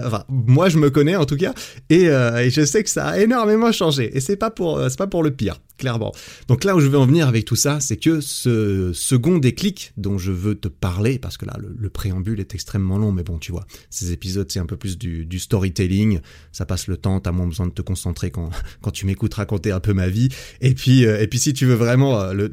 enfin, 0.05 0.25
moi 0.29 0.69
je 0.69 0.79
me 0.79 0.91
connais 0.91 1.17
en 1.17 1.25
tout 1.25 1.37
cas, 1.37 1.53
et, 1.91 2.05
et 2.05 2.51
je 2.51 2.65
sais 2.65 2.83
que 2.83 2.91
ça 2.91 3.07
a 3.09 3.19
énormément 3.19 3.73
changé. 3.73 4.17
Et 4.17 4.21
c'est 4.21 4.37
pas 4.37 4.51
euh, 4.61 4.89
c'est 4.89 4.99
pas 4.99 5.07
pour 5.07 5.23
le 5.23 5.31
pire 5.31 5.61
clairement. 5.79 6.13
Donc 6.49 6.65
là 6.65 6.77
où 6.77 6.81
je 6.81 6.89
veux 6.89 6.99
en 6.99 7.07
venir 7.07 7.29
avec 7.29 7.45
tout 7.45 7.57
ça, 7.57 7.81
c'est 7.81 7.97
que 7.97 8.21
ce 8.21 8.93
second 8.93 9.39
déclic 9.39 9.93
dont 9.97 10.19
je 10.19 10.33
veux 10.33 10.57
te 10.57 10.69
parler, 10.69 11.19
parce 11.19 11.39
que 11.39 11.47
là 11.47 11.57
le, 11.59 11.89
préambule 11.89 12.41
est 12.41 12.55
extrêmement 12.55 12.99
long, 12.99 13.13
mais 13.13 13.23
bon 13.23 13.39
tu 13.39 13.53
vois, 13.53 13.67
ces 13.89 14.13
épisodes 14.13 14.51
c'est 14.51 14.59
un 14.59 14.67
peu 14.67 14.77
plus 14.77 14.99
du, 14.99 15.39
storytelling, 15.39 16.21
ça 16.53 16.67
passe 16.67 16.89
le 16.89 16.97
temps, 16.97 17.21
t'as 17.21 17.33
moins 17.33 17.47
besoin 17.47 17.67
de 17.67 17.73
te 17.73 17.81
concentrer 17.81 18.31
quand, 18.31 18.51
quand 18.83 18.91
tu 18.91 19.07
m'écoutes 19.07 19.35
raconter 19.35 19.71
un 19.71 19.81
peu 19.81 19.95
ma 19.95 20.09
vie, 20.09 20.29
et 20.61 20.75
puis 20.75 21.07
euh, 21.07 21.21
et 21.21 21.29
puis 21.29 21.39
si 21.39 21.55
tu 21.55 21.65
veux 21.65 21.75
vraiment 21.75 22.21
euh, 22.21 22.33
le, 22.35 22.51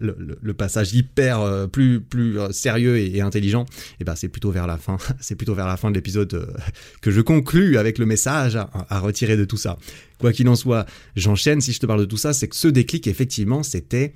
le, 0.00 0.54
passage 0.54 0.94
hyper 0.94 1.40
euh, 1.40 1.66
plus 1.66 2.00
plus 2.00 2.38
sérieux 2.52 2.98
et, 2.98 3.20
intelligent, 3.20 3.64
et 3.64 3.96
eh 4.00 4.04
ben 4.04 4.14
c'est 4.14 4.28
plutôt 4.28 4.50
vers 4.50 4.66
la 4.66 4.76
fin, 4.76 4.98
c'est 5.20 5.34
plutôt 5.34 5.54
vers 5.54 5.66
la 5.66 5.76
fin 5.76 5.90
de 5.90 5.94
l'épisode 5.94 6.54
que 7.00 7.10
je 7.10 7.20
conclus 7.20 7.78
avec 7.78 7.98
le 7.98 8.06
message 8.06 8.56
à 8.56 9.00
retirer 9.00 9.36
de 9.36 9.44
tout 9.44 9.56
ça. 9.56 9.78
Quoi 10.18 10.32
qu'il 10.32 10.48
en 10.48 10.56
soit, 10.56 10.86
j'enchaîne 11.14 11.60
si 11.60 11.72
je 11.72 11.80
te 11.80 11.86
parle 11.86 12.00
de 12.00 12.06
tout 12.06 12.16
ça, 12.16 12.32
c'est 12.32 12.48
que 12.48 12.56
ce 12.56 12.68
déclic, 12.68 13.06
effectivement, 13.06 13.62
c'était 13.62 14.14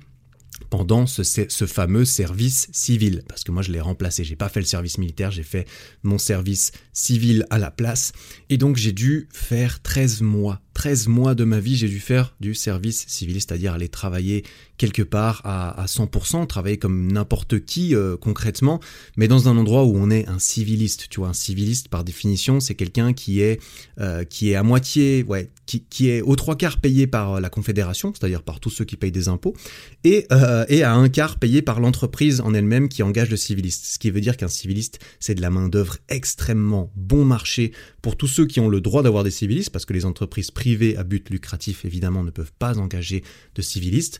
pendant 0.69 1.07
ce, 1.07 1.23
ce, 1.23 1.65
fameux 1.65 2.05
service 2.05 2.67
civil. 2.71 3.23
Parce 3.27 3.43
que 3.43 3.51
moi, 3.51 3.61
je 3.61 3.71
l'ai 3.71 3.81
remplacé. 3.81 4.23
J'ai 4.23 4.35
pas 4.35 4.49
fait 4.49 4.59
le 4.59 4.65
service 4.65 4.97
militaire, 4.97 5.31
j'ai 5.31 5.43
fait 5.43 5.67
mon 6.03 6.17
service 6.17 6.71
civil 6.93 7.45
à 7.49 7.57
la 7.57 7.71
place. 7.71 8.13
Et 8.49 8.57
donc, 8.57 8.77
j'ai 8.77 8.91
dû 8.91 9.27
faire 9.31 9.81
13 9.81 10.21
mois 10.21 10.61
13 10.73 11.07
mois 11.07 11.35
de 11.35 11.43
ma 11.43 11.59
vie, 11.59 11.75
j'ai 11.75 11.87
dû 11.87 11.99
faire 11.99 12.35
du 12.39 12.55
service 12.55 13.05
civil, 13.07 13.35
c'est-à-dire 13.35 13.73
aller 13.73 13.89
travailler 13.89 14.43
quelque 14.77 15.03
part 15.03 15.41
à, 15.43 15.85
100%, 15.85 16.47
travailler 16.47 16.77
comme 16.77 17.11
n'importe 17.11 17.63
qui 17.63 17.93
euh, 17.93 18.17
concrètement, 18.17 18.79
mais 19.15 19.27
dans 19.27 19.47
un 19.47 19.55
endroit 19.55 19.83
où 19.83 19.95
on 19.95 20.09
est 20.09 20.27
un 20.27 20.39
civiliste. 20.39 21.05
Tu 21.09 21.19
vois, 21.19 21.29
un 21.29 21.33
civiliste 21.33 21.87
par 21.87 22.03
définition, 22.03 22.59
c'est 22.59 22.73
quelqu'un 22.73 23.13
qui 23.13 23.41
est 23.41 23.61
euh, 23.99 24.23
qui 24.23 24.51
est 24.51 24.55
à 24.55 24.63
moitié, 24.63 25.23
ouais, 25.27 25.51
qui, 25.67 25.83
qui, 25.83 26.09
est 26.09 26.21
aux 26.21 26.35
trois 26.35 26.55
quarts 26.55 26.79
payé 26.79 27.05
par 27.05 27.39
la 27.39 27.49
Confédération, 27.49 28.11
c'est-à-dire 28.11 28.41
par 28.41 28.59
tous 28.59 28.71
ceux 28.71 28.83
qui 28.83 28.95
payent 28.95 29.11
des 29.11 29.27
impôts, 29.27 29.55
et, 30.03 30.25
euh, 30.31 30.65
et 30.67 30.81
à 30.81 30.95
un 30.95 31.09
quart 31.09 31.37
payé 31.37 31.61
par 31.61 31.79
l'entreprise 31.79 32.41
en 32.41 32.53
elle-même 32.55 32.89
qui 32.89 33.03
engage 33.03 33.29
le 33.29 33.37
civiliste. 33.37 33.85
Ce 33.85 33.99
qui 33.99 34.09
veut 34.09 34.21
dire 34.21 34.35
qu'un 34.35 34.47
civiliste, 34.47 34.99
c'est 35.19 35.35
de 35.35 35.41
la 35.41 35.51
main 35.51 35.69
d'œuvre 35.69 35.97
extrêmement 36.09 36.91
bon 36.95 37.23
marché 37.23 37.71
pour 38.01 38.17
tous 38.17 38.27
ceux 38.27 38.47
qui 38.47 38.59
ont 38.59 38.69
le 38.69 38.81
droit 38.81 39.03
d'avoir 39.03 39.23
des 39.23 39.31
civilistes, 39.31 39.69
parce 39.69 39.85
que 39.85 39.93
les 39.93 40.05
entreprises 40.05 40.49
privés 40.61 40.95
à 40.95 41.03
but 41.03 41.31
lucratif, 41.31 41.85
évidemment, 41.85 42.23
ne 42.23 42.29
peuvent 42.29 42.53
pas 42.59 42.77
engager 42.77 43.23
de 43.55 43.63
civilistes. 43.63 44.19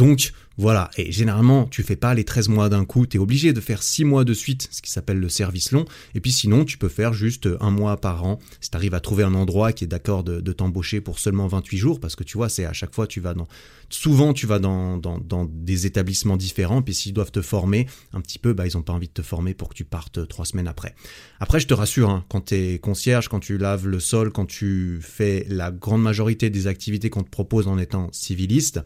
Donc, 0.00 0.32
voilà, 0.56 0.90
et 0.96 1.12
généralement, 1.12 1.66
tu 1.66 1.82
fais 1.82 1.96
pas 1.96 2.14
les 2.14 2.24
13 2.24 2.48
mois 2.48 2.70
d'un 2.70 2.86
coup, 2.86 3.06
tu 3.06 3.18
es 3.18 3.20
obligé 3.20 3.52
de 3.52 3.60
faire 3.60 3.82
6 3.82 4.04
mois 4.04 4.24
de 4.24 4.32
suite, 4.32 4.68
ce 4.70 4.80
qui 4.80 4.90
s'appelle 4.90 5.18
le 5.18 5.28
service 5.28 5.72
long, 5.72 5.84
et 6.14 6.20
puis 6.20 6.32
sinon, 6.32 6.64
tu 6.64 6.78
peux 6.78 6.88
faire 6.88 7.12
juste 7.12 7.48
un 7.60 7.70
mois 7.70 7.98
par 7.98 8.24
an, 8.24 8.38
si 8.62 8.70
tu 8.70 8.76
arrives 8.76 8.94
à 8.94 9.00
trouver 9.00 9.24
un 9.24 9.34
endroit 9.34 9.72
qui 9.72 9.84
est 9.84 9.86
d'accord 9.86 10.24
de, 10.24 10.52
t'embaucher 10.52 11.02
pour 11.02 11.18
seulement 11.18 11.46
28 11.48 11.76
jours, 11.78 12.00
parce 12.00 12.16
que 12.16 12.24
tu 12.24 12.38
vois, 12.38 12.48
c'est 12.48 12.64
à 12.64 12.72
chaque 12.72 12.94
fois, 12.94 13.06
tu 13.06 13.20
vas 13.20 13.34
dans... 13.34 13.46
Souvent, 13.90 14.32
tu 14.32 14.46
vas 14.46 14.58
dans, 14.58 14.98
dans, 14.98 15.48
des 15.50 15.86
établissements 15.86 16.36
différents, 16.36 16.80
puis 16.80 16.94
s'ils 16.94 17.12
doivent 17.12 17.32
te 17.32 17.42
former 17.42 17.86
un 18.12 18.20
petit 18.20 18.38
peu, 18.38 18.52
bah, 18.52 18.66
ils 18.66 18.76
ont 18.76 18.82
pas 18.82 18.92
envie 18.92 19.08
de 19.08 19.12
te 19.12 19.22
former 19.22 19.52
pour 19.52 19.68
que 19.68 19.74
tu 19.74 19.84
partes 19.84 20.28
trois 20.28 20.44
semaines 20.44 20.68
après. 20.68 20.94
Après, 21.40 21.58
je 21.58 21.66
te 21.66 21.74
rassure, 21.74 22.08
hein, 22.08 22.24
quand 22.28 22.46
tu 22.46 22.54
es 22.54 22.78
concierge, 22.78 23.28
quand 23.28 23.40
tu 23.40 23.58
laves 23.58 23.86
le 23.86 23.98
sol, 23.98 24.30
quand 24.30 24.46
tu 24.46 25.00
fais 25.02 25.44
la 25.48 25.70
grande 25.70 26.02
majorité 26.02 26.50
des 26.50 26.66
activités 26.68 27.10
qu'on 27.10 27.22
te 27.22 27.30
propose 27.30 27.66
en 27.66 27.78
étant 27.78 28.08
civiliste, 28.12 28.80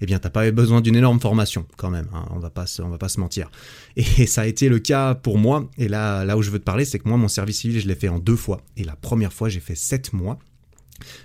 eh 0.00 0.06
bien, 0.06 0.18
t'as 0.18 0.30
pas 0.30 0.50
besoin 0.50 0.80
d'une 0.80 0.96
énorme 0.96 1.20
formation 1.20 1.66
quand 1.76 1.90
même. 1.90 2.08
Hein, 2.14 2.26
on 2.30 2.38
va 2.38 2.50
pas 2.50 2.64
on 2.80 2.88
va 2.88 2.98
pas 2.98 3.08
se 3.08 3.20
mentir. 3.20 3.50
Et 3.96 4.26
ça 4.26 4.42
a 4.42 4.46
été 4.46 4.68
le 4.68 4.78
cas 4.78 5.14
pour 5.14 5.38
moi. 5.38 5.68
Et 5.78 5.88
là, 5.88 6.24
là 6.24 6.36
où 6.36 6.42
je 6.42 6.50
veux 6.50 6.58
te 6.58 6.64
parler, 6.64 6.84
c'est 6.84 6.98
que 6.98 7.08
moi, 7.08 7.18
mon 7.18 7.28
service 7.28 7.58
civil, 7.58 7.80
je 7.80 7.88
l'ai 7.88 7.94
fait 7.94 8.08
en 8.08 8.18
deux 8.18 8.36
fois. 8.36 8.62
Et 8.76 8.84
la 8.84 8.96
première 8.96 9.32
fois, 9.32 9.48
j'ai 9.48 9.60
fait 9.60 9.74
sept 9.74 10.12
mois 10.12 10.38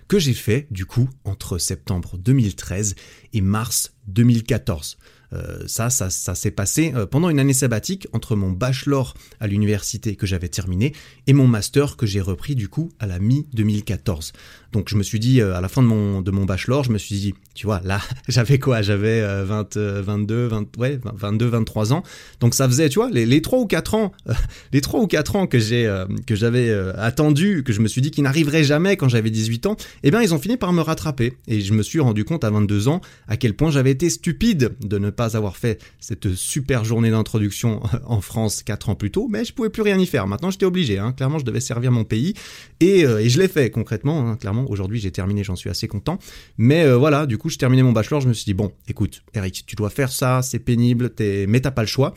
que 0.08 0.20
j'ai 0.20 0.34
fait 0.34 0.68
du 0.72 0.86
coup 0.86 1.10
entre 1.26 1.58
septembre 1.58 2.18
2013 2.18 2.96
et 3.34 3.42
mars 3.42 3.94
2014. 4.08 4.98
Euh, 5.34 5.64
ça, 5.68 5.90
ça, 5.90 6.10
ça 6.10 6.36
s'est 6.36 6.52
passé 6.52 6.94
euh, 6.96 7.06
pendant 7.06 7.30
une 7.30 7.40
année 7.40 7.54
sabbatique 7.54 8.08
entre 8.14 8.36
mon 8.36 8.52
bachelor 8.52 9.14
à 9.40 9.48
l'université 9.48 10.16
que 10.16 10.26
j'avais 10.26 10.50
terminé 10.50 10.94
et 11.28 11.34
mon 11.34 11.48
master 11.48 11.98
que 11.98 12.06
j'ai 12.06 12.22
repris 12.22 12.56
du 12.56 12.70
coup 12.70 12.92
à 13.00 13.08
la 13.08 13.20
mi-2014. 13.20 14.32
Donc 14.72 14.90
je 14.90 14.96
me 14.96 15.04
suis 15.04 15.20
dit, 15.20 15.42
euh, 15.42 15.56
à 15.56 15.62
la 15.62 15.70
fin 15.70 15.82
de 15.82 15.88
mon, 15.88 16.22
de 16.22 16.32
mon 16.32 16.46
bachelor, 16.46 16.84
je 16.84 16.92
me 16.92 16.98
suis 16.98 17.16
dit, 17.16 17.36
tu 17.54 17.66
vois, 17.66 17.82
là, 17.84 18.02
j'avais 18.28 18.60
quoi? 18.60 18.82
J'avais 18.82 19.22
20, 19.44 19.78
22, 19.78 20.48
20, 20.48 20.78
ouais, 20.78 21.00
22, 21.04 21.48
23 21.48 21.94
ans. 21.94 22.04
Donc 22.40 22.54
ça 22.54 22.68
faisait, 22.68 22.90
tu 22.90 23.00
vois, 23.00 23.10
les, 23.10 23.26
les 23.26 23.42
3 23.42 23.60
ou 23.60 23.66
4 23.66 23.96
ans, 23.96 24.12
les 24.74 24.82
3 24.82 25.00
ou 25.00 25.08
4 25.08 25.36
ans 25.36 25.48
que 25.48 25.60
j'ai 25.60 25.86
que 26.26 26.36
j'avais 26.36 26.72
attendu, 26.98 27.64
que 27.64 27.74
je 27.74 27.82
me 27.82 27.88
suis 27.88 28.02
dit 28.02 28.12
qu'ils 28.12 28.24
n'arriveraient 28.24 28.64
jamais 28.64 28.98
quand 28.98 29.08
j'avais 29.08 29.30
18 29.30 29.66
ans, 29.68 29.78
eh 30.04 30.12
bien 30.12 30.22
ils 30.22 30.34
ont 30.34 30.40
fini 30.40 30.58
par 30.58 30.74
me 30.74 30.82
rattraper. 30.82 31.34
Et 31.48 31.62
je 31.62 31.74
me 31.74 31.84
suis 31.84 32.00
rendu 32.00 32.26
compte 32.26 32.44
à 32.44 32.50
22 32.50 32.88
ans 32.88 33.02
à 33.28 33.38
quel 33.38 33.56
point 33.56 33.72
j'avais 33.72 33.92
été 33.92 34.10
stupide 34.10 34.76
de 34.82 34.98
ne 34.98 35.10
pas 35.16 35.36
avoir 35.38 35.58
fait 35.58 35.82
cette 36.00 36.34
super 36.36 36.86
journée 36.86 37.12
d'introduction 37.12 37.82
en 38.06 38.22
France 38.22 38.64
quatre 38.64 38.90
ans 38.90 38.96
plus 38.96 39.12
tôt, 39.12 39.28
mais 39.30 39.46
je 39.46 39.54
pouvais 39.54 39.70
plus 39.70 39.82
rien 39.82 39.98
y 39.98 40.06
faire. 40.06 40.28
Maintenant, 40.28 40.52
j'étais 40.52 40.66
obligé. 40.66 41.00
Hein. 41.00 41.14
Clairement, 41.14 41.40
je 41.40 41.46
devais 41.46 41.60
servir 41.60 41.92
mon 41.92 42.04
pays 42.04 42.34
et, 42.80 43.06
euh, 43.06 43.28
je 43.28 43.40
l'ai 43.40 43.48
fait 43.48 43.70
concrètement. 43.70 44.30
Hein. 44.30 44.38
Clairement, 44.38 44.70
aujourd'hui, 44.70 45.00
j'ai 45.00 45.12
terminé, 45.12 45.44
j'en 45.44 45.56
suis 45.56 45.70
assez 45.70 45.88
content. 45.88 46.20
Mais 46.58 46.84
euh, 46.84 46.98
voilà, 46.98 47.26
du 47.26 47.38
coup, 47.38 47.50
je 47.50 47.58
terminais 47.58 47.84
mon 47.84 47.92
bachelor. 47.92 48.22
Je 48.22 48.28
me 48.28 48.34
suis 48.34 48.46
dit 48.46 48.54
bon, 48.54 48.72
écoute, 48.88 49.24
Eric, 49.34 49.66
tu 49.66 49.76
dois 49.76 49.90
faire 49.90 50.12
ça, 50.12 50.42
c'est 50.42 50.60
pénible, 50.60 51.12
mais 51.20 51.60
t'as 51.60 51.72
pas 51.72 51.82
le 51.82 51.88
choix. 51.88 52.14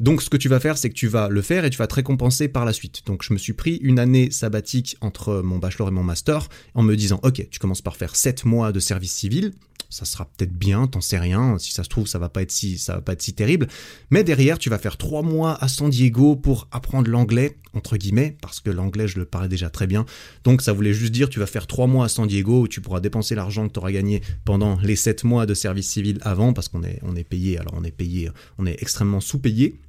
Donc 0.00 0.22
ce 0.22 0.30
que 0.30 0.36
tu 0.36 0.48
vas 0.48 0.60
faire, 0.60 0.78
c'est 0.78 0.88
que 0.88 0.94
tu 0.94 1.08
vas 1.08 1.28
le 1.28 1.42
faire 1.42 1.64
et 1.64 1.70
tu 1.70 1.78
vas 1.78 1.86
te 1.86 1.94
récompenser 1.94 2.48
par 2.48 2.64
la 2.64 2.72
suite. 2.72 3.02
Donc 3.06 3.22
je 3.22 3.32
me 3.32 3.38
suis 3.38 3.52
pris 3.52 3.76
une 3.82 3.98
année 3.98 4.30
sabbatique 4.30 4.96
entre 5.00 5.42
mon 5.42 5.58
bachelor 5.58 5.88
et 5.88 5.92
mon 5.92 6.02
master 6.02 6.48
en 6.74 6.82
me 6.82 6.96
disant, 6.96 7.20
ok, 7.22 7.46
tu 7.50 7.58
commences 7.58 7.82
par 7.82 7.96
faire 7.96 8.16
7 8.16 8.44
mois 8.44 8.72
de 8.72 8.80
service 8.80 9.12
civil, 9.12 9.52
ça 9.90 10.04
sera 10.04 10.24
peut-être 10.24 10.52
bien, 10.52 10.86
t'en 10.86 11.00
sais 11.00 11.18
rien. 11.18 11.58
Si 11.58 11.72
ça 11.72 11.82
se 11.84 11.88
trouve, 11.88 12.06
ça 12.06 12.18
va 12.18 12.28
pas 12.28 12.42
être 12.42 12.52
si, 12.52 12.78
ça 12.78 12.94
va 12.94 13.00
pas 13.02 13.12
être 13.12 13.22
si 13.22 13.34
terrible. 13.34 13.66
Mais 14.10 14.24
derrière, 14.24 14.58
tu 14.58 14.70
vas 14.70 14.78
faire 14.78 14.96
trois 14.96 15.22
mois 15.22 15.62
à 15.62 15.68
San 15.68 15.90
Diego 15.90 16.36
pour 16.36 16.68
apprendre 16.70 17.10
l'anglais, 17.10 17.58
entre 17.74 17.96
guillemets, 17.96 18.36
parce 18.40 18.60
que 18.60 18.70
l'anglais, 18.70 19.08
je 19.08 19.18
le 19.18 19.24
parlais 19.24 19.48
déjà 19.48 19.68
très 19.68 19.88
bien. 19.88 20.06
Donc, 20.44 20.62
ça 20.62 20.72
voulait 20.72 20.94
juste 20.94 21.12
dire, 21.12 21.28
tu 21.28 21.40
vas 21.40 21.46
faire 21.46 21.66
trois 21.66 21.88
mois 21.88 22.04
à 22.04 22.08
San 22.08 22.26
Diego 22.26 22.62
où 22.62 22.68
tu 22.68 22.80
pourras 22.80 23.00
dépenser 23.00 23.34
l'argent 23.34 23.66
que 23.66 23.72
tu 23.72 23.80
auras 23.80 23.90
gagné 23.90 24.22
pendant 24.44 24.78
les 24.80 24.96
sept 24.96 25.24
mois 25.24 25.44
de 25.44 25.54
service 25.54 25.88
civil 25.88 26.18
avant, 26.22 26.52
parce 26.52 26.68
qu'on 26.68 26.84
est, 26.84 27.00
on 27.02 27.16
est 27.16 27.24
payé, 27.24 27.58
alors 27.58 27.74
on 27.76 27.82
est 27.82 27.90
payé, 27.90 28.30
on 28.58 28.66
est 28.66 28.80
extrêmement 28.80 29.20
sous-payé. 29.20 29.80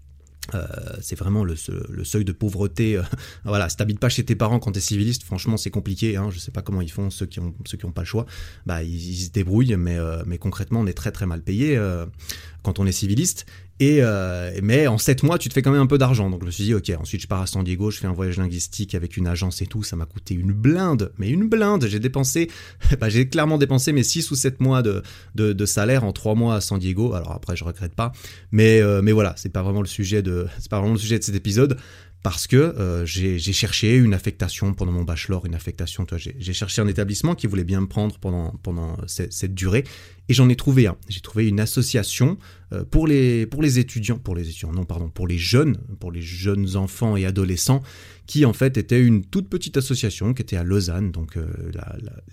Euh, 0.55 0.65
c'est 1.01 1.17
vraiment 1.17 1.43
le, 1.43 1.55
seuil 1.55 2.25
de 2.25 2.31
pauvreté. 2.31 2.97
Euh, 2.97 3.03
voilà, 3.45 3.69
si 3.69 3.77
t'habites 3.77 3.99
pas 3.99 4.09
chez 4.09 4.25
tes 4.25 4.35
parents 4.35 4.59
quand 4.59 4.71
t'es 4.71 4.79
civiliste, 4.81 5.23
franchement, 5.23 5.57
c'est 5.57 5.69
compliqué. 5.69 6.17
Hein, 6.17 6.29
je 6.31 6.39
sais 6.39 6.51
pas 6.51 6.61
comment 6.61 6.81
ils 6.81 6.91
font 6.91 7.09
ceux 7.09 7.25
qui 7.25 7.39
ont 7.39 7.53
ceux 7.65 7.77
qui 7.77 7.85
ont 7.85 7.91
pas 7.91 8.01
le 8.01 8.07
choix. 8.07 8.25
Bah, 8.65 8.83
ils, 8.83 9.15
se 9.15 9.31
débrouillent, 9.31 9.75
mais 9.77 9.97
euh, 9.97 10.23
mais 10.25 10.37
concrètement, 10.37 10.81
on 10.81 10.87
est 10.87 10.93
très 10.93 11.11
très 11.11 11.25
mal 11.25 11.41
payé 11.41 11.79
quand 12.63 12.79
on 12.79 12.85
est 12.85 12.91
civiliste. 12.91 13.45
Et 13.79 13.97
euh, 14.01 14.51
mais 14.61 14.85
en 14.85 14.99
7 14.99 15.23
mois, 15.23 15.39
tu 15.39 15.49
te 15.49 15.55
fais 15.55 15.63
quand 15.63 15.71
même 15.71 15.81
un 15.81 15.87
peu 15.87 15.97
d'argent. 15.97 16.29
Donc 16.29 16.41
je 16.41 16.45
me 16.45 16.51
suis 16.51 16.65
dit, 16.65 16.73
ok, 16.75 16.91
ensuite 16.99 17.21
je 17.21 17.27
pars 17.27 17.41
à 17.41 17.47
San 17.47 17.63
Diego, 17.63 17.89
je 17.89 17.97
fais 17.97 18.05
un 18.05 18.13
voyage 18.13 18.37
linguistique 18.37 18.93
avec 18.93 19.17
une 19.17 19.25
agence 19.25 19.63
et 19.63 19.65
tout. 19.65 19.81
Ça 19.81 19.95
m'a 19.95 20.05
coûté 20.05 20.35
une 20.35 20.53
blinde, 20.53 21.11
mais 21.17 21.29
une 21.29 21.49
blinde. 21.49 21.87
J'ai 21.87 21.99
dépensé, 21.99 22.51
bah, 22.99 23.09
j'ai 23.09 23.27
clairement 23.27 23.57
dépensé 23.57 23.91
mes 23.91 24.03
6 24.03 24.29
ou 24.29 24.35
7 24.35 24.59
mois 24.59 24.83
de, 24.83 25.01
de, 25.33 25.65
salaire 25.65 26.03
en 26.03 26.11
3 26.13 26.35
mois 26.35 26.55
à 26.55 26.61
San 26.61 26.77
Diego. 26.77 27.13
Alors 27.13 27.31
après, 27.31 27.55
je 27.55 27.63
regrette 27.63 27.95
pas. 27.95 28.11
Mais, 28.51 28.81
euh, 28.81 29.01
mais 29.01 29.13
voilà, 29.13 29.33
c'est 29.35 29.49
pas 29.49 29.63
le 29.63 29.85
sujet 29.87 30.21
de, 30.21 30.47
c'est 30.59 30.69
pas 30.69 30.77
vraiment 30.77 30.93
le 30.93 30.99
sujet 30.99 31.17
de 31.17 31.23
cet 31.23 31.35
épisode 31.35 31.77
parce 32.23 32.45
que 32.45 32.55
euh, 32.55 33.05
j'ai 33.05 33.39
cherché 33.39 33.95
une 33.95 34.13
affectation 34.13 34.73
pendant 34.73 34.91
mon 34.91 35.03
bachelor, 35.03 35.45
une 35.45 35.55
affectation. 35.55 36.05
J'ai 36.17 36.53
cherché 36.53 36.81
un 36.81 36.87
établissement 36.87 37.33
qui 37.33 37.47
voulait 37.47 37.63
bien 37.63 37.81
me 37.81 37.87
prendre 37.87 38.17
pendant, 38.19 38.51
pendant 38.61 38.97
cette, 39.07 39.53
durée, 39.55 39.83
et 40.29 40.33
j'en 40.33 40.47
ai 40.49 40.55
trouvé 40.55 40.87
un. 40.87 40.97
J'ai 41.09 41.21
trouvé 41.21 41.47
une 41.47 41.59
association 41.59 42.37
euh, 42.73 42.83
pour 42.83 43.07
les, 43.07 43.47
pour 43.47 43.63
les 43.63 43.79
étudiants, 43.79 44.19
pour 44.19 44.35
les 44.35 44.49
étudiants, 44.49 44.71
non, 44.71 44.85
pardon, 44.85 45.09
pour 45.09 45.27
les 45.27 45.39
jeunes, 45.39 45.77
pour 45.99 46.11
les 46.11 46.21
jeunes 46.21 46.75
enfants 46.75 47.17
et 47.17 47.25
adolescents, 47.25 47.81
qui 48.27 48.45
en 48.45 48.53
fait 48.53 48.77
était 48.77 49.01
une 49.01 49.25
toute 49.25 49.49
petite 49.49 49.77
association 49.77 50.33
qui 50.33 50.43
était 50.43 50.57
à 50.57 50.63
Lausanne, 50.63 51.11
donc 51.11 51.37
euh, 51.37 51.47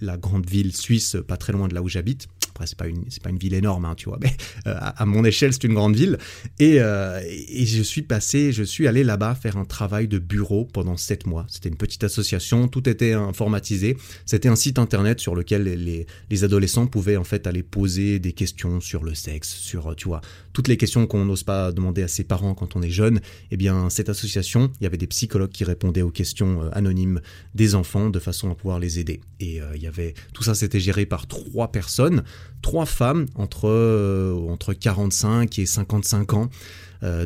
la, 0.01 0.17
grande 0.19 0.49
ville 0.49 0.77
suisse, 0.77 1.17
pas 1.27 1.37
très 1.37 1.53
loin 1.53 1.67
de 1.67 1.75
là 1.75 1.83
où 1.83 1.89
j'habite. 1.89 2.29
Après, 2.59 2.67
c'est 2.67 2.79
pas 2.79 2.89
une, 2.89 3.05
c'est 3.09 3.23
pas 3.23 3.31
une 3.31 3.39
ville 3.39 3.55
énorme, 3.55 3.85
hein, 3.85 3.95
tu 3.97 4.09
vois, 4.09 4.19
mais 4.23 4.37
euh, 4.67 4.75
à, 4.79 5.07
mon 5.07 5.25
échelle, 5.25 5.53
c'est 5.53 5.65
une 5.65 5.75
grande 5.75 5.95
ville. 5.95 6.19
Et, 6.59 6.77
et 6.77 7.67
je 7.67 7.83
suis 7.83 8.03
passé, 8.03 8.53
je 8.53 8.63
suis 8.63 8.87
allé 8.87 9.05
là-bas 9.05 9.35
faire 9.35 9.57
un 9.57 9.65
travail 9.65 10.09
de 10.09 10.19
bureau 10.19 10.65
pendant 10.65 10.97
sept 10.97 11.27
mois. 11.27 11.47
C'était 11.49 11.69
une 11.69 11.77
petite 11.77 12.05
association, 12.05 12.69
tout 12.69 12.89
était 12.89 13.13
informatisé. 13.13 13.97
C'était 14.27 14.49
un 14.49 14.57
site 14.57 14.79
internet 14.79 15.21
sur 15.21 15.35
lequel 15.35 15.63
les, 15.63 16.07
les 16.31 16.45
adolescents 16.45 16.87
pouvaient 16.87 17.17
en 17.17 17.25
fait 17.25 17.47
aller 17.47 17.63
poser 17.63 18.19
des 18.19 18.33
questions 18.33 18.81
sur 18.81 19.05
le 19.05 19.15
sexe, 19.15 19.49
sur, 19.55 19.95
tu 19.97 20.09
vois, 20.09 20.21
toutes 20.53 20.69
les 20.69 20.77
questions 20.77 21.07
qu'on 21.07 21.25
n'ose 21.25 21.45
pas 21.45 21.71
demander 21.71 22.03
à 22.03 22.09
ses 22.09 22.25
parents 22.25 22.55
quand 22.55 22.75
on 22.75 22.83
est 22.83 22.91
jeune, 22.91 23.21
eh 23.51 23.57
bien, 23.57 23.91
cette 23.91 24.09
association, 24.09 24.73
il 24.81 24.85
y 24.85 24.87
avait 24.87 24.97
des 24.97 25.07
psychologues 25.07 25.51
qui 25.51 25.65
répondaient 25.65 26.03
aux 26.03 26.11
questions 26.11 26.63
euh, 26.63 26.69
anonymes 26.73 27.21
des 27.55 27.75
enfants 27.75 28.11
de 28.11 28.19
façon 28.19 28.51
à 28.51 28.55
pouvoir 28.55 28.81
les 28.81 28.99
aider. 28.99 29.21
Et 29.41 29.61
euh, 29.63 29.77
il 29.77 29.83
y 29.83 29.87
avait, 29.87 30.15
tout 30.33 30.43
ça, 30.43 30.55
c'était 30.55 30.81
géré 30.81 31.07
par 31.07 31.27
trois 31.27 31.71
personnes, 31.71 32.25
trois 32.63 32.87
femmes 32.87 33.27
entre, 33.35 33.69
euh, 33.69 34.35
entre 34.49 34.75
45 34.75 35.59
et 35.59 35.67
55 35.67 36.35
ans. 36.35 36.51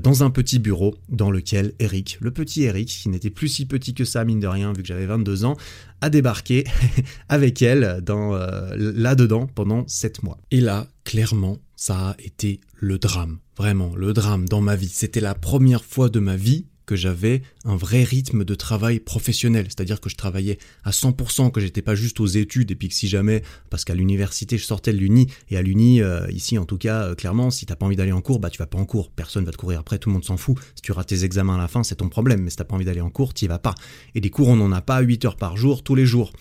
dans 0.03 0.23
un 0.23 0.29
petit 0.29 0.59
bureau 0.59 0.95
dans 1.09 1.31
lequel 1.31 1.73
Eric, 1.79 2.19
le 2.21 2.31
petit 2.31 2.65
Eric, 2.65 2.89
qui 2.89 3.09
n'était 3.09 3.31
plus 3.31 3.49
si 3.49 3.65
petit 3.65 3.95
que 3.95 4.05
ça, 4.05 4.23
mine 4.23 4.39
de 4.39 4.47
rien, 4.47 4.75
vu 4.75 4.83
que 4.83 4.89
j'avais 4.89 5.07
22 5.07 5.47
ans, 5.47 5.57
a 6.03 6.11
débarqué 6.11 6.65
avec 7.31 7.63
elle 7.63 8.03
dans 8.05 8.37
là-dedans 8.77 9.47
pendant 9.47 9.89
7 9.89 10.25
mois. 10.25 10.37
Et 10.51 10.61
là, 10.61 10.89
clairement, 11.05 11.59
ça 11.75 12.11
a 12.11 12.17
été 12.19 12.61
le 12.75 12.99
drame, 12.99 13.39
vraiment 13.57 13.97
le 13.97 14.13
drame 14.13 14.47
dans 14.47 14.61
ma 14.61 14.77
vie. 14.77 14.91
C'était 14.93 15.21
la 15.21 15.35
première 15.35 15.85
fois 15.87 16.11
de 16.11 16.21
ma 16.21 16.37
vie 16.37 16.67
j'avais 16.97 17.43
un 17.65 17.77
vrai 17.77 18.05
rythme 18.05 18.45
de 18.45 18.55
travail 18.55 19.01
professionnel, 19.01 19.67
c'est-à-dire 19.69 20.01
que 20.01 20.09
je 20.09 20.17
travaillais 20.17 20.59
à 20.85 20.91
100%, 20.91 21.51
que 21.51 21.61
j'étais 21.61 21.83
pas 21.83 21.95
juste 21.95 22.21
aux 22.21 22.27
études, 22.27 22.71
et 22.71 22.75
puis 22.75 22.89
que 22.89 22.95
si 22.95 23.09
jamais, 23.09 23.43
parce 23.71 23.85
qu'à 23.85 23.95
l'université 23.95 24.59
je 24.59 24.65
sortais 24.65 24.93
de 24.93 24.99
l'uni, 24.99 25.29
et 25.51 25.57
à 25.57 25.63
l'uni, 25.63 26.01
euh, 26.01 26.27
ici 26.31 26.59
en 26.59 26.65
tout 26.65 26.79
cas, 26.79 27.05
euh, 27.05 27.15
clairement, 27.15 27.51
si 27.51 27.67
t'as 27.67 27.77
pas 27.77 27.87
envie 27.87 27.97
d'aller 27.97 28.13
en 28.13 28.21
cours, 28.21 28.39
bah 28.39 28.51
tu 28.51 28.59
vas 28.59 28.67
pas 28.67 28.79
en 28.79 28.85
cours, 28.85 29.11
personne 29.11 29.45
va 29.45 29.53
te 29.53 29.57
courir 29.57 29.81
après, 29.81 29.99
tout 29.99 30.09
le 30.09 30.15
monde 30.15 30.25
s'en 30.25 30.37
fout, 30.37 30.57
si 30.75 30.83
tu 30.83 30.93
rates 30.93 31.09
tes 31.09 31.25
examens 31.25 31.57
à 31.57 31.59
la 31.59 31.69
fin, 31.69 31.83
c'est 31.83 31.97
ton 31.97 32.09
problème, 32.09 32.43
mais 32.43 32.51
si 32.51 32.57
t'as 32.57 32.65
pas 32.65 32.75
envie 32.75 32.85
d'aller 32.85 33.01
en 33.01 33.11
cours, 33.11 33.35
t'y 33.35 33.47
vas 33.47 33.59
pas. 33.59 33.75
Et 34.15 34.21
des 34.21 34.31
cours, 34.31 34.49
on 34.49 34.57
n'en 34.57 34.73
a 34.73 34.81
pas 34.81 35.01
8 35.01 35.25
heures 35.25 35.37
par 35.37 35.57
jour, 35.57 35.83
tous 35.83 35.95
les 35.95 36.07
jours. 36.07 36.33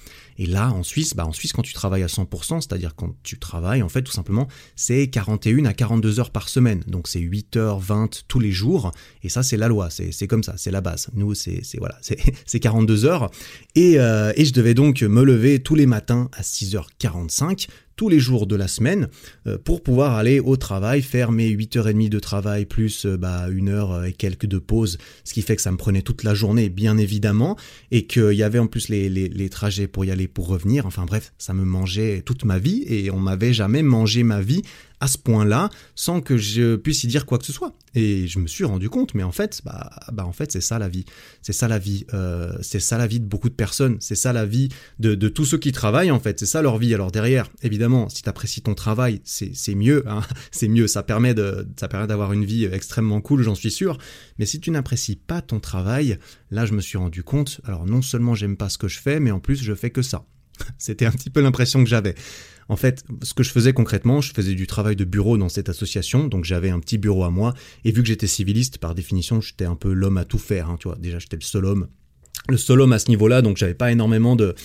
Et 0.42 0.48
là, 0.48 0.72
en 0.72 0.82
Suisse, 0.82 1.14
bah 1.16 1.28
en 1.28 1.34
Suisse, 1.34 1.54
quand 1.54 1.62
tu 1.62 1.74
travailles 1.74 2.02
à 2.02 2.08
100%, 2.08 2.62
c'est-à-dire 2.62 2.96
quand 2.96 3.14
tu 3.22 3.38
travailles, 3.38 3.84
en 3.84 3.90
fait, 3.90 4.02
tout 4.02 4.12
simplement, 4.12 4.48
c'est 4.76 5.08
41 5.08 5.66
à 5.66 5.74
42 5.74 6.20
heures 6.20 6.32
par 6.32 6.50
semaine. 6.50 6.82
Donc 6.88 7.08
c'est 7.08 7.20
8 7.20 7.58
heures 7.58 7.78
20 7.78 8.24
tous 8.28 8.40
les 8.40 8.52
jours. 8.52 8.92
Et 9.22 9.30
ça, 9.30 9.44
c'est 9.44 9.56
la 9.56 9.68
loi. 9.68 9.90
C'est 9.92 10.26
comme 10.26 10.42
ça. 10.42 10.56
C'est 10.58 10.72
la 10.72 10.82
base. 10.82 11.10
Nous, 11.14 11.36
c'est 11.36 11.62
voilà, 11.78 11.96
c'est 12.48 12.60
42 12.60 13.06
heures. 13.06 13.30
Et, 13.76 14.00
euh, 14.00 14.34
et 14.36 14.46
je 14.46 14.54
devais 14.54 14.74
donc 14.74 15.04
me 15.04 15.24
lever 15.24 15.62
tous 15.62 15.76
les 15.76 15.86
matins 15.86 16.28
à 16.34 16.42
6h45 16.42 17.68
tous 18.02 18.10
les 18.10 18.20
jours 18.20 18.48
de 18.48 18.56
la 18.56 18.68
semaine 18.68 19.10
euh, 19.46 19.60
pour 19.64 19.84
pouvoir 19.84 20.16
aller 20.16 20.40
au 20.40 20.58
travail, 20.58 21.04
faire 21.04 21.32
mes 21.32 21.48
8h30 21.52 22.10
de 22.10 22.18
travail 22.18 22.66
plus 22.66 23.06
euh, 23.06 23.16
bah, 23.16 23.46
une 23.52 23.70
heure 23.70 24.06
et 24.06 24.12
quelques 24.12 24.48
de 24.48 24.58
pause, 24.58 24.98
ce 25.24 25.36
qui 25.36 25.44
fait 25.44 25.56
que 25.56 25.62
ça 25.62 25.72
me 25.72 25.78
prenait 25.78 26.02
toute 26.02 26.24
la 26.24 26.34
journée 26.34 26.70
bien 26.70 26.98
évidemment 26.98 27.58
et 27.92 28.08
qu'il 28.08 28.34
y 28.34 28.42
avait 28.42 28.58
en 28.58 28.66
plus 28.66 28.90
les, 28.90 29.08
les, 29.08 29.50
trajets 29.50 29.86
pour 29.86 30.04
y 30.04 30.10
aller, 30.10 30.28
pour 30.28 30.48
revenir, 30.48 30.88
enfin 30.88 31.06
bref, 31.06 31.32
ça 31.38 31.54
me 31.54 31.64
mangeait 31.64 32.24
toute 32.26 32.44
ma 32.44 32.58
vie 32.58 32.84
et 32.88 33.12
on 33.12 33.20
m'avait 33.20 33.54
jamais 33.54 33.84
mangé 33.84 34.24
ma 34.24 34.42
vie 34.42 34.64
à 35.02 35.08
ce 35.08 35.18
point-là 35.18 35.70
sans 35.96 36.22
que 36.22 36.38
je 36.38 36.78
puisse 36.78 37.04
y 37.04 37.08
dire 37.08 37.26
quoi 37.26 37.38
que 37.40 37.46
ce 37.46 37.52
soit. 37.52 37.74
Et 37.96 38.28
je 38.28 38.40
me 38.40 38.48
suis 38.48 38.64
rendu 38.64 38.90
compte, 38.90 39.14
mais 39.16 39.24
en 39.24 39.34
fait, 39.34 39.62
bah, 39.66 39.90
bah 40.14 40.26
en 40.26 40.32
fait, 40.32 40.52
c'est 40.52 40.62
ça 40.62 40.80
la 40.80 40.88
vie. 40.88 41.06
C'est 41.42 41.54
ça 41.54 41.68
la 41.68 41.80
vie. 41.80 42.06
Euh, 42.14 42.54
c'est 42.62 42.80
ça 42.80 42.98
la 42.98 43.08
vie 43.08 43.20
de 43.20 43.26
beaucoup 43.26 43.50
de 43.50 43.56
personnes. 43.56 43.98
C'est 44.00 44.16
ça 44.16 44.32
la 44.32 44.46
vie 44.46 44.70
de, 45.00 45.16
tous 45.28 45.46
ceux 45.46 45.58
qui 45.58 45.72
travaillent, 45.72 46.12
en 46.12 46.20
fait. 46.20 46.40
C'est 46.40 46.46
ça 46.46 46.62
leur 46.62 46.78
vie. 46.78 46.94
Alors 46.94 47.12
derrière, 47.12 47.50
évidemment, 47.64 48.08
si 48.08 48.22
tu 48.22 48.30
apprécies 48.30 48.62
ton 48.62 48.76
travail, 48.76 49.22
c'est 49.26 49.76
mieux. 49.76 50.04
Hein 50.08 50.22
c'est 50.52 50.70
mieux. 50.70 50.88
Ça 50.88 51.04
permet 51.04 51.34
de, 51.34 51.68
ça 51.78 51.88
permet 51.88 52.08
d'avoir 52.08 52.32
une 52.32 52.46
vie 52.46 52.66
extrêmement 52.66 53.20
cool, 53.20 53.42
j'en 53.42 53.56
suis 53.56 53.72
sûr. 53.72 53.98
Mais 54.38 54.46
si 54.46 54.60
tu 54.60 54.72
n'apprécies 54.72 55.16
pas 55.16 55.42
ton 55.42 55.60
travail, 55.60 56.20
là, 56.52 56.66
je 56.66 56.74
me 56.74 56.82
suis 56.82 56.98
rendu 56.98 57.24
compte. 57.24 57.60
Alors 57.66 57.86
non 57.86 58.02
seulement 58.02 58.36
j'aime 58.36 58.56
pas 58.56 58.70
ce 58.70 58.78
que 58.78 58.88
je 58.88 59.00
fais, 59.00 59.20
mais 59.20 59.32
en 59.32 59.40
plus, 59.40 59.62
je 59.62 59.74
fais 59.74 59.90
que 59.90 60.04
ça. 60.04 60.26
C'était 60.78 61.06
un 61.06 61.12
petit 61.12 61.30
peu 61.30 61.42
l'impression 61.42 61.84
que 61.84 61.90
j'avais. 61.90 62.16
En 62.72 62.78
fait, 62.78 63.04
ce 63.22 63.34
que 63.34 63.44
je 63.44 63.52
faisais 63.52 63.74
concrètement, 63.74 64.22
je 64.22 64.32
faisais 64.32 64.56
du 64.56 64.66
travail 64.66 64.96
de 64.96 65.04
bureau 65.04 65.38
dans 65.38 65.50
cette 65.50 65.68
association, 65.68 66.30
donc 66.30 66.46
j'avais 66.46 66.70
un 66.70 66.80
petit 66.80 66.98
bureau 66.98 67.26
à 67.26 67.30
moi, 67.30 67.54
et 67.84 67.92
vu 67.92 68.02
que 68.02 68.08
j'étais 68.08 68.28
civiliste, 68.28 68.78
par 68.78 68.96
définition, 68.96 69.42
j'étais 69.42 69.66
un 69.66 69.76
peu 69.76 69.92
l'homme 69.92 70.18
à 70.18 70.24
tout 70.24 70.38
faire, 70.38 70.70
hein, 70.70 70.78
tu 70.80 70.88
vois. 70.88 70.98
Déjà, 70.98 71.20
j'étais 71.20 71.36
le 71.36 71.42
seul 71.42 71.66
homme, 71.66 71.88
le 72.48 72.56
seul 72.56 72.82
à 72.94 72.98
ce 73.00 73.10
niveau-là, 73.10 73.42
donc 73.42 73.58
j'avais 73.58 73.74
pas 73.74 73.92
énormément 73.92 74.38
de, 74.38 74.56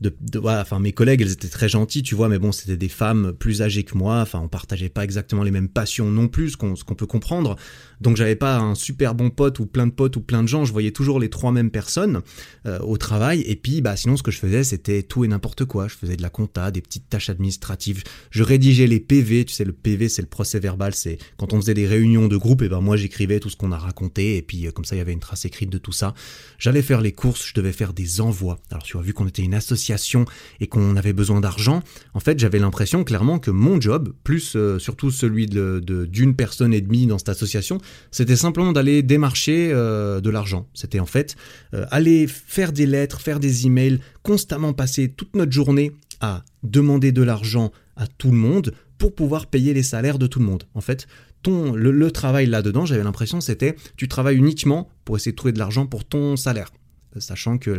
de, 0.00 0.16
enfin 0.42 0.78
mes 0.78 0.92
collègues, 0.92 1.20
elles 1.20 1.32
étaient 1.32 1.48
très 1.48 1.68
gentilles, 1.68 2.02
tu 2.02 2.14
vois, 2.14 2.30
mais 2.30 2.38
bon, 2.38 2.50
c'était 2.50 2.78
des 2.78 2.88
femmes 2.88 3.34
plus 3.38 3.60
âgées 3.60 3.84
que 3.84 3.96
moi, 3.96 4.20
enfin 4.22 4.40
on 4.40 4.48
partageait 4.48 4.88
pas 4.88 5.04
exactement 5.04 5.42
les 5.42 5.50
mêmes 5.50 5.68
passions 5.68 6.10
non 6.10 6.28
plus, 6.28 6.52
ce 6.52 6.56
qu'on 6.56 6.94
peut 6.94 7.06
comprendre. 7.06 7.56
Donc 8.00 8.16
j'avais 8.16 8.36
pas 8.36 8.58
un 8.58 8.74
super 8.74 9.14
bon 9.14 9.30
pote 9.30 9.58
ou 9.58 9.66
plein 9.66 9.86
de 9.86 9.92
potes 9.92 10.16
ou 10.16 10.20
plein 10.20 10.42
de 10.42 10.48
gens, 10.48 10.64
je 10.64 10.72
voyais 10.72 10.90
toujours 10.90 11.20
les 11.20 11.28
trois 11.28 11.52
mêmes 11.52 11.70
personnes 11.70 12.22
euh, 12.66 12.78
au 12.80 12.96
travail. 12.96 13.42
Et 13.42 13.56
puis 13.56 13.80
bah 13.80 13.96
sinon 13.96 14.16
ce 14.16 14.22
que 14.22 14.30
je 14.30 14.38
faisais 14.38 14.64
c'était 14.64 15.02
tout 15.02 15.24
et 15.24 15.28
n'importe 15.28 15.64
quoi, 15.64 15.88
je 15.88 15.94
faisais 15.94 16.16
de 16.16 16.22
la 16.22 16.30
compta, 16.30 16.70
des 16.70 16.80
petites 16.80 17.08
tâches 17.08 17.30
administratives, 17.30 18.02
je 18.30 18.42
rédigeais 18.42 18.86
les 18.86 19.00
PV, 19.00 19.44
tu 19.44 19.54
sais 19.54 19.64
le 19.64 19.72
PV 19.72 20.08
c'est 20.08 20.22
le 20.22 20.28
procès 20.28 20.58
verbal, 20.58 20.94
c'est 20.94 21.18
quand 21.36 21.52
on 21.52 21.60
faisait 21.60 21.74
des 21.74 21.86
réunions 21.86 22.28
de 22.28 22.36
groupe 22.36 22.62
et 22.62 22.68
ben 22.68 22.80
moi 22.80 22.96
j'écrivais 22.96 23.40
tout 23.40 23.50
ce 23.50 23.56
qu'on 23.56 23.72
a 23.72 23.78
raconté. 23.78 24.36
Et 24.36 24.42
puis 24.42 24.66
euh, 24.66 24.70
comme 24.70 24.84
ça 24.84 24.94
il 24.94 24.98
y 24.98 25.02
avait 25.02 25.12
une 25.12 25.20
trace 25.20 25.44
écrite 25.44 25.70
de 25.70 25.78
tout 25.78 25.92
ça. 25.92 26.14
J'allais 26.58 26.82
faire 26.82 27.00
les 27.00 27.12
courses, 27.12 27.46
je 27.46 27.54
devais 27.54 27.72
faire 27.72 27.92
des 27.92 28.20
envois. 28.20 28.58
Alors 28.70 28.82
tu 28.82 28.94
vois 28.94 29.02
vu 29.02 29.12
qu'on 29.12 29.26
était 29.26 29.42
une 29.42 29.54
association 29.54 30.24
et 30.60 30.66
qu'on 30.66 30.96
avait 30.96 31.12
besoin 31.12 31.40
d'argent, 31.40 31.82
en 32.14 32.20
fait 32.20 32.38
j'avais 32.38 32.58
l'impression 32.58 33.04
clairement 33.04 33.38
que 33.38 33.50
mon 33.50 33.80
job, 33.80 34.12
plus 34.24 34.56
euh, 34.56 34.78
surtout 34.78 35.10
celui 35.10 35.46
d'une 35.46 35.80
de, 35.82 36.32
personne 36.32 36.72
et 36.72 36.80
demie 36.80 37.06
dans 37.06 37.18
cette 37.18 37.28
association, 37.28 37.78
c'était 38.10 38.36
simplement 38.36 38.72
d'aller 38.72 39.02
démarcher 39.02 39.70
euh, 39.72 40.20
de 40.20 40.30
l'argent. 40.30 40.66
C'était 40.74 41.00
en 41.00 41.06
fait 41.06 41.36
euh, 41.74 41.84
aller 41.90 42.26
faire 42.26 42.72
des 42.72 42.86
lettres, 42.86 43.20
faire 43.20 43.40
des 43.40 43.66
emails, 43.66 44.00
constamment 44.22 44.72
passer 44.72 45.08
toute 45.08 45.34
notre 45.34 45.52
journée 45.52 45.92
à 46.20 46.44
demander 46.62 47.12
de 47.12 47.22
l'argent 47.22 47.72
à 47.96 48.06
tout 48.06 48.30
le 48.30 48.36
monde 48.36 48.72
pour 48.98 49.14
pouvoir 49.14 49.46
payer 49.46 49.72
les 49.72 49.82
salaires 49.82 50.18
de 50.18 50.26
tout 50.26 50.38
le 50.38 50.44
monde. 50.44 50.64
En 50.74 50.80
fait, 50.80 51.06
ton, 51.42 51.72
le, 51.72 52.10
travail 52.10 52.46
là-dedans, 52.46 52.84
j'avais 52.84 53.02
l'impression 53.02 53.40
c'était 53.40 53.74
tu 53.96 54.08
travailles 54.08 54.36
uniquement 54.36 54.88
pour 55.04 55.16
essayer 55.16 55.32
de 55.32 55.36
trouver 55.36 55.52
de 55.52 55.58
l'argent 55.58 55.86
pour 55.86 56.04
ton 56.04 56.36
salaire 56.36 56.70
sachant 57.18 57.58
que 57.58 57.70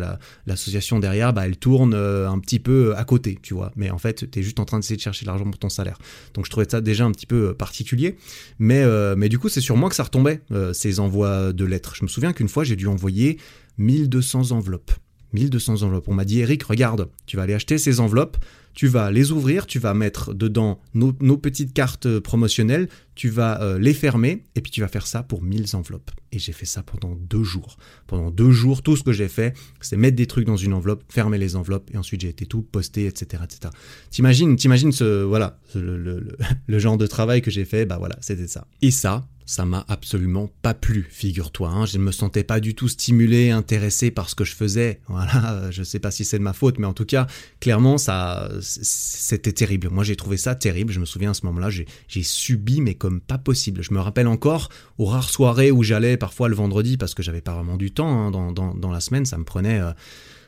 l'association 0.46 1.00
derrière, 1.00 1.34
bah, 1.34 1.46
elle 1.46 1.58
tourne 1.58 1.94
euh, 1.94 2.30
un 2.30 2.40
petit 2.40 2.60
peu 2.60 2.96
à 2.96 3.04
côté, 3.04 3.40
tu 3.42 3.54
vois. 3.54 3.72
Mais 3.76 3.90
en 3.90 3.98
fait, 3.98 4.30
tu 4.30 4.40
es 4.40 4.44
juste 4.44 4.60
en 4.60 4.66
train 4.66 4.80
d'essayer 4.80 4.98
de 4.98 5.02
chercher 5.02 5.26
de 5.26 5.28
l'argent 5.28 5.46
pour 5.46 5.60
ton 5.60 5.70
salaire. 5.70 5.98
Donc 6.34 6.46
je 6.46 6.52
trouvais 6.52 6.68
ça 6.70 6.82
déjà 6.82 7.06
un 7.06 7.12
petit 7.12 7.26
peu 7.26 7.50
euh, 7.50 7.54
particulier. 7.54 8.18
Mais, 8.60 8.82
euh, 8.84 9.16
mais 9.18 9.30
du 9.30 9.40
coup, 9.40 9.50
c'est 9.50 9.62
sur 9.62 9.78
moi 9.78 9.90
que 9.90 9.96
ça 9.96 10.04
retombait, 10.04 10.42
ces 10.74 11.00
envois 11.00 11.54
de 11.54 11.66
lettres. 11.66 11.96
Je 11.96 12.04
me 12.04 12.08
souviens 12.08 12.34
qu'une 12.34 12.50
fois, 12.50 12.64
j'ai 12.64 12.76
dû 12.76 12.88
envoyer 12.88 13.38
1200 13.78 14.52
enveloppes. 14.52 14.92
1200 15.34 15.84
enveloppes. 15.84 16.08
On 16.08 16.14
m'a 16.14 16.26
dit, 16.26 16.40
Eric, 16.40 16.64
regarde, 16.64 17.10
tu 17.26 17.38
vas 17.38 17.44
aller 17.44 17.54
acheter 17.54 17.78
ces 17.78 18.00
enveloppes, 18.00 18.38
tu 18.74 18.88
vas 18.88 19.12
les 19.12 19.32
ouvrir, 19.32 19.66
tu 19.66 19.80
vas 19.80 19.94
mettre 19.94 20.34
dedans 20.34 20.82
nos, 20.94 21.12
petites 21.38 21.74
cartes 21.74 22.20
promotionnelles, 22.20 22.88
tu 23.16 23.30
vas 23.30 23.62
euh, 23.62 23.80
les 23.80 23.94
fermer, 23.94 24.44
et 24.56 24.62
puis 24.62 24.72
tu 24.72 24.82
vas 24.82 24.88
faire 24.88 25.08
ça 25.08 25.24
pour 25.24 25.42
1000 25.42 25.76
enveloppes. 25.76 26.12
Et 26.32 26.40
j'ai 26.40 26.54
fait 26.54 26.66
ça 26.66 26.84
pendant 26.84 27.16
deux 27.16 27.44
jours. 27.44 27.78
Pendant 28.08 28.32
deux 28.32 28.52
jours, 28.52 28.82
tout 28.82 28.96
ce 28.96 29.04
que 29.04 29.12
j'ai 29.12 29.28
fait, 29.28 29.56
c'est 29.82 29.98
mettre 29.98 30.16
des 30.16 30.28
trucs 30.28 30.46
dans 30.46 30.58
une 30.58 30.74
enveloppe, 30.74 31.04
fermer 31.10 31.38
les 31.38 31.56
enveloppes, 31.56 31.90
et 31.94 31.98
ensuite 31.98 32.22
j'ai 32.22 32.30
été 32.30 32.46
tout 32.46 32.62
posté, 32.62 33.06
etc. 33.06 33.44
etc. 33.44 33.74
T'imagines, 34.10 34.56
t'imagines 34.56 34.92
ce, 34.92 35.24
voilà, 35.24 35.60
le, 35.76 36.38
le 36.68 36.80
genre 36.80 36.98
de 36.98 37.08
travail 37.08 37.42
que 37.42 37.52
j'ai 37.52 37.66
fait, 37.66 37.86
bah 37.86 37.98
voilà, 37.98 38.18
c'était 38.22 38.48
ça. 38.48 38.68
Et 38.82 38.92
ça, 38.92 39.28
ça 39.52 39.66
m'a 39.66 39.84
absolument 39.90 40.50
pas 40.62 40.74
plu, 40.74 41.06
figure-toi. 41.12 41.68
Hein. 41.68 41.86
Je 41.86 41.98
ne 41.98 42.04
me 42.04 42.14
sentais 42.14 42.46
pas 42.46 42.62
du 42.62 42.74
tout 42.74 42.88
stimulé, 42.88 43.50
intéressé 43.50 44.10
par 44.10 44.30
ce 44.30 44.36
que 44.36 44.46
je 44.46 44.56
faisais. 44.56 45.02
Voilà, 45.10 45.70
je 45.72 45.84
sais 45.84 46.00
pas 46.00 46.10
si 46.10 46.24
c'est 46.24 46.40
de 46.40 46.44
ma 46.44 46.54
faute, 46.54 46.80
mais 46.80 46.88
en 46.88 46.94
tout 46.94 47.04
cas, 47.04 47.28
clairement, 47.60 47.98
ça, 47.98 48.50
c'était 48.62 49.52
terrible. 49.52 49.90
Moi, 49.90 50.06
j'ai 50.06 50.16
trouvé 50.16 50.38
ça 50.38 50.56
terrible. 50.56 50.94
Je 50.94 51.02
me 51.02 51.06
souviens 51.06 51.32
à 51.32 51.34
ce 51.34 51.46
moment-là, 51.48 51.70
j'ai 51.70 52.24
subi, 52.24 52.80
mais 52.80 52.96
comme 52.96 53.20
pas 53.20 53.38
possible. 53.38 53.84
Je 53.84 53.94
me 53.94 54.00
rappelle 54.00 54.28
encore 54.28 54.70
aux 54.98 55.06
rares 55.06 55.30
soirées 55.30 55.70
où 55.70 55.84
j'allais, 55.84 56.16
parfois 56.16 56.48
le 56.48 56.56
vendredi, 56.56 56.96
parce 56.96 57.14
que 57.14 57.22
j'avais 57.22 57.42
pas 57.42 57.54
vraiment 57.54 57.76
du 57.76 57.92
temps 57.92 58.28
hein, 58.28 58.32
dans, 58.32 58.54
dans, 58.54 58.92
la 58.92 59.02
semaine. 59.02 59.26
Ça 59.26 59.38
me 59.38 59.44
prenait. 59.44 59.82
Euh, 59.82 59.92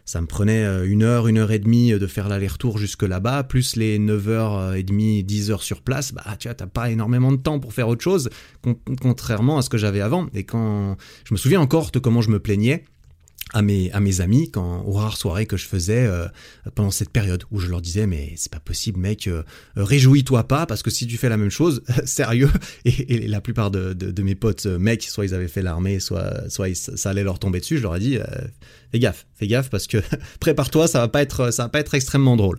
ça 0.06 0.22
me 0.22 0.28
prenait 0.28 0.64
euh, 0.64 0.88
une 0.88 1.04
heure, 1.04 1.28
une 1.28 1.38
heure 1.38 1.52
et 1.52 1.60
demie 1.60 1.92
de 1.92 2.08
faire 2.08 2.30
l'aller-retour 2.30 2.78
jusque 2.78 3.04
là-bas, 3.04 3.44
plus 3.44 3.76
les 3.76 4.00
9h30, 4.00 5.24
10 5.24 5.52
heures 5.52 5.64
sur 5.64 5.82
place, 5.82 6.14
bah 6.14 6.24
tu 6.40 6.48
vois, 6.48 6.56
t'as 6.56 6.68
pas 6.68 6.90
énormément 6.90 7.32
de 7.32 7.38
temps 7.38 7.60
pour 7.60 7.74
faire 7.74 7.88
autre 7.88 8.04
chose, 8.04 8.30
contrairement 9.02 9.58
à 9.58 9.62
ce 9.62 9.70
que 9.70 9.78
j'avais 9.78 10.02
avant. 10.02 10.28
Et 10.34 10.44
quand 10.44 10.98
je 11.24 11.34
me 11.34 11.38
souviens 11.38 11.62
encore 11.62 11.92
de 11.92 12.00
comment 12.00 12.22
je 12.22 12.30
me 12.30 12.40
plaignais, 12.40 12.86
à 13.52 13.62
mes, 13.62 13.92
à 13.92 14.00
mes 14.00 14.22
amis 14.22 14.50
quand, 14.50 14.84
aux 14.86 14.94
rares 14.94 15.18
soirées 15.18 15.46
que 15.46 15.58
je 15.58 15.66
faisais 15.66 16.06
euh, 16.06 16.28
pendant 16.76 16.92
cette 16.92 17.10
période 17.10 17.44
où 17.52 17.60
je 17.60 17.70
leur 17.70 17.82
disais 17.82 18.08
mais 18.08 18.34
c'est 18.38 18.52
pas 18.52 18.60
possible 18.60 19.00
mec 19.00 19.28
euh, 19.28 19.44
réjouis-toi 19.76 20.44
pas 20.48 20.66
parce 20.66 20.82
que 20.82 20.90
si 20.90 21.08
tu 21.08 21.18
fais 21.18 21.30
la 21.30 21.38
même 21.38 21.52
chose 21.52 21.84
sérieux 22.06 22.50
et, 22.86 23.28
la 23.28 23.42
plupart 23.42 23.70
de, 23.70 23.94
de, 23.94 24.24
mes 24.24 24.36
potes 24.36 24.66
mecs 24.66 25.04
soit 25.04 25.26
ils 25.26 25.34
avaient 25.34 25.48
fait 25.48 25.62
l'armée 25.62 26.00
soit, 26.00 26.50
soit 26.50 26.74
ça 26.74 27.10
allait 27.10 27.24
leur 27.24 27.38
tomber 27.38 27.60
dessus 27.60 27.78
je 27.78 27.84
leur 27.84 27.96
ai 27.96 28.00
dit 28.00 28.18
fais 28.94 29.00
gaffe, 29.00 29.26
fais 29.34 29.48
gaffe 29.48 29.70
parce 29.70 29.88
que 29.88 29.98
prépare-toi, 30.40 30.88
ça 30.88 31.00
va 31.00 31.08
pas 31.08 31.22
être, 31.22 31.52
ça 31.52 31.64
va 31.64 31.70
pas 31.70 31.80
être 31.80 31.96
extrêmement 31.96 32.38
drôle. 32.38 32.58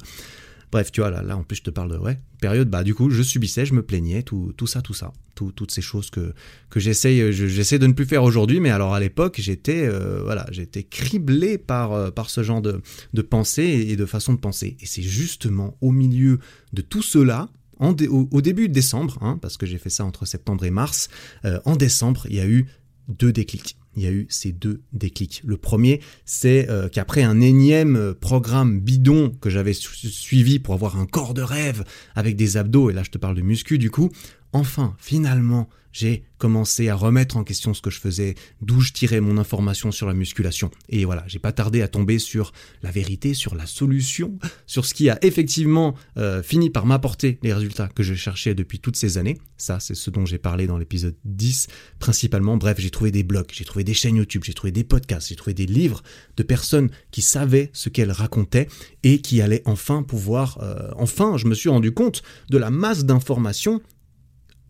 Bref, 0.75 0.91
tu 0.91 1.03
vois, 1.03 1.11
là, 1.11 1.23
là 1.23 1.37
en 1.37 1.45
plus 1.45 1.59
je 1.59 1.63
te 1.63 1.71
parle 1.71 1.93
de 1.93 1.99
ouais, 1.99 2.19
période, 2.41 2.69
bah 2.69 2.83
du 2.83 2.97
coup 2.97 3.09
je 3.09 3.23
subissais, 3.23 3.65
je 3.65 3.75
me 3.75 3.83
plaignais, 3.85 4.25
tout, 4.25 4.53
tout 4.57 4.67
ça, 4.67 4.83
tout 4.83 4.93
ça, 4.93 5.13
toutes 5.37 5.71
ces 5.71 5.83
choses 5.83 6.11
que, 6.11 6.35
que 6.69 6.81
j'essaie, 6.81 7.33
j'essaie 7.33 7.79
de 7.79 7.87
ne 7.87 7.93
plus 7.93 8.07
faire 8.07 8.25
aujourd'hui, 8.25 8.59
mais 8.59 8.71
alors 8.71 8.93
à 8.93 8.99
l'époque 8.99 9.37
j'étais, 9.39 9.87
euh, 9.87 10.21
voilà, 10.25 10.45
criblé 10.91 11.59
par, 11.59 11.93
euh, 11.93 12.11
par 12.11 12.29
ce 12.29 12.43
genre 12.43 12.61
de, 12.61 12.83
de 13.13 13.23
pensée 13.23 13.87
et 13.89 13.95
de 13.95 14.05
façon 14.05 14.33
de 14.33 14.39
penser. 14.39 14.77
Et 14.81 14.87
c'est 14.87 15.01
justement 15.01 15.79
au 15.81 15.93
milieu 15.93 16.41
de 16.73 16.83
tout 16.83 17.03
cela, 17.03 17.51
au, 17.79 18.41
début 18.41 18.69
de 18.69 18.75
décembre, 18.75 19.19
hein, 19.21 19.39
parce 19.41 19.57
que 19.57 19.67
j'ai 19.67 19.79
fait 19.79 19.91
ça 19.91 20.05
entre 20.05 20.27
septembre 20.27 20.65
et 20.65 20.73
mars, 20.73 21.09
euh, 21.45 21.61
en 21.67 21.77
décembre 21.77 22.27
il 22.29 22.35
y 22.35 22.41
a 22.41 22.49
eu 22.49 22.67
deux 23.07 23.33
déclics 23.33 23.77
il 23.97 24.03
y 24.03 24.07
a 24.07 24.11
eu 24.11 24.27
ces 24.29 24.53
deux 24.53 24.83
déclics. 24.93 25.43
Le 25.45 25.57
premier, 25.57 26.01
c'est 26.25 26.69
euh, 26.69 26.89
qu'après 26.89 27.23
un 27.23 27.41
énième 27.41 27.97
euh, 27.97 28.15
programme 28.15 28.81
bidon 28.81 29.31
que 29.41 29.51
j'avais 29.51 29.73
suivi 29.73 30.59
pour 30.59 30.75
avoir 30.75 30.99
un 30.99 31.07
corps 31.07 31.35
de 31.35 31.43
rêve 31.43 31.85
avec 32.15 32.37
des 32.37 32.57
abdos, 32.57 32.91
et 32.91 32.93
là 32.93 33.03
je 33.03 33.11
te 33.11 33.19
parle 33.19 33.37
de 33.37 33.43
muscu 33.43 33.79
du 33.79 33.91
coup, 33.91 34.11
enfin, 34.55 34.97
finalement, 34.99 35.69
j'ai 35.95 36.25
commencé 36.39 36.89
à 36.89 36.97
remettre 36.97 37.37
en 37.37 37.45
question 37.45 37.73
ce 37.73 37.81
que 37.81 37.89
je 37.89 38.01
faisais, 38.01 38.35
d'où 38.61 38.81
je 38.81 38.93
tirais 38.93 39.21
mon 39.21 39.39
information 39.39 39.93
sur 39.93 40.09
la 40.09 40.13
musculation. 40.13 40.71
Et 40.89 41.05
voilà, 41.05 41.23
j'ai 41.29 41.39
pas 41.39 41.53
tardé 41.53 41.83
à 41.83 41.89
tomber 41.89 42.19
sur 42.19 42.53
la 42.83 42.91
vérité, 42.91 43.33
sur 43.33 43.55
la 43.55 43.65
solution, 43.65 44.37
sur 44.67 44.85
ce 44.85 44.93
qui 44.93 45.09
a 45.09 45.19
effectivement 45.23 45.95
euh, 46.19 46.43
fini 46.43 46.69
par 46.69 46.85
m'apporter 46.85 47.39
les 47.43 47.55
résultats 47.55 47.89
que 47.89 48.03
je 48.03 48.15
cherchais 48.15 48.57
depuis 48.57 48.81
toutes 48.81 48.97
ces 48.97 49.19
années. 49.19 49.39
Ça, 49.57 49.79
c'est 49.79 49.95
ce 49.95 50.11
dont 50.11 50.27
j'ai 50.27 50.39
parlé 50.39 50.67
dans 50.67 50.79
l'épisode 50.79 51.15
10 51.25 51.69
principalement. 52.01 52.57
Bref, 52.57 52.79
j'ai 52.81 52.91
trouvé 52.91 53.13
des 53.13 53.23
blogs, 53.23 53.47
j'ai 53.53 53.65
trouvé 53.65 53.85
des 53.85 53.95
chaînes 53.95 54.17
YouTube, 54.17 54.43
j'ai 54.45 54.55
trouvé 54.55 54.73
des 54.73 54.85
podcasts, 54.85 55.29
j'ai 55.29 55.37
trouvé 55.37 55.55
des 55.55 55.67
livres 55.67 56.03
de 56.37 56.43
personnes 56.43 56.91
qui 57.13 57.23
savaient 57.23 57.71
ce 57.73 57.89
qu'elles 57.89 58.13
racontaient 58.13 58.67
et 59.05 59.21
qui 59.21 59.41
allaient 59.41 59.63
enfin 59.65 60.03
pouvoir... 60.03 60.59
Euh, 60.61 60.91
enfin, 60.97 61.37
je 61.37 61.47
me 61.47 61.55
suis 61.55 61.69
rendu 61.69 61.95
compte 61.95 62.23
de 62.51 62.59
la 62.59 62.71
masse 62.71 63.05
d'informations 63.05 63.81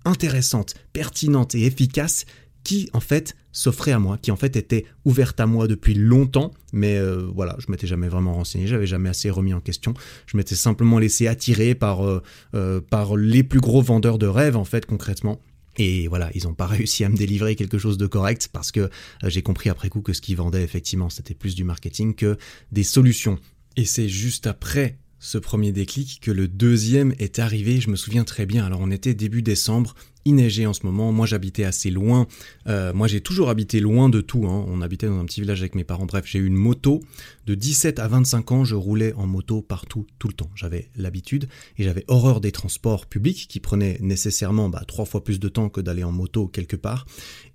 intéressante, 0.04 0.74
pertinente 0.92 1.54
et 1.54 1.64
efficace 1.64 2.26
qui 2.64 2.88
en 2.94 3.00
fait 3.00 3.36
s'offrait 3.52 3.92
à 3.92 3.98
moi, 3.98 4.18
qui 4.18 4.30
en 4.30 4.36
fait 4.36 4.56
était 4.56 4.86
ouverte 5.04 5.38
à 5.38 5.46
moi 5.46 5.68
depuis 5.68 5.94
longtemps, 5.94 6.52
mais 6.72 6.96
euh, 6.96 7.28
voilà, 7.32 7.56
je 7.58 7.70
m'étais 7.70 7.86
jamais 7.86 8.08
vraiment 8.08 8.34
renseigné, 8.34 8.66
j'avais 8.66 8.86
jamais 8.86 9.10
assez 9.10 9.30
remis 9.30 9.54
en 9.54 9.60
question, 9.60 9.94
je 10.26 10.36
m'étais 10.36 10.56
simplement 10.56 10.98
laissé 10.98 11.28
attirer 11.28 11.74
par, 11.74 12.04
euh, 12.04 12.22
euh, 12.54 12.80
par 12.80 13.16
les 13.16 13.44
plus 13.44 13.60
gros 13.60 13.82
vendeurs 13.82 14.18
de 14.18 14.26
rêves 14.26 14.56
en 14.56 14.64
fait 14.64 14.86
concrètement. 14.86 15.40
Et 15.76 16.06
voilà, 16.08 16.30
ils 16.34 16.44
n'ont 16.44 16.54
pas 16.54 16.66
réussi 16.68 17.04
à 17.04 17.08
me 17.08 17.16
délivrer 17.16 17.54
quelque 17.54 17.78
chose 17.78 17.98
de 17.98 18.06
correct 18.06 18.48
parce 18.52 18.72
que 18.72 18.88
j'ai 19.24 19.42
compris 19.42 19.70
après 19.70 19.88
coup 19.88 20.00
que 20.00 20.12
ce 20.12 20.20
qu'ils 20.20 20.36
vendaient 20.36 20.64
effectivement 20.64 21.10
c'était 21.10 21.34
plus 21.34 21.54
du 21.54 21.64
marketing 21.64 22.14
que 22.14 22.38
des 22.72 22.84
solutions. 22.84 23.38
Et 23.76 23.84
c'est 23.84 24.08
juste 24.08 24.46
après 24.46 24.98
ce 25.24 25.38
premier 25.38 25.72
déclic 25.72 26.18
que 26.20 26.30
le 26.30 26.48
deuxième 26.48 27.14
est 27.18 27.38
arrivé, 27.38 27.80
je 27.80 27.88
me 27.88 27.96
souviens 27.96 28.24
très 28.24 28.44
bien. 28.44 28.66
Alors 28.66 28.80
on 28.82 28.90
était 28.90 29.14
début 29.14 29.40
décembre, 29.40 29.94
il 30.24 30.34
neigeait 30.34 30.66
en 30.66 30.72
ce 30.72 30.84
moment. 30.84 31.12
Moi, 31.12 31.26
j'habitais 31.26 31.64
assez 31.64 31.90
loin. 31.90 32.26
Euh, 32.66 32.92
moi, 32.92 33.08
j'ai 33.08 33.20
toujours 33.20 33.50
habité 33.50 33.80
loin 33.80 34.08
de 34.08 34.20
tout. 34.20 34.46
Hein. 34.46 34.64
On 34.68 34.80
habitait 34.80 35.06
dans 35.06 35.18
un 35.18 35.24
petit 35.24 35.40
village 35.40 35.60
avec 35.60 35.74
mes 35.74 35.84
parents. 35.84 36.06
Bref, 36.06 36.24
j'ai 36.26 36.38
eu 36.38 36.46
une 36.46 36.54
moto. 36.54 37.00
De 37.46 37.54
17 37.54 37.98
à 37.98 38.08
25 38.08 38.52
ans, 38.52 38.64
je 38.64 38.74
roulais 38.74 39.12
en 39.14 39.26
moto 39.26 39.60
partout, 39.60 40.06
tout 40.18 40.28
le 40.28 40.34
temps. 40.34 40.50
J'avais 40.54 40.88
l'habitude 40.96 41.46
et 41.76 41.84
j'avais 41.84 42.04
horreur 42.08 42.40
des 42.40 42.52
transports 42.52 43.06
publics 43.06 43.46
qui 43.48 43.60
prenaient 43.60 43.98
nécessairement 44.00 44.70
bah, 44.70 44.82
trois 44.86 45.04
fois 45.04 45.22
plus 45.22 45.40
de 45.40 45.48
temps 45.48 45.68
que 45.68 45.80
d'aller 45.80 46.04
en 46.04 46.12
moto 46.12 46.48
quelque 46.48 46.76
part. 46.76 47.06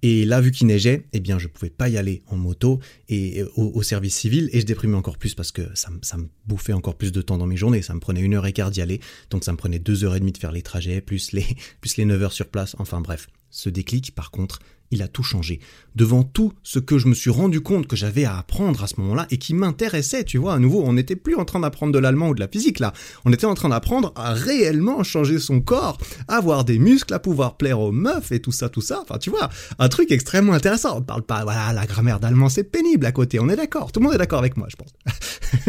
Et 0.02 0.26
là, 0.26 0.40
vu 0.40 0.52
qu'il 0.52 0.68
neigeait, 0.68 1.06
eh 1.12 1.20
bien, 1.20 1.40
je 1.40 1.48
pouvais 1.48 1.70
pas 1.70 1.90
y 1.90 1.98
aller 1.98 2.22
en 2.28 2.38
moto 2.38 2.80
et 3.10 3.42
euh, 3.42 3.50
au, 3.56 3.84
service 3.84 4.16
civil 4.16 4.50
et 4.54 4.62
je 4.62 4.66
déprimais 4.66 4.96
encore 4.96 5.18
plus 5.18 5.36
parce 5.36 5.52
que 5.52 5.62
ça, 5.74 5.90
me 5.90 6.30
bouffait 6.46 6.74
encore 6.74 6.96
plus 6.96 7.12
de 7.12 7.22
temps 7.22 7.38
dans 7.38 7.48
mes 7.48 7.58
journées. 7.58 7.82
Ça 7.82 7.94
me 7.94 8.00
prenait 8.00 8.22
une 8.22 8.34
heure 8.34 8.46
et 8.46 8.54
quart 8.54 8.72
d'y 8.72 8.82
aller, 8.82 9.02
donc 9.30 9.44
ça 9.44 9.52
me 9.52 9.58
prenait 9.58 9.80
deux 9.80 10.04
heures 10.04 10.16
et 10.16 10.20
demie 10.20 10.32
de 10.32 10.38
faire 10.38 10.52
les 10.52 10.62
trajets 10.62 11.02
plus 11.02 11.32
les 11.34 11.46
plus 11.82 11.98
les 11.98 12.06
9 12.06 12.24
heures 12.24 12.34
sur 12.34 12.48
place 12.48 12.76
enfin 12.80 13.02
bref. 13.02 13.28
Ce 13.52 13.70
déclic, 13.70 14.14
par 14.14 14.32
contre, 14.32 14.60
il 14.92 15.02
a 15.02 15.08
tout 15.08 15.24
changé. 15.24 15.60
Devant 15.96 16.24
tout 16.24 16.54
ce 16.64 16.80
que 16.80 16.98
je 16.98 17.08
me 17.08 17.14
suis 17.14 17.30
rendu 17.30 17.62
compte 17.62 17.88
que 17.88 17.96
j'avais 17.96 18.26
à 18.26 18.38
apprendre 18.38 18.84
à 18.84 18.88
ce 18.88 19.00
moment-là 19.00 19.28
et 19.30 19.38
qui 19.38 19.54
m'intéressait, 19.54 20.24
tu 20.24 20.38
vois, 20.38 20.54
à 20.54 20.60
nouveau, 20.60 20.84
on 20.84 20.94
n'était 20.94 21.16
plus 21.16 21.36
en 21.36 21.46
train 21.46 21.60
d'apprendre 21.60 21.94
de 21.94 22.00
l'allemand 22.00 22.30
ou 22.30 22.36
de 22.36 22.40
la 22.40 22.48
physique 22.48 22.80
là. 22.80 22.94
On 23.26 23.34
était 23.34 23.46
en 23.46 23.54
train 23.54 23.70
d'apprendre 23.70 24.14
à 24.16 24.34
réellement 24.34 25.04
changer 25.04 25.40
son 25.40 25.62
corps, 25.62 25.98
avoir 26.28 26.66
des 26.66 26.80
muscles, 26.80 27.14
à 27.14 27.20
pouvoir 27.20 27.58
plaire 27.58 27.80
aux 27.80 27.92
meufs 27.92 28.32
et 28.32 28.40
tout 28.40 28.52
ça, 28.52 28.70
tout 28.70 28.82
ça. 28.82 29.02
Enfin, 29.02 29.18
tu 29.18 29.30
vois, 29.30 29.50
un 29.78 29.90
truc 29.90 30.12
extrêmement 30.12 30.54
intéressant. 30.54 30.98
On 30.98 31.02
parle 31.02 31.24
pas, 31.24 31.44
voilà, 31.44 31.74
la 31.74 31.86
grammaire 31.86 32.20
d'allemand 32.20 32.50
c'est 32.50 32.64
pénible 32.64 33.06
à 33.06 33.12
côté. 33.12 33.40
On 33.40 33.50
est 33.50 33.56
d'accord. 33.56 33.92
Tout 33.92 34.00
le 34.00 34.06
monde 34.06 34.16
est 34.16 34.20
d'accord 34.20 34.40
avec 34.40 34.58
moi, 34.58 34.68
je 34.70 34.76
pense. 34.76 34.94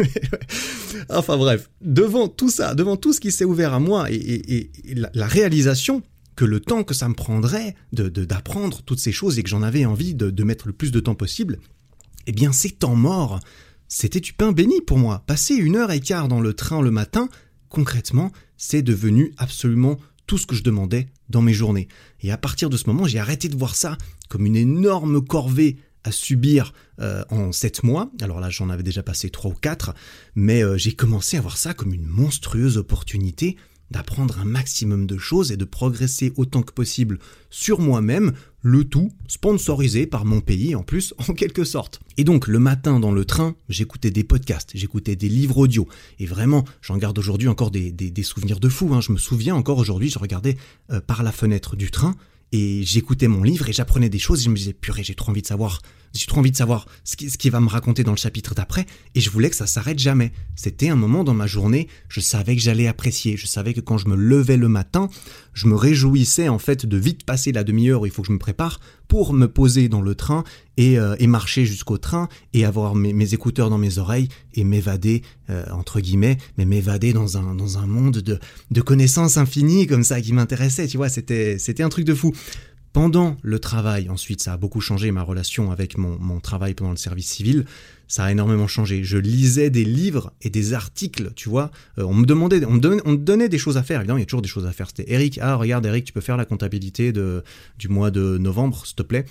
enfin 1.09 1.37
bref, 1.37 1.69
devant 1.81 2.27
tout 2.27 2.49
ça, 2.49 2.75
devant 2.75 2.97
tout 2.97 3.13
ce 3.13 3.19
qui 3.19 3.31
s'est 3.31 3.45
ouvert 3.45 3.73
à 3.73 3.79
moi 3.79 4.07
et, 4.09 4.71
la 5.13 5.27
réalisation 5.27 6.01
que 6.41 6.45
le 6.47 6.59
temps 6.59 6.83
que 6.83 6.95
ça 6.95 7.07
me 7.07 7.13
prendrait 7.13 7.75
de 7.93 8.09
d'apprendre 8.09 8.81
toutes 8.81 8.99
ces 8.99 9.11
choses 9.11 9.37
et 9.37 9.43
que 9.43 9.49
j'en 9.49 9.61
avais 9.61 9.85
envie 9.85 10.15
de, 10.15 10.43
mettre 10.43 10.65
le 10.65 10.73
plus 10.73 10.91
de 10.91 10.99
temps 10.99 11.13
possible, 11.13 11.59
eh 12.25 12.31
bien 12.31 12.51
ces 12.51 12.71
temps 12.71 12.95
morts, 12.95 13.39
c'était 13.87 14.21
du 14.21 14.33
pain 14.33 14.51
béni 14.51 14.81
pour 14.81 14.97
moi. 14.97 15.23
Passer 15.27 15.53
une 15.53 15.75
heure 15.75 15.91
et 15.91 15.99
quart 15.99 16.27
dans 16.27 16.41
le 16.41 16.55
train 16.55 16.81
le 16.81 16.89
matin, 16.89 17.29
concrètement, 17.69 18.31
c'est 18.57 18.81
devenu 18.81 19.35
absolument 19.37 19.99
tout 20.25 20.39
ce 20.39 20.47
que 20.47 20.55
je 20.55 20.63
demandais 20.63 21.09
dans 21.29 21.43
mes 21.43 21.53
journées. 21.53 21.87
Et 22.21 22.31
à 22.31 22.37
partir 22.37 22.71
de 22.71 22.77
ce 22.77 22.89
moment, 22.89 23.05
j'ai 23.05 23.19
arrêté 23.19 23.47
de 23.47 23.55
voir 23.55 23.75
ça 23.75 23.95
comme 24.27 24.47
une 24.47 24.55
énorme 24.55 25.23
corvée 25.23 25.77
à 26.03 26.11
subir 26.11 26.73
euh, 27.01 27.23
en 27.29 27.51
sept 27.51 27.83
mois. 27.83 28.09
Alors 28.19 28.39
là, 28.39 28.49
j'en 28.49 28.71
avais 28.71 28.81
déjà 28.81 29.03
passé 29.03 29.29
trois 29.29 29.51
ou 29.51 29.53
quatre, 29.53 29.93
mais 30.33 30.63
euh, 30.63 30.75
j'ai 30.75 30.93
commencé 30.93 31.37
à 31.37 31.41
voir 31.41 31.57
ça 31.57 31.75
comme 31.75 31.93
une 31.93 32.07
monstrueuse 32.07 32.77
opportunité 32.77 33.57
d'apprendre 33.91 34.39
un 34.39 34.45
maximum 34.45 35.05
de 35.05 35.17
choses 35.17 35.51
et 35.51 35.57
de 35.57 35.65
progresser 35.65 36.33
autant 36.37 36.63
que 36.63 36.71
possible 36.71 37.19
sur 37.49 37.79
moi-même, 37.79 38.33
le 38.61 38.83
tout 38.83 39.11
sponsorisé 39.27 40.05
par 40.05 40.23
mon 40.23 40.39
pays 40.39 40.75
en 40.75 40.83
plus 40.83 41.13
en 41.27 41.33
quelque 41.33 41.63
sorte. 41.63 41.99
Et 42.17 42.23
donc 42.23 42.47
le 42.47 42.59
matin 42.59 42.99
dans 42.99 43.11
le 43.11 43.25
train, 43.25 43.55
j'écoutais 43.69 44.11
des 44.11 44.23
podcasts, 44.23 44.71
j'écoutais 44.73 45.15
des 45.15 45.29
livres 45.29 45.57
audio, 45.57 45.87
et 46.19 46.25
vraiment 46.25 46.63
j'en 46.81 46.97
garde 46.97 47.17
aujourd'hui 47.19 47.47
encore 47.47 47.71
des, 47.71 48.23
souvenirs 48.23 48.59
de 48.59 48.69
fou, 48.69 48.93
hein. 48.93 49.01
je 49.01 49.11
me 49.11 49.17
souviens 49.17 49.55
encore 49.55 49.77
aujourd'hui, 49.77 50.09
je 50.09 50.19
regardais 50.19 50.57
euh, 50.91 51.01
par 51.01 51.23
la 51.23 51.31
fenêtre 51.31 51.75
du 51.75 51.91
train, 51.91 52.15
et 52.51 52.83
j'écoutais 52.83 53.27
mon 53.27 53.43
livre 53.43 53.69
et 53.69 53.73
j'apprenais 53.73 54.09
des 54.09 54.19
choses. 54.19 54.41
Et 54.41 54.43
je 54.43 54.49
me 54.49 54.55
disais 54.55 54.73
purée 54.73 55.03
j'ai 55.03 55.15
trop 55.15 55.31
envie 55.31 55.41
de 55.41 55.47
savoir. 55.47 55.81
J'ai 56.13 56.25
trop 56.25 56.39
envie 56.39 56.51
de 56.51 56.57
savoir 56.57 56.87
ce 57.05 57.15
qui, 57.15 57.29
ce 57.29 57.37
qui 57.37 57.49
va 57.49 57.61
me 57.61 57.69
raconter 57.69 58.03
dans 58.03 58.11
le 58.11 58.17
chapitre 58.17 58.53
d'après. 58.53 58.85
Et 59.15 59.21
je 59.21 59.29
voulais 59.29 59.49
que 59.49 59.55
ça 59.55 59.67
s'arrête 59.67 59.97
jamais. 59.97 60.33
C'était 60.55 60.89
un 60.89 60.95
moment 60.95 61.23
dans 61.23 61.33
ma 61.33 61.47
journée, 61.47 61.87
je 62.09 62.19
savais 62.19 62.55
que 62.55 62.61
j'allais 62.61 62.87
apprécier, 62.87 63.37
je 63.37 63.47
savais 63.47 63.73
que 63.73 63.79
quand 63.79 63.97
je 63.97 64.09
me 64.09 64.15
levais 64.15 64.57
le 64.57 64.67
matin, 64.67 65.09
je 65.53 65.67
me 65.67 65.75
réjouissais 65.75 66.49
en 66.49 66.59
fait 66.59 66.85
de 66.85 66.97
vite 66.97 67.23
passer 67.23 67.51
la 67.51 67.63
demi-heure 67.63 68.05
il 68.05 68.11
faut 68.11 68.21
que 68.21 68.27
je 68.27 68.33
me 68.33 68.39
prépare 68.39 68.79
pour 69.11 69.33
me 69.33 69.47
poser 69.47 69.89
dans 69.89 70.01
le 70.01 70.15
train 70.15 70.45
et, 70.77 70.97
euh, 70.97 71.15
marcher 71.27 71.65
jusqu'au 71.65 71.97
train 71.97 72.29
et 72.53 72.63
avoir 72.63 72.95
mes, 72.95 73.33
écouteurs 73.33 73.69
dans 73.69 73.77
mes 73.77 73.97
oreilles 73.97 74.29
et 74.53 74.63
m'évader 74.63 75.21
euh, 75.49 75.65
entre 75.73 75.99
guillemets, 75.99 76.37
mais 76.57 76.63
m'évader 76.63 77.11
dans 77.11 77.37
un 77.37 77.53
dans 77.55 77.77
un 77.77 77.87
monde 77.87 78.19
de 78.19 78.39
de 78.71 78.81
connaissances 78.81 79.35
infinies 79.35 79.85
comme 79.85 80.03
ça 80.03 80.21
qui 80.21 80.31
m'intéressait, 80.31 80.87
tu 80.87 80.95
vois, 80.95 81.09
c'était 81.09 81.83
un 81.83 81.89
truc 81.89 82.05
de 82.05 82.13
fou. 82.13 82.31
Pendant 82.93 83.37
le 83.41 83.57
travail, 83.59 84.09
ensuite, 84.09 84.41
ça 84.41 84.53
a 84.53 84.57
beaucoup 84.57 84.81
changé 84.81 85.11
ma 85.11 85.23
relation 85.23 85.71
avec 85.71 85.97
mon, 85.97 86.17
mon, 86.19 86.41
travail 86.41 86.73
pendant 86.73 86.91
le 86.91 86.97
service 86.97 87.29
civil. 87.29 87.65
Ça 88.09 88.25
a 88.25 88.31
énormément 88.31 88.67
changé. 88.67 89.05
Je 89.05 89.17
lisais 89.17 89.69
des 89.69 89.85
livres 89.85 90.33
et 90.41 90.49
des 90.49 90.73
articles, 90.73 91.31
tu 91.37 91.47
vois. 91.47 91.71
Euh, 91.97 92.03
on 92.03 92.13
me 92.13 92.25
demandait, 92.25 92.65
on 92.65 92.73
me, 92.73 93.15
donnait, 93.15 93.47
des 93.47 93.57
choses 93.57 93.77
à 93.77 93.83
faire. 93.83 94.01
Évidemment, 94.01 94.17
il 94.17 94.21
y 94.21 94.23
a 94.23 94.25
toujours 94.25 94.41
des 94.41 94.49
choses 94.49 94.65
à 94.65 94.73
faire. 94.73 94.87
C'était 94.87 95.09
Eric, 95.09 95.39
ah 95.41 95.55
regarde 95.55 95.85
Eric, 95.85 96.03
tu 96.03 96.11
peux 96.11 96.19
faire 96.19 96.35
la 96.35 96.43
comptabilité 96.43 97.13
de, 97.13 97.45
du 97.79 97.87
mois 97.87 98.11
de 98.11 98.37
novembre, 98.37 98.85
s'il 98.85 98.95
te 98.95 99.03
plaît. 99.03 99.25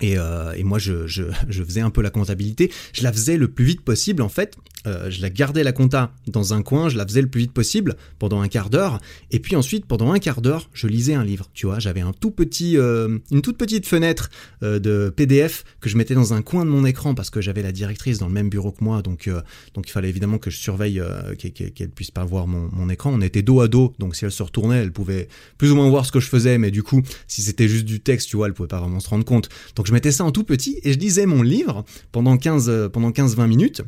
Et, 0.00 0.16
euh, 0.16 0.54
moi, 0.62 0.78
je, 0.78 1.08
je, 1.08 1.24
je, 1.48 1.64
faisais 1.64 1.80
un 1.80 1.90
peu 1.90 2.00
la 2.00 2.10
comptabilité. 2.10 2.70
Je 2.92 3.02
la 3.02 3.12
faisais 3.12 3.36
le 3.36 3.48
plus 3.48 3.64
vite 3.64 3.80
possible, 3.80 4.22
en 4.22 4.28
fait. 4.28 4.56
Euh, 4.86 5.10
je 5.10 5.22
la 5.22 5.30
gardais 5.30 5.62
la 5.62 5.72
compta 5.72 6.12
dans 6.26 6.54
un 6.54 6.62
coin, 6.62 6.88
je 6.88 6.96
la 6.96 7.06
faisais 7.06 7.22
le 7.22 7.28
plus 7.28 7.42
vite 7.42 7.52
possible 7.52 7.96
pendant 8.18 8.40
un 8.40 8.48
quart 8.48 8.70
d'heure. 8.70 8.98
Et 9.30 9.38
puis 9.38 9.56
ensuite, 9.56 9.86
pendant 9.86 10.12
un 10.12 10.18
quart 10.18 10.40
d'heure, 10.40 10.68
je 10.72 10.86
lisais 10.86 11.14
un 11.14 11.24
livre. 11.24 11.48
Tu 11.54 11.66
vois, 11.66 11.78
j'avais 11.78 12.00
un 12.00 12.12
tout 12.12 12.30
petit, 12.30 12.76
euh, 12.76 13.18
une 13.30 13.42
toute 13.42 13.56
petite 13.56 13.86
fenêtre 13.86 14.30
euh, 14.62 14.78
de 14.78 15.12
PDF 15.14 15.64
que 15.80 15.88
je 15.88 15.96
mettais 15.96 16.14
dans 16.14 16.34
un 16.34 16.42
coin 16.42 16.64
de 16.64 16.70
mon 16.70 16.84
écran 16.84 17.14
parce 17.14 17.30
que 17.30 17.40
j'avais 17.40 17.62
la 17.62 17.72
directrice 17.72 18.18
dans 18.18 18.26
le 18.26 18.32
même 18.32 18.48
bureau 18.48 18.72
que 18.72 18.82
moi. 18.82 19.02
Donc, 19.02 19.28
euh, 19.28 19.40
donc 19.74 19.88
il 19.88 19.92
fallait 19.92 20.08
évidemment 20.08 20.38
que 20.38 20.50
je 20.50 20.58
surveille 20.58 21.00
euh, 21.00 21.34
qu'elle 21.34 21.90
puisse 21.90 22.10
pas 22.10 22.24
voir 22.24 22.46
mon, 22.46 22.68
mon, 22.72 22.88
écran. 22.88 23.10
On 23.12 23.20
était 23.20 23.42
dos 23.42 23.60
à 23.60 23.68
dos, 23.68 23.94
donc 23.98 24.16
si 24.16 24.24
elle 24.24 24.32
se 24.32 24.42
retournait, 24.42 24.78
elle 24.78 24.92
pouvait 24.92 25.28
plus 25.58 25.70
ou 25.70 25.76
moins 25.76 25.88
voir 25.88 26.06
ce 26.06 26.12
que 26.12 26.20
je 26.20 26.28
faisais. 26.28 26.58
Mais 26.58 26.70
du 26.70 26.82
coup, 26.82 27.02
si 27.26 27.42
c'était 27.42 27.68
juste 27.68 27.84
du 27.84 28.00
texte, 28.00 28.28
tu 28.28 28.36
vois, 28.36 28.46
elle 28.46 28.54
pouvait 28.54 28.68
pas 28.68 28.80
vraiment 28.80 29.00
se 29.00 29.08
rendre 29.08 29.24
compte. 29.24 29.48
Donc 29.76 29.86
je 29.86 29.92
mettais 29.92 30.12
ça 30.12 30.24
en 30.24 30.32
tout 30.32 30.44
petit 30.44 30.80
et 30.82 30.92
je 30.92 30.98
lisais 30.98 31.26
mon 31.26 31.42
livre 31.42 31.84
pendant 32.12 32.36
15, 32.36 32.90
pendant 32.92 33.10
15-20 33.10 33.46
minutes. 33.46 33.82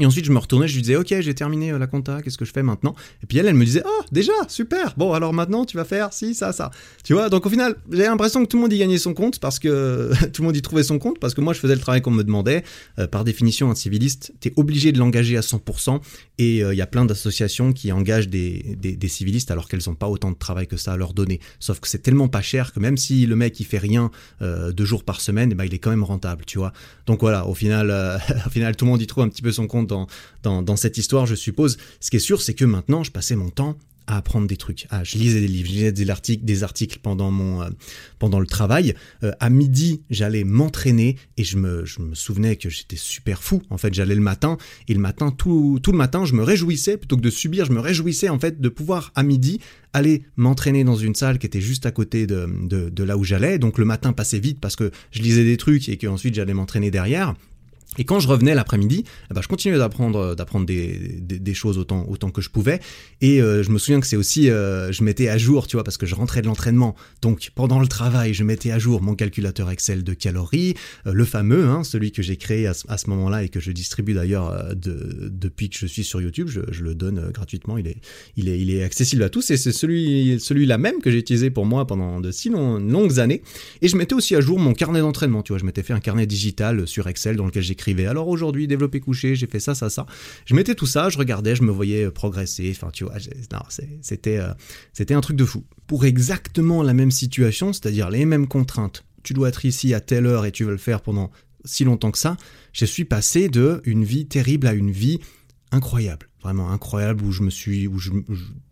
Et 0.00 0.06
ensuite, 0.06 0.24
je 0.24 0.32
me 0.32 0.38
retournais, 0.38 0.68
je 0.68 0.74
lui 0.74 0.82
disais, 0.82 0.96
ok, 0.96 1.14
j'ai 1.20 1.34
terminé 1.34 1.72
euh, 1.72 1.78
la 1.78 1.86
compta, 1.86 2.22
qu'est-ce 2.22 2.38
que 2.38 2.44
je 2.44 2.52
fais 2.52 2.62
maintenant? 2.62 2.94
Et 3.22 3.26
puis 3.26 3.38
elle, 3.38 3.46
elle 3.46 3.54
me 3.54 3.64
disait, 3.64 3.82
oh, 3.84 4.04
déjà, 4.12 4.32
super, 4.48 4.94
bon, 4.96 5.12
alors 5.12 5.32
maintenant, 5.32 5.64
tu 5.64 5.76
vas 5.76 5.84
faire 5.84 6.12
ci, 6.12 6.34
ça, 6.34 6.52
ça. 6.52 6.70
Tu 7.02 7.14
vois, 7.14 7.28
donc 7.28 7.46
au 7.46 7.50
final, 7.50 7.76
j'ai 7.90 8.04
l'impression 8.04 8.42
que 8.44 8.48
tout 8.48 8.56
le 8.56 8.62
monde 8.62 8.72
y 8.72 8.78
gagnait 8.78 8.98
son 8.98 9.14
compte, 9.14 9.40
parce 9.40 9.58
que 9.58 10.12
tout 10.32 10.42
le 10.42 10.46
monde 10.46 10.56
y 10.56 10.62
trouvait 10.62 10.84
son 10.84 10.98
compte, 10.98 11.18
parce 11.18 11.34
que 11.34 11.40
moi, 11.40 11.52
je 11.52 11.58
faisais 11.58 11.74
le 11.74 11.80
travail 11.80 12.00
qu'on 12.00 12.12
me 12.12 12.22
demandait. 12.22 12.62
Euh, 12.98 13.08
par 13.08 13.24
définition, 13.24 13.70
un 13.70 13.74
civiliste, 13.74 14.32
t'es 14.40 14.52
obligé 14.56 14.92
de 14.92 14.98
l'engager 14.98 15.36
à 15.36 15.40
100%, 15.40 16.00
et 16.38 16.58
il 16.58 16.62
euh, 16.62 16.74
y 16.74 16.82
a 16.82 16.86
plein 16.86 17.04
d'associations 17.04 17.72
qui 17.72 17.90
engagent 17.90 18.28
des, 18.28 18.76
des, 18.76 19.08
civilistes 19.08 19.50
alors 19.50 19.68
qu'elles 19.68 19.82
n'ont 19.86 19.94
pas 19.94 20.08
autant 20.08 20.30
de 20.30 20.36
travail 20.36 20.66
que 20.66 20.76
ça 20.76 20.92
à 20.92 20.96
leur 20.96 21.14
donner. 21.14 21.40
Sauf 21.58 21.80
que 21.80 21.88
c'est 21.88 21.98
tellement 21.98 22.28
pas 22.28 22.42
cher 22.42 22.72
que 22.72 22.78
même 22.78 22.96
si 22.96 23.26
le 23.26 23.34
mec, 23.36 23.58
il 23.58 23.64
fait 23.64 23.78
rien 23.78 24.10
deux 24.40 24.84
jours 24.84 25.02
par 25.02 25.20
semaine, 25.20 25.50
eh 25.52 25.54
ben, 25.54 25.64
il 25.64 25.74
est 25.74 25.78
quand 25.78 25.90
même 25.90 26.04
rentable, 26.04 26.44
tu 26.44 26.58
vois. 26.58 26.72
Donc 27.06 27.20
voilà, 27.20 27.46
au 27.46 27.54
final, 27.54 27.90
au 28.46 28.50
final, 28.50 28.76
tout 28.76 28.84
le 28.84 28.90
monde 28.90 29.02
y 29.02 29.06
trouve 29.06 29.24
un 29.24 29.28
petit 29.28 29.42
peu 29.42 29.50
son 29.50 29.66
compte 29.66 29.87
dans, 29.88 30.76
cette 30.76 30.98
histoire, 30.98 31.26
je 31.26 31.34
suppose. 31.34 31.78
Ce 32.00 32.10
qui 32.10 32.16
est 32.16 32.20
sûr, 32.20 32.42
c'est 32.42 32.54
que 32.54 32.64
maintenant, 32.64 33.02
je 33.02 33.10
passais 33.10 33.36
mon 33.36 33.50
temps 33.50 33.76
à 34.08 34.16
apprendre 34.16 34.46
des 34.46 34.56
trucs. 34.56 34.86
Ah, 34.90 35.04
je 35.04 35.18
lisais 35.18 35.40
des 35.40 35.46
livres, 35.46 35.68
je 35.68 35.74
lisais 35.74 35.92
des 35.92 36.10
articles, 36.10 36.44
des 36.44 36.64
articles 36.64 36.98
pendant 37.02 37.30
mon 37.30 37.62
euh, 37.62 37.68
pendant 38.18 38.40
le 38.40 38.46
travail. 38.46 38.94
Euh, 39.22 39.32
à 39.38 39.50
midi, 39.50 40.00
j'allais 40.08 40.44
m'entraîner 40.44 41.16
et 41.36 41.44
je 41.44 41.58
me, 41.58 41.84
je 41.84 42.00
me 42.00 42.14
souvenais 42.14 42.56
que 42.56 42.70
j'étais 42.70 42.96
super 42.96 43.42
fou. 43.42 43.62
En 43.68 43.76
fait, 43.76 43.92
j'allais 43.92 44.14
le 44.14 44.22
matin 44.22 44.56
et 44.88 44.94
le 44.94 45.00
matin 45.00 45.30
tout 45.30 45.78
tout 45.82 45.92
le 45.92 45.98
matin, 45.98 46.24
je 46.24 46.32
me 46.32 46.42
réjouissais 46.42 46.96
plutôt 46.96 47.16
que 47.16 47.22
de 47.22 47.30
subir, 47.30 47.66
je 47.66 47.72
me 47.72 47.80
réjouissais 47.80 48.30
en 48.30 48.38
fait 48.38 48.60
de 48.60 48.68
pouvoir 48.70 49.12
à 49.14 49.22
midi 49.22 49.60
aller 49.92 50.22
m'entraîner 50.36 50.84
dans 50.84 50.96
une 50.96 51.14
salle 51.14 51.38
qui 51.38 51.46
était 51.46 51.60
juste 51.60 51.84
à 51.84 51.90
côté 51.90 52.26
de, 52.26 52.48
de, 52.62 52.88
de 52.88 53.04
là 53.04 53.18
où 53.18 53.24
j'allais. 53.24 53.58
Donc 53.58 53.76
le 53.78 53.84
matin 53.84 54.14
passait 54.14 54.38
vite 54.38 54.58
parce 54.58 54.74
que 54.74 54.90
je 55.10 55.20
lisais 55.20 55.44
des 55.44 55.58
trucs 55.58 55.88
et 55.90 55.98
qu'ensuite 55.98 56.34
j'allais 56.34 56.54
m'entraîner 56.54 56.90
derrière. 56.90 57.34
Et 57.98 58.04
quand 58.04 58.20
je 58.20 58.28
revenais 58.28 58.54
l'après-midi, 58.54 59.04
eh 59.30 59.34
ben, 59.34 59.42
je 59.42 59.48
continuais 59.48 59.78
d'apprendre, 59.78 60.34
d'apprendre 60.34 60.66
des, 60.66 61.18
des, 61.20 61.54
choses 61.54 61.78
autant, 61.78 62.06
autant 62.08 62.30
que 62.30 62.40
je 62.40 62.50
pouvais. 62.50 62.80
Et 63.20 63.42
euh, 63.42 63.62
je 63.62 63.70
me 63.70 63.78
souviens 63.78 64.00
que 64.00 64.06
c'est 64.06 64.16
aussi, 64.16 64.50
euh, 64.50 64.92
je 64.92 65.02
mettais 65.02 65.28
à 65.28 65.38
jour, 65.38 65.66
tu 65.66 65.76
vois, 65.76 65.84
parce 65.84 65.96
que 65.96 66.06
je 66.06 66.14
rentrais 66.14 66.42
de 66.42 66.46
l'entraînement. 66.46 66.94
Donc 67.22 67.50
pendant 67.54 67.80
le 67.80 67.88
travail, 67.88 68.34
je 68.34 68.44
mettais 68.44 68.70
à 68.70 68.78
jour 68.78 69.02
mon 69.02 69.14
calculateur 69.14 69.70
Excel 69.70 70.04
de 70.04 70.14
calories, 70.14 70.74
euh, 71.06 71.12
le 71.12 71.24
fameux, 71.24 71.66
hein, 71.66 71.84
celui 71.84 72.12
que 72.12 72.22
j'ai 72.22 72.36
créé 72.36 72.66
à, 72.66 72.72
à 72.88 72.98
ce 72.98 73.10
moment-là 73.10 73.42
et 73.42 73.48
que 73.48 73.60
je 73.60 73.72
distribue 73.72 74.14
d'ailleurs 74.14 74.50
euh, 74.50 74.74
de, 74.74 75.28
depuis 75.30 75.68
que 75.68 75.78
je 75.78 75.86
suis 75.86 76.04
sur 76.04 76.20
YouTube. 76.20 76.48
Je, 76.48 76.60
le 76.82 76.94
donne 76.94 77.18
euh, 77.18 77.30
gratuitement. 77.30 77.78
Il 77.78 77.86
est, 77.88 77.96
il 78.36 78.48
est, 78.48 78.60
il 78.60 78.70
est 78.70 78.82
accessible 78.82 79.22
à 79.22 79.28
tous. 79.28 79.50
Et 79.50 79.56
c'est 79.56 79.72
celui, 79.72 80.38
celui-là 80.40 80.78
même 80.78 81.00
que 81.00 81.10
j'ai 81.10 81.18
utilisé 81.18 81.50
pour 81.50 81.66
moi 81.66 81.86
pendant 81.86 82.20
de 82.20 82.30
si 82.30 82.48
long, 82.48 82.78
longues 82.78 83.18
années. 83.18 83.42
Et 83.82 83.88
je 83.88 83.96
mettais 83.96 84.14
aussi 84.14 84.36
à 84.36 84.40
jour 84.40 84.58
mon 84.58 84.74
carnet 84.74 85.00
d'entraînement. 85.00 85.42
Tu 85.42 85.52
vois, 85.52 85.58
je 85.58 85.64
m'étais 85.64 85.82
fait 85.82 85.92
un 85.92 86.00
carnet 86.00 86.26
digital 86.26 86.86
sur 86.86 87.08
Excel 87.08 87.36
dans 87.36 87.46
lequel 87.46 87.62
alors 88.06 88.28
aujourd'hui, 88.28 88.66
développé 88.66 89.00
couché, 89.00 89.34
j'ai 89.34 89.46
fait 89.46 89.60
ça, 89.60 89.74
ça, 89.74 89.90
ça. 89.90 90.06
Je 90.46 90.54
mettais 90.54 90.74
tout 90.74 90.86
ça, 90.86 91.08
je 91.08 91.18
regardais, 91.18 91.54
je 91.54 91.62
me 91.62 91.70
voyais 91.70 92.04
euh, 92.04 92.10
progresser. 92.10 92.70
Enfin, 92.70 92.90
tu 92.92 93.04
vois, 93.04 93.14
c'était 94.02 94.38
euh, 94.38 94.52
c'était 94.92 95.14
un 95.14 95.20
truc 95.20 95.36
de 95.36 95.44
fou. 95.44 95.64
Pour 95.86 96.04
exactement 96.04 96.82
la 96.82 96.94
même 96.94 97.10
situation, 97.10 97.72
c'est-à-dire 97.72 98.10
les 98.10 98.24
mêmes 98.24 98.46
contraintes. 98.46 99.04
Tu 99.22 99.34
dois 99.34 99.48
être 99.48 99.64
ici 99.64 99.94
à 99.94 100.00
telle 100.00 100.26
heure 100.26 100.46
et 100.46 100.52
tu 100.52 100.64
veux 100.64 100.70
le 100.70 100.78
faire 100.78 101.00
pendant 101.00 101.30
si 101.64 101.84
longtemps 101.84 102.10
que 102.10 102.18
ça. 102.18 102.36
Je 102.72 102.84
suis 102.84 103.04
passé 103.04 103.48
de 103.48 103.80
une 103.84 104.04
vie 104.04 104.26
terrible 104.26 104.66
à 104.66 104.72
une 104.72 104.90
vie 104.90 105.18
incroyable, 105.70 106.28
vraiment 106.42 106.70
incroyable 106.70 107.24
où 107.24 107.32
je 107.32 107.42
me 107.42 107.50
suis, 107.50 107.86
où 107.86 107.98
je, 107.98 108.10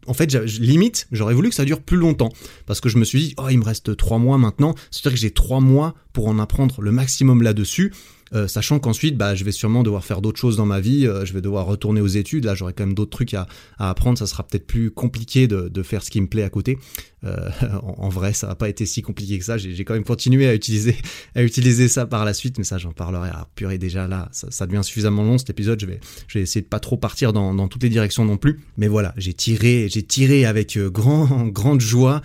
en 0.06 0.14
fait, 0.14 0.32
limite, 0.58 1.08
j'aurais 1.12 1.34
voulu 1.34 1.50
que 1.50 1.54
ça 1.54 1.64
dure 1.64 1.82
plus 1.82 1.96
longtemps 1.96 2.30
parce 2.64 2.80
que 2.80 2.88
je 2.88 2.98
me 2.98 3.04
suis 3.04 3.18
dit, 3.18 3.34
oh, 3.38 3.48
il 3.50 3.58
me 3.58 3.64
reste 3.64 3.96
trois 3.96 4.18
mois 4.18 4.38
maintenant, 4.38 4.74
c'est-à-dire 4.90 5.12
que 5.12 5.20
j'ai 5.20 5.30
trois 5.30 5.60
mois 5.60 5.94
pour 6.12 6.28
en 6.28 6.38
apprendre 6.38 6.80
le 6.80 6.92
maximum 6.92 7.42
là-dessus 7.42 7.92
euh, 8.34 8.48
sachant 8.48 8.80
qu'ensuite, 8.80 9.16
bah, 9.16 9.34
je 9.36 9.44
vais 9.44 9.52
sûrement 9.52 9.84
devoir 9.84 10.04
faire 10.04 10.20
d'autres 10.20 10.40
choses 10.40 10.56
dans 10.56 10.66
ma 10.66 10.80
vie, 10.80 11.06
euh, 11.06 11.24
je 11.24 11.32
vais 11.32 11.40
devoir 11.40 11.66
retourner 11.66 12.00
aux 12.00 12.06
études, 12.08 12.44
là 12.44 12.56
j'aurai 12.56 12.72
quand 12.72 12.84
même 12.84 12.94
d'autres 12.94 13.10
trucs 13.10 13.34
à, 13.34 13.46
apprendre, 13.78 14.18
ça 14.18 14.26
sera 14.26 14.44
peut-être 14.44 14.66
plus 14.66 14.90
compliqué 14.90 15.46
de, 15.46 15.82
faire 15.82 16.02
ce 16.02 16.10
qui 16.10 16.20
me 16.20 16.26
plaît 16.26 16.42
à 16.42 16.50
côté. 16.50 16.78
Euh, 17.24 17.48
en, 17.82 18.08
vrai, 18.08 18.32
ça 18.32 18.48
n'a 18.48 18.56
pas 18.56 18.68
été 18.68 18.84
si 18.84 19.00
compliqué 19.02 19.38
que 19.38 19.44
ça, 19.44 19.58
j'ai 19.58 19.84
quand 19.84 19.94
même 19.94 20.04
continué 20.04 20.48
à 20.48 20.54
utiliser, 20.54 20.96
à 21.36 21.42
utiliser 21.42 21.86
ça 21.86 22.06
par 22.06 22.24
la 22.24 22.34
suite, 22.34 22.58
mais 22.58 22.64
ça 22.64 22.78
j'en 22.78 22.92
parlerai. 22.92 23.30
Ah, 23.32 23.48
purée, 23.54 23.78
déjà 23.78 24.08
là, 24.08 24.28
ça, 24.32 24.66
devient 24.66 24.82
suffisamment 24.82 25.22
long 25.22 25.38
cet 25.38 25.50
épisode, 25.50 25.78
je 25.80 25.86
vais, 25.86 26.00
je 26.26 26.38
vais 26.38 26.42
essayer 26.42 26.62
de 26.62 26.66
pas 26.66 26.80
trop 26.80 26.96
partir 26.96 27.32
dans, 27.32 27.68
toutes 27.68 27.84
les 27.84 27.88
directions 27.90 28.24
non 28.24 28.36
plus. 28.36 28.60
Mais 28.76 28.88
voilà, 28.88 29.14
j'ai 29.16 29.34
tiré, 29.34 29.88
j'ai 29.88 30.02
tiré 30.02 30.46
avec 30.46 30.78
grand, 30.78 31.46
grande 31.46 31.80
joie 31.80 32.22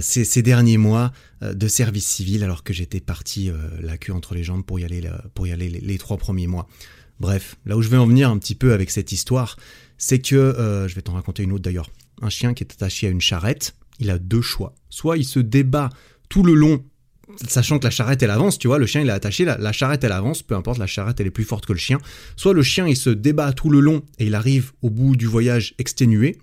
ces, 0.00 0.42
derniers 0.42 0.78
mois 0.78 1.12
de 1.42 1.68
service 1.68 2.06
civil 2.06 2.42
alors 2.42 2.64
que 2.64 2.72
j'étais 2.72 3.00
parti 3.00 3.50
la 3.80 3.98
queue 3.98 4.12
entre 4.12 4.34
les 4.34 4.42
jambes 4.42 4.64
pour 4.64 4.80
y 4.80 4.84
aller, 4.84 5.02
les, 5.44 5.98
trois 5.98 6.16
premiers 6.16 6.46
mois. 6.46 6.68
Bref, 7.20 7.56
là 7.64 7.76
où 7.76 7.82
je 7.82 7.88
vais 7.88 7.96
en 7.96 8.06
venir 8.06 8.30
un 8.30 8.38
petit 8.38 8.54
peu 8.54 8.72
avec 8.72 8.90
cette 8.90 9.12
histoire, 9.12 9.56
c'est 9.98 10.18
que, 10.18 10.34
euh, 10.34 10.88
je 10.88 10.94
vais 10.94 11.02
t'en 11.02 11.12
raconter 11.12 11.42
une 11.42 11.52
autre 11.52 11.62
d'ailleurs, 11.62 11.90
un 12.22 12.28
chien 12.28 12.54
qui 12.54 12.64
est 12.64 12.72
attaché 12.72 13.06
à 13.06 13.10
une 13.10 13.20
charrette, 13.20 13.76
il 14.00 14.10
a 14.10 14.18
deux 14.18 14.42
choix. 14.42 14.74
Soit 14.90 15.16
il 15.16 15.24
se 15.24 15.38
débat 15.38 15.90
tout 16.28 16.42
le 16.42 16.54
long, 16.54 16.84
sachant 17.46 17.78
que 17.78 17.84
la 17.84 17.90
charrette 17.90 18.22
elle 18.22 18.30
avance, 18.30 18.58
tu 18.58 18.66
vois, 18.66 18.78
le 18.78 18.86
chien 18.86 19.00
il 19.00 19.08
est 19.08 19.12
attaché, 19.12 19.44
la, 19.44 19.56
la 19.58 19.72
charrette 19.72 20.02
elle 20.02 20.12
avance, 20.12 20.42
peu 20.42 20.56
importe, 20.56 20.78
la 20.78 20.86
charrette 20.86 21.20
elle 21.20 21.26
est 21.28 21.30
plus 21.30 21.44
forte 21.44 21.66
que 21.66 21.72
le 21.72 21.78
chien. 21.78 21.98
Soit 22.36 22.52
le 22.52 22.62
chien 22.62 22.88
il 22.88 22.96
se 22.96 23.10
débat 23.10 23.52
tout 23.52 23.70
le 23.70 23.80
long 23.80 24.02
et 24.18 24.26
il 24.26 24.34
arrive 24.34 24.72
au 24.82 24.90
bout 24.90 25.14
du 25.14 25.26
voyage 25.26 25.74
exténué, 25.78 26.38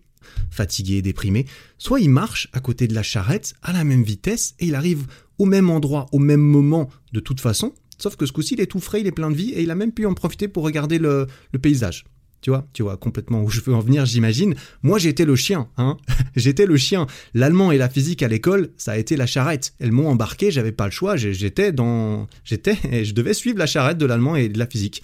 fatigué, 0.50 1.02
déprimé, 1.02 1.46
soit 1.78 2.00
il 2.00 2.10
marche 2.10 2.48
à 2.54 2.60
côté 2.60 2.88
de 2.88 2.94
la 2.94 3.04
charrette 3.04 3.54
à 3.62 3.74
la 3.74 3.84
même 3.84 4.04
vitesse 4.04 4.56
et 4.60 4.68
il 4.68 4.76
arrive 4.76 5.06
au 5.38 5.46
même 5.46 5.70
endroit, 5.70 6.08
au 6.12 6.20
même 6.20 6.42
moment 6.42 6.90
de 7.14 7.20
toute 7.20 7.42
façon, 7.42 7.74
sauf 8.02 8.16
que 8.16 8.26
ce 8.26 8.32
coup-ci 8.32 8.56
il 8.56 8.62
est 8.62 8.68
tout 8.68 8.80
frais, 8.80 9.02
il 9.02 9.08
est 9.08 9.12
plein 9.12 9.30
de 9.30 9.36
vie 9.36 9.52
et 9.52 9.62
il 9.62 9.72
a 9.72 9.76
même 9.76 9.92
pu 9.92 10.06
en 10.06 10.14
profiter 10.14 10.48
pour 10.48 10.64
regarder 10.64 10.98
le, 10.98 11.28
paysage. 11.62 12.06
Tu 12.42 12.50
vois, 12.50 12.68
tu 12.74 12.82
vois 12.82 12.98
complètement 12.98 13.44
où 13.44 13.50
je 13.50 13.62
veux 13.62 13.74
en 13.74 13.82
venir, 13.82 14.06
j'imagine. 14.08 14.56
Moi, 14.82 14.98
j'étais 14.98 15.26
le 15.26 15.36
chien, 15.36 15.70
hein. 15.78 15.98
j'étais 16.36 16.66
le 16.66 16.76
chien. 16.76 17.06
L'allemand 17.36 17.72
et 17.72 17.78
la 17.78 17.88
physique 17.88 18.24
à 18.24 18.28
l'école, 18.28 18.72
ça 18.78 18.94
a 18.94 18.98
été 18.98 19.16
la 19.16 19.28
charrette. 19.28 19.74
Elles 19.80 19.92
m'ont 19.92 20.08
embarqué, 20.08 20.50
j'avais 20.50 20.72
pas 20.72 20.86
le 20.86 20.92
choix. 20.92 21.18
J'étais 21.18 21.72
dans, 21.72 22.28
j'étais, 22.44 22.78
et 22.92 23.06
je 23.06 23.14
devais 23.14 23.36
suivre 23.36 23.60
la 23.60 23.68
charrette 23.68 24.00
de 24.00 24.08
l'allemand 24.08 24.36
et 24.36 24.50
de 24.50 24.58
la 24.58 24.66
physique. 24.66 25.04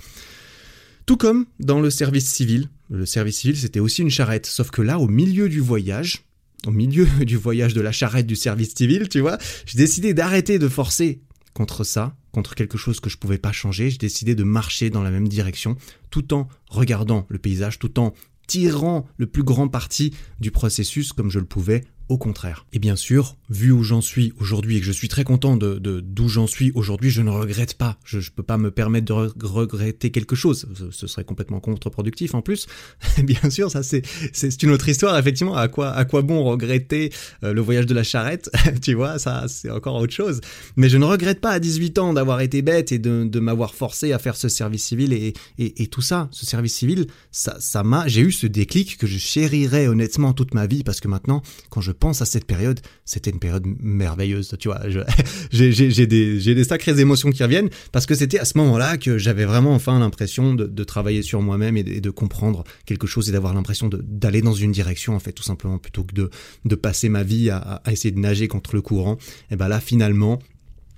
Tout 1.05 1.15
comme 1.15 1.45
dans 1.59 1.79
le 1.79 1.91
service 1.91 2.27
civil. 2.27 2.69
Le 2.89 3.05
service 3.05 3.37
civil, 3.37 3.55
c'était 3.55 3.79
aussi 3.79 4.01
une 4.01 4.09
charrette, 4.09 4.45
sauf 4.47 4.71
que 4.71 4.81
là, 4.81 4.97
au 4.97 5.07
milieu 5.07 5.47
du 5.47 5.59
voyage, 5.59 6.23
au 6.65 6.71
milieu 6.71 7.05
du 7.21 7.37
voyage 7.37 7.73
de 7.73 7.81
la 7.81 7.91
charrette 7.91 8.25
du 8.25 8.35
service 8.35 8.73
civil, 8.75 9.09
tu 9.09 9.19
vois, 9.19 9.37
j'ai 9.65 9.77
décidé 9.77 10.13
d'arrêter 10.13 10.57
de 10.57 10.67
forcer 10.67 11.21
contre 11.57 11.83
ça, 11.83 12.15
contre 12.33 12.53
quelque 12.53 12.77
chose 12.77 12.99
que 12.99 13.09
je 13.09 13.17
pouvais 13.17 13.39
pas 13.39 13.51
changer. 13.51 13.89
J'ai 13.89 13.97
décidé 13.97 14.35
de 14.35 14.43
marcher 14.43 14.91
dans 14.91 15.01
la 15.01 15.09
même 15.09 15.27
direction, 15.27 15.75
tout 16.11 16.35
en 16.35 16.47
regardant 16.69 17.25
le 17.29 17.39
paysage, 17.39 17.79
tout 17.79 17.99
en 17.99 18.13
tirant 18.45 19.07
le 19.17 19.25
plus 19.25 19.41
grand 19.41 19.67
parti 19.67 20.13
du 20.39 20.51
processus 20.51 21.13
comme 21.13 21.31
je 21.31 21.39
le 21.39 21.47
pouvais 21.47 21.83
au 22.09 22.17
contraire. 22.17 22.65
Et 22.73 22.79
bien 22.79 22.95
sûr, 22.95 23.35
vu 23.49 23.71
où 23.71 23.83
j'en 23.83 24.01
suis 24.01 24.33
aujourd'hui 24.39 24.77
et 24.77 24.79
que 24.79 24.85
je 24.85 24.91
suis 24.91 25.07
très 25.07 25.23
content 25.23 25.57
de 25.57 25.77
d'où 25.99 26.29
j'en 26.29 26.47
suis 26.47 26.71
aujourd'hui, 26.73 27.09
je 27.09 27.21
ne 27.21 27.29
regrette 27.29 27.73
pas. 27.75 27.97
Je, 28.05 28.17
ne 28.17 28.23
peux 28.35 28.43
pas 28.43 28.57
me 28.57 28.71
permettre 28.71 29.05
de 29.05 29.45
regretter 29.45 30.11
quelque 30.11 30.35
chose. 30.35 30.67
Ce, 30.91 31.07
serait 31.07 31.23
complètement 31.23 31.59
contre-productif 31.59 32.33
en 32.33 32.41
plus. 32.41 32.67
bien 33.23 33.49
sûr, 33.49 33.71
ça 33.71 33.83
c'est 33.83 34.03
c'est 34.33 34.63
une 34.63 34.71
autre 34.71 34.87
histoire 34.87 35.17
effectivement. 35.17 35.55
À 35.55 35.67
quoi 35.67 35.91
à 35.91 36.05
quoi 36.05 36.21
bon 36.21 36.43
regretter 36.43 37.11
euh, 37.43 37.53
le 37.53 37.61
voyage 37.61 37.85
de 37.85 37.93
la 37.93 38.03
charrette? 38.03 38.49
Tu 38.81 38.93
vois, 38.93 39.19
ça 39.19 39.45
c'est 39.47 39.69
encore 39.69 39.95
autre 39.95 40.13
chose. 40.13 40.39
Mais 40.75 40.87
je 40.87 40.97
ne 40.97 41.05
regrette 41.05 41.41
pas 41.41 41.51
à 41.51 41.59
18 41.59 41.97
ans 41.99 42.13
d'avoir 42.13 42.41
été 42.41 42.61
bête 42.61 42.91
et 42.91 42.99
de, 42.99 43.39
m'avoir 43.39 43.75
forcé 43.75 44.13
à 44.13 44.19
faire 44.19 44.35
ce 44.35 44.49
service 44.49 44.83
civil 44.83 45.13
et, 45.13 45.33
et, 45.57 45.87
tout 45.87 46.01
ça. 46.01 46.27
Ce 46.31 46.45
service 46.45 46.75
civil, 46.75 47.07
ça 47.31 47.57
ça 47.59 47.83
m'a 47.83 48.07
j'ai 48.07 48.21
eu 48.21 48.31
ce 48.31 48.47
déclic 48.47 48.97
que 48.97 49.07
je 49.07 49.17
chérirais 49.17 49.87
honnêtement 49.87 50.33
toute 50.33 50.53
ma 50.53 50.67
vie 50.67 50.83
parce 50.83 50.99
que 50.99 51.07
maintenant 51.07 51.41
quand 51.69 51.81
je 51.81 51.91
pense 51.97 52.21
à 52.21 52.25
cette 52.25 52.45
période, 52.45 52.79
c'était 53.05 53.31
une 53.31 53.39
période 53.39 53.65
merveilleuse, 53.79 54.55
tu 54.59 54.69
vois. 54.69 54.81
J'ai 55.51 56.07
des, 56.07 56.63
sacrées 56.63 56.99
émotions 56.99 57.29
qui 57.31 57.43
reviennent 57.43 57.69
parce 57.91 58.05
que 58.05 58.15
c'était 58.15 58.39
à 58.39 58.45
ce 58.45 58.57
moment-là 58.57 58.97
que 58.97 59.17
j'avais 59.17 59.45
vraiment 59.45 59.73
enfin 59.73 59.99
l'impression 59.99 60.53
de, 60.53 60.83
travailler 60.83 61.21
sur 61.21 61.41
moi-même 61.41 61.75
et, 61.77 61.83
de 61.83 62.09
comprendre 62.09 62.63
quelque 62.85 63.07
chose 63.07 63.29
et 63.29 63.31
d'avoir 63.31 63.53
l'impression 63.53 63.89
d'aller 63.91 64.41
dans 64.41 64.53
une 64.53 64.71
direction, 64.71 65.15
en 65.15 65.19
fait, 65.19 65.33
tout 65.33 65.43
simplement, 65.43 65.77
plutôt 65.77 66.03
que 66.03 66.13
de, 66.13 66.29
de 66.65 66.75
passer 66.75 67.09
ma 67.09 67.23
vie 67.23 67.49
à, 67.49 67.57
à 67.57 67.91
essayer 67.91 68.11
de 68.11 68.19
nager 68.19 68.47
contre 68.47 68.75
le 68.75 68.81
courant. 68.81 69.17
Et 69.51 69.55
ben 69.55 69.67
là, 69.67 69.79
finalement, 69.79 70.39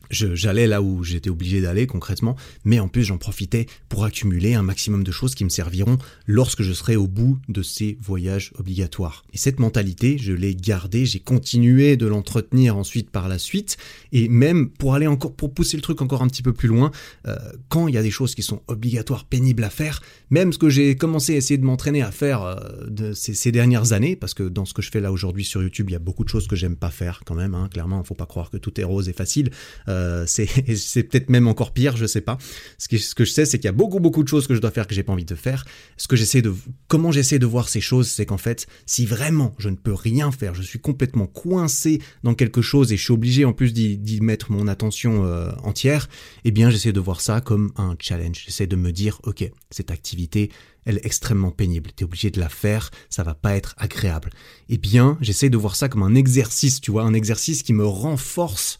j'allais 0.09 0.67
là 0.67 0.81
où 0.81 1.03
j'étais 1.03 1.29
obligé 1.29 1.61
d'aller 1.61 1.87
concrètement, 1.87 2.35
mais 2.65 2.79
en 2.79 2.87
plus 2.87 3.03
j'en 3.03 3.17
profitais 3.17 3.67
pour 3.89 4.05
accumuler 4.05 4.53
un 4.53 4.63
maximum 4.63 5.03
de 5.03 5.11
choses 5.11 5.35
qui 5.35 5.43
me 5.43 5.49
serviront 5.49 5.97
lorsque 6.25 6.61
je 6.61 6.73
serai 6.73 6.95
au 6.95 7.07
bout 7.07 7.39
de 7.47 7.61
ces 7.61 7.97
voyages 8.01 8.51
obligatoires. 8.57 9.23
Et 9.33 9.37
cette 9.37 9.59
mentalité, 9.59 10.17
je 10.17 10.33
l'ai 10.33 10.55
gardée, 10.55 11.05
j'ai 11.05 11.19
continué 11.19 11.97
de 11.97 12.07
l'entretenir 12.07 12.77
ensuite 12.77 13.09
par 13.09 13.27
la 13.27 13.37
suite, 13.37 13.77
et 14.11 14.27
même 14.29 14.69
pour 14.69 14.93
aller 14.93 15.07
encore, 15.07 15.33
pour 15.33 15.53
pousser 15.53 15.77
le 15.77 15.81
truc 15.81 16.01
encore 16.01 16.21
un 16.21 16.27
petit 16.27 16.43
peu 16.43 16.53
plus 16.53 16.67
loin, 16.67 16.91
euh, 17.27 17.35
quand 17.67 17.87
il 17.87 17.95
y 17.95 17.97
a 17.97 18.03
des 18.03 18.11
choses 18.11 18.35
qui 18.35 18.43
sont 18.43 18.61
obligatoires, 18.67 19.25
pénibles 19.25 19.63
à 19.63 19.69
faire, 19.69 20.01
même 20.29 20.53
ce 20.53 20.57
que 20.57 20.69
j'ai 20.69 20.95
commencé 20.95 21.33
à 21.33 21.37
essayer 21.37 21.57
de 21.57 21.65
m'entraîner 21.65 22.01
à 22.01 22.11
faire 22.11 22.43
euh, 22.43 22.55
de 22.87 23.13
ces, 23.13 23.51
dernières 23.51 23.93
années, 23.93 24.15
parce 24.15 24.33
que 24.33 24.43
dans 24.43 24.65
ce 24.65 24.73
que 24.73 24.81
je 24.81 24.91
fais 24.91 25.01
là 25.01 25.11
aujourd'hui 25.11 25.43
sur 25.43 25.61
YouTube, 25.61 25.89
il 25.89 25.93
y 25.93 25.95
a 25.95 25.99
beaucoup 25.99 26.23
de 26.23 26.29
choses 26.29 26.47
que 26.47 26.55
j'aime 26.55 26.75
pas 26.75 26.91
faire 26.91 27.21
quand 27.25 27.35
même, 27.35 27.55
hein, 27.55 27.67
clairement, 27.71 28.03
faut 28.03 28.15
pas 28.15 28.25
croire 28.25 28.49
que 28.49 28.57
tout 28.57 28.79
est 28.79 28.83
rose 28.83 29.09
et 29.09 29.13
facile. 29.13 29.51
Euh, 29.87 29.98
euh, 29.99 30.25
c'est 30.27 31.03
peut-être 31.03 31.29
même 31.29 31.47
encore 31.47 31.73
pire, 31.73 31.97
je 31.97 32.05
sais 32.05 32.21
pas. 32.21 32.37
Ce 32.77 32.87
que, 32.87 33.25
je 33.25 33.31
sais, 33.31 33.45
c'est 33.45 33.57
qu'il 33.57 33.65
y 33.65 33.69
a 33.69 33.73
beaucoup 33.73 33.99
beaucoup 33.99 34.23
de 34.23 34.27
choses 34.27 34.47
que 34.47 34.55
je 34.55 34.61
dois 34.61 34.71
faire 34.71 34.87
que 34.87 34.95
j'ai 34.95 35.03
pas 35.03 35.13
envie 35.13 35.25
de 35.25 35.35
faire. 35.35 35.65
Ce 35.97 36.07
que 36.07 36.15
j'essaie 36.15 36.41
de, 36.41 36.53
comment 36.87 37.11
j'essaie 37.11 37.39
de 37.39 37.45
voir 37.45 37.69
ces 37.69 37.81
choses, 37.81 38.07
c'est 38.07 38.25
qu'en 38.25 38.37
fait, 38.37 38.67
si 38.85 39.05
vraiment 39.05 39.55
je 39.57 39.69
ne 39.69 39.75
peux 39.75 39.93
rien 39.93 40.31
faire, 40.31 40.55
je 40.55 40.61
suis 40.61 40.79
complètement 40.79 41.27
coincé 41.27 42.01
dans 42.23 42.33
quelque 42.33 42.61
chose 42.61 42.91
et 42.91 42.97
je 42.97 43.03
suis 43.03 43.13
obligé 43.13 43.45
en 43.45 43.53
plus 43.53 43.73
d'y 43.73 44.21
mettre 44.21 44.51
mon 44.51 44.67
attention 44.67 45.25
euh, 45.25 45.51
entière, 45.63 46.09
eh 46.45 46.51
bien 46.51 46.69
j'essaie 46.69 46.91
de 46.91 46.99
voir 46.99 47.21
ça 47.21 47.41
comme 47.41 47.71
un 47.77 47.95
challenge. 47.99 48.43
J'essaie 48.45 48.67
de 48.67 48.75
me 48.75 48.91
dire, 48.91 49.19
ok, 49.23 49.49
cette 49.71 49.91
activité, 49.91 50.51
elle 50.85 50.97
est 50.97 51.05
extrêmement 51.05 51.51
pénible. 51.51 51.91
Tu 51.95 52.03
es 52.03 52.05
obligé 52.05 52.31
de 52.31 52.39
la 52.39 52.49
faire, 52.49 52.91
ça 53.09 53.23
va 53.23 53.33
pas 53.33 53.55
être 53.55 53.75
agréable. 53.77 54.31
Eh 54.69 54.77
bien, 54.77 55.17
j'essaie 55.21 55.49
de 55.49 55.57
voir 55.57 55.75
ça 55.75 55.89
comme 55.89 56.03
un 56.03 56.15
exercice, 56.15 56.81
tu 56.81 56.91
vois, 56.91 57.03
un 57.03 57.13
exercice 57.13 57.63
qui 57.63 57.73
me 57.73 57.85
renforce 57.85 58.79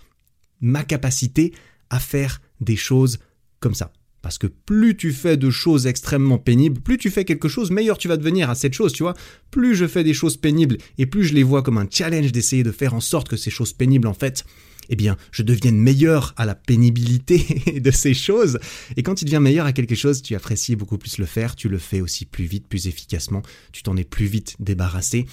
ma 0.62 0.84
capacité 0.84 1.54
à 1.90 2.00
faire 2.00 2.42
des 2.62 2.76
choses 2.76 3.20
comme 3.60 3.74
ça. 3.74 3.92
Parce 4.22 4.38
que 4.38 4.48
plus 4.48 4.98
tu 4.98 5.14
fais 5.14 5.38
de 5.38 5.50
choses 5.50 5.88
extrêmement 5.88 6.38
pénibles, 6.38 6.82
plus 6.82 6.98
tu 6.98 7.10
fais 7.10 7.24
quelque 7.24 7.48
chose, 7.48 7.72
meilleur 7.72 7.98
tu 7.98 8.10
vas 8.10 8.18
devenir 8.18 8.50
à 8.50 8.56
cette 8.56 8.74
chose, 8.74 8.92
tu 8.92 9.04
vois. 9.04 9.14
Plus 9.50 9.76
je 9.76 9.88
fais 9.88 10.04
des 10.04 10.14
choses 10.14 10.36
pénibles 10.36 10.78
et 10.98 11.06
plus 11.06 11.24
je 11.24 11.34
les 11.34 11.44
vois 11.44 11.64
comme 11.64 11.78
un 11.78 11.88
challenge 11.90 12.32
d'essayer 12.32 12.64
de 12.64 12.72
faire 12.72 12.94
en 12.94 13.00
sorte 13.00 13.30
que 13.30 13.38
ces 13.38 13.50
choses 13.50 13.72
pénibles, 13.72 14.08
en 14.08 14.14
fait, 14.14 14.44
eh 14.90 14.96
bien, 14.96 15.16
je 15.32 15.44
devienne 15.44 15.78
meilleur 15.78 16.34
à 16.36 16.46
la 16.46 16.56
pénibilité 16.56 17.80
de 17.80 17.92
ces 17.92 18.14
choses. 18.14 18.60
Et 18.98 19.04
quand 19.04 19.16
tu 19.16 19.24
deviens 19.24 19.40
meilleur 19.40 19.66
à 19.66 19.72
quelque 19.72 19.96
chose, 19.96 20.22
tu 20.22 20.36
apprécies 20.36 20.76
beaucoup 20.76 20.98
plus 20.98 21.18
le 21.18 21.26
faire, 21.26 21.56
tu 21.56 21.70
le 21.70 21.78
fais 21.78 22.02
aussi 22.02 22.26
plus 22.26 22.46
vite, 22.46 22.68
plus 22.68 22.88
efficacement, 22.88 23.42
tu 23.72 23.84
t'en 23.84 23.96
es 23.96 24.04
plus 24.04 24.26
vite 24.26 24.56
débarrassé 24.60 25.28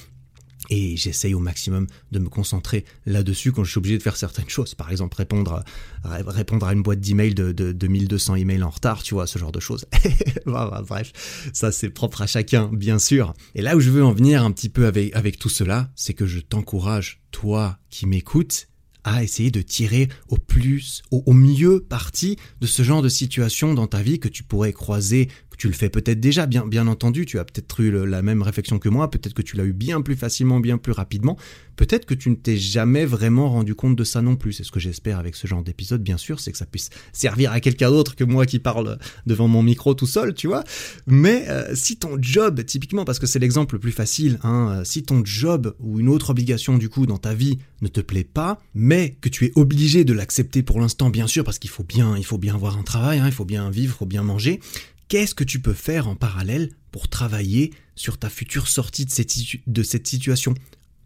et 0.71 0.97
j'essaye 0.97 1.35
au 1.35 1.39
maximum 1.39 1.87
de 2.13 2.19
me 2.19 2.29
concentrer 2.29 2.85
là-dessus 3.07 3.53
quand 3.53 3.65
je 3.65 3.71
suis 3.71 3.79
obligé 3.79 3.99
de 3.99 4.03
faire 4.03 4.17
certaines 4.17 4.49
choses. 4.49 4.75
Par 4.75 4.91
exemple, 4.91 5.17
répondre 5.17 5.65
à, 6.05 6.73
une 6.73 6.83
boîte 6.83 7.01
d'emails 7.01 7.35
de, 7.35 7.53
de, 7.53 7.73
de 7.73 7.87
1200 7.87 8.37
emails 8.37 8.63
en 8.63 8.71
retard, 8.71 9.03
tu 9.03 9.15
vois, 9.15 9.27
ce 9.27 9.39
genre 9.39 9.53
de 9.53 9.61
choses. 9.61 9.87
Bref, 10.47 11.51
ça 11.53 11.73
c'est 11.73 11.91
propre 11.91 12.23
à 12.23 12.27
chacun, 12.27 12.71
bien 12.73 12.99
sûr. 12.99 13.35
Et 13.55 13.63
là 13.63 13.77
où 13.77 13.81
je 13.81 13.91
veux 13.91 14.05
en 14.05 14.13
venir 14.13 14.45
un 14.45 14.53
petit 14.53 14.69
peu 14.69 14.87
avec, 14.87 15.39
tout 15.39 15.49
cela, 15.49 15.91
c'est 15.97 16.15
que 16.15 16.27
je 16.27 16.41
t'encourage, 16.41 17.21
toi 17.31 17.79
qui 17.91 18.07
m'écoutes, 18.07 18.69
à 19.05 19.23
essayer 19.23 19.53
de 19.53 19.63
tirer 19.63 20.09
au 20.29 20.37
plus, 20.37 21.03
au 21.13 21.33
mieux 21.33 21.81
parti 21.81 22.37
de 22.61 22.67
ce 22.67 22.83
genre 22.83 23.03
de 23.03 23.09
situation 23.09 23.73
dans 23.73 23.87
ta 23.87 24.03
vie 24.03 24.19
que 24.19 24.29
tu 24.29 24.43
pourrais 24.43 24.73
croiser 24.73 25.29
tu 25.57 25.69
le 25.69 25.73
fais 25.73 25.89
peut-être 25.89 26.21
déjà, 26.21 26.47
bien, 26.47 26.67
bien 26.67 26.87
entendu, 26.87 27.27
tu 27.27 27.39
as 27.39 27.45
peut-être 27.45 27.81
eu 27.81 28.07
la 28.07 28.23
même 28.23 28.43
réflexion 28.43 28.79
que 28.79 28.89
moi, 28.89 29.11
peut-être 29.11 29.35
que 29.35 29.43
tu 29.43 29.57
l'as 29.57 29.65
eu 29.65 29.73
bien 29.73 30.01
plus 30.03 30.17
facilement, 30.17 30.61
bien 30.61 30.79
plus 30.79 30.93
rapidement, 30.93 31.37
peut-être 31.77 32.07
que 32.07 32.15
tu 32.15 32.31
ne 32.31 32.35
t'es 32.35 32.57
jamais 32.57 33.05
vraiment 33.05 33.51
rendu 33.51 33.75
compte 33.75 33.97
de 33.97 34.05
ça 34.05 34.23
non 34.23 34.37
plus. 34.37 34.53
C'est 34.53 34.65
ce 34.65 34.71
que 34.71 34.81
j'espère 34.81 35.19
avec 35.19 35.37
ce 35.37 35.47
genre 35.47 35.63
d'épisode, 35.63 36.03
bien 36.03 36.17
sûr, 36.17 36.41
c'est 36.41 36.53
que 36.53 36.59
ça 36.59 36.67
puisse 36.67 36.91
servir 37.13 37.53
à 37.53 37.61
quelqu'un 37.61 37.91
d'autre 37.91 38.17
que 38.17 38.25
moi 38.25 38.47
qui 38.47 38.59
parle 38.59 38.99
devant 39.27 39.49
mon 39.49 39.63
micro 39.63 39.95
tout 39.95 40.07
seul, 40.07 40.35
tu 40.35 40.47
vois. 40.47 40.65
Mais 41.07 41.45
euh, 41.49 41.75
si 41.75 41.97
ton 41.97 42.17
job, 42.21 42.63
typiquement, 42.65 43.05
parce 43.05 43.19
que 43.19 43.27
c'est 43.27 43.39
l'exemple 43.39 43.77
le 43.77 43.81
plus 43.81 43.93
facile, 43.93 44.39
hein, 44.43 44.79
euh, 44.81 44.85
si 44.85 45.03
ton 45.03 45.25
job 45.25 45.75
ou 45.81 46.01
une 46.01 46.09
autre 46.09 46.31
obligation 46.31 46.79
du 46.79 46.89
coup 46.89 47.07
dans 47.07 47.19
ta 47.19 47.35
vie 47.35 47.59
ne 47.83 47.89
te 47.89 48.01
plaît 48.01 48.25
pas, 48.25 48.61
mais 48.75 49.17
que 49.21 49.29
tu 49.29 49.45
es 49.47 49.53
obligé 49.55 50.05
de 50.05 50.13
l'accepter 50.13 50.63
pour 50.63 50.81
l'instant, 50.81 51.11
bien 51.11 51.27
sûr, 51.27 51.45
parce 51.45 51.59
qu'il 51.59 51.71
faut 51.71 51.85
bien, 51.85 52.17
il 52.17 52.25
faut 52.25 52.39
bien 52.39 52.55
avoir 52.55 52.79
un 52.79 52.83
travail, 52.83 53.19
hein, 53.19 53.27
il 53.27 53.33
faut 53.33 53.45
bien 53.45 53.71
vivre, 53.71 53.95
il 53.95 53.99
faut 53.99 54.07
bien 54.07 54.23
manger, 54.23 54.61
qu'est-ce 55.09 55.35
que 55.35 55.45
tu 55.45 55.61
peux 55.61 55.73
faire 55.73 56.09
en 56.09 56.17
parallèle 56.17 56.71
pour 56.91 57.09
travailler 57.09 57.73
sur 57.95 58.19
ta 58.19 58.29
future 58.29 58.69
sortie 58.69 59.05
de 59.05 59.83
cette, 59.83 60.07
situation? 60.07 60.55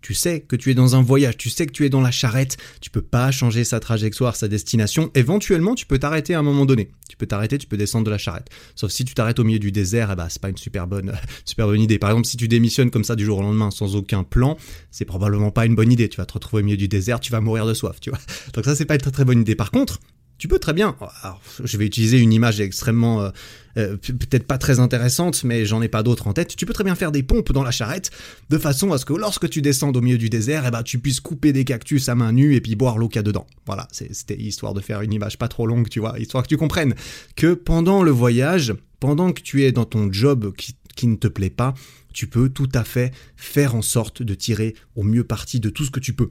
Tu 0.01 0.15
sais 0.15 0.41
que 0.41 0.57
tu 0.57 0.71
es 0.71 0.75
dans 0.75 0.97
un 0.97 1.03
voyage, 1.03 1.37
tu 1.37 1.51
sais 1.51 1.67
que 1.67 1.73
tu 1.73 1.85
es 1.85 1.91
dans 1.91 2.01
la 2.01 2.11
charrette, 2.11 2.57
tu 2.81 2.89
peux 2.89 3.03
pas 3.03 3.31
changer 3.31 3.65
sa 3.65 3.81
trajectoire, 3.81 4.35
sa 4.35 4.49
destination. 4.49 5.11
Éventuellement, 5.15 5.75
tu 5.75 5.85
peux 5.85 5.99
t'arrêter 5.99 6.33
à 6.33 6.39
un 6.39 6.43
moment 6.43 6.65
donné. 6.65 6.91
Tu 7.11 7.19
peux 7.19 7.27
t'arrêter, 7.27 7.59
tu 7.59 7.67
peux 7.67 7.77
descendre 7.77 8.07
de 8.07 8.11
la 8.11 8.17
charrette. 8.17 8.49
Sauf 8.75 8.91
si 8.91 9.05
tu 9.05 9.13
t'arrêtes 9.13 9.39
au 9.39 9.45
milieu 9.45 9.59
du 9.59 9.73
désert, 9.73 10.09
eh 10.11 10.17
ben, 10.17 10.29
c'est 10.31 10.41
pas 10.41 10.49
une 10.49 10.57
super 10.57 10.87
bonne, 10.87 11.13
super 11.45 11.67
bonne 11.67 11.83
idée. 11.83 11.99
Par 11.99 12.11
exemple, 12.11 12.27
si 12.27 12.39
tu 12.39 12.49
démissionnes 12.49 12.91
comme 12.91 13.05
ça 13.05 13.15
du 13.15 13.27
jour 13.27 13.41
au 13.41 13.43
lendemain 13.43 13.71
sans 13.71 13.95
aucun 13.95 14.25
plan, 14.25 14.57
c'est 14.91 15.05
probablement 15.05 15.51
pas 15.51 15.67
une 15.67 15.75
bonne 15.75 15.93
idée. 15.93 16.09
Tu 16.09 16.17
vas 16.17 16.25
te 16.25 16.33
retrouver 16.33 16.63
au 16.63 16.65
milieu 16.65 16.79
du 16.79 16.89
désert, 16.89 17.21
tu 17.21 17.31
vas 17.31 17.43
mourir 17.43 17.67
de 17.67 17.75
soif, 17.75 18.01
tu 18.01 18.09
vois. 18.09 18.21
Donc 18.55 18.65
ça, 18.65 18.75
c'est 18.75 18.87
pas 18.87 18.95
une 18.95 19.03
très 19.03 19.11
très 19.11 19.27
bonne 19.27 19.43
idée. 19.43 19.55
Par 19.55 19.71
contre, 19.71 20.01
tu 20.41 20.49
peux 20.49 20.59
très 20.59 20.73
bien. 20.73 20.97
Alors, 21.23 21.41
je 21.63 21.77
vais 21.77 21.85
utiliser 21.85 22.19
une 22.19 22.33
image 22.33 22.63
extrêmement, 22.63 23.21
euh, 23.21 23.31
euh, 23.77 23.97
peut-être 23.99 24.47
pas 24.47 24.57
très 24.57 24.81
intéressante, 24.81 25.45
mais 25.45 25.67
j'en 25.67 25.83
ai 25.83 25.89
pas 25.89 26.03
d'autres 26.03 26.27
en 26.29 26.33
tête. 26.33 26.57
Tu 26.57 26.65
peux 26.65 26.73
très 26.73 26.83
bien 26.83 26.95
faire 26.95 27.13
des 27.13 27.23
pompes 27.23 27.53
dans 27.53 27.63
la 27.63 27.71
charrette, 27.71 28.11
de 28.49 28.57
façon 28.57 28.91
à 28.93 28.97
ce 28.97 29.05
que 29.05 29.13
lorsque 29.13 29.51
tu 29.51 29.61
descends 29.61 29.93
au 29.93 30.01
milieu 30.01 30.17
du 30.17 30.31
désert, 30.31 30.65
eh 30.67 30.71
ben, 30.71 30.83
tu 30.83 30.99
puisses 30.99 31.21
couper 31.21 31.53
des 31.53 31.65
cactus 31.65 32.09
à 32.09 32.15
main 32.15 32.33
nue 32.33 32.55
et 32.55 32.63
puis 32.63 32.75
boire 32.75 32.97
l'eau 32.97 33.09
qu'il 33.09 33.17
y 33.17 33.19
a 33.19 33.23
dedans. 33.23 33.47
Voilà, 33.67 33.87
c'était 33.93 34.41
histoire 34.41 34.73
de 34.73 34.81
faire 34.81 35.03
une 35.03 35.13
image 35.13 35.37
pas 35.37 35.49
trop 35.49 35.67
longue, 35.67 35.91
tu 35.91 36.01
vois, 36.01 36.19
histoire 36.19 36.43
que 36.43 36.49
tu 36.49 36.57
comprennes 36.57 36.95
que 37.37 37.53
pendant 37.53 38.03
le 38.03 38.11
voyage, 38.11 38.73
pendant 38.99 39.33
que 39.33 39.43
tu 39.43 39.65
es 39.65 39.73
dans 39.73 39.85
ton 39.85 40.11
job 40.11 40.55
qui, 40.57 40.75
qui 40.97 41.07
ne 41.07 41.17
te 41.17 41.29
plaît 41.29 41.51
pas, 41.51 41.75
tu 42.15 42.29
peux 42.29 42.49
tout 42.49 42.69
à 42.73 42.85
fait 42.85 43.13
faire 43.37 43.75
en 43.75 43.83
sorte 43.83 44.23
de 44.23 44.35
tirer 44.35 44.75
au 44.97 45.03
mieux 45.03 45.25
parti 45.25 45.61
de 45.61 45.69
tout 45.69 45.85
ce 45.85 45.91
que 45.91 46.01
tu 46.01 46.15
peux. 46.15 46.29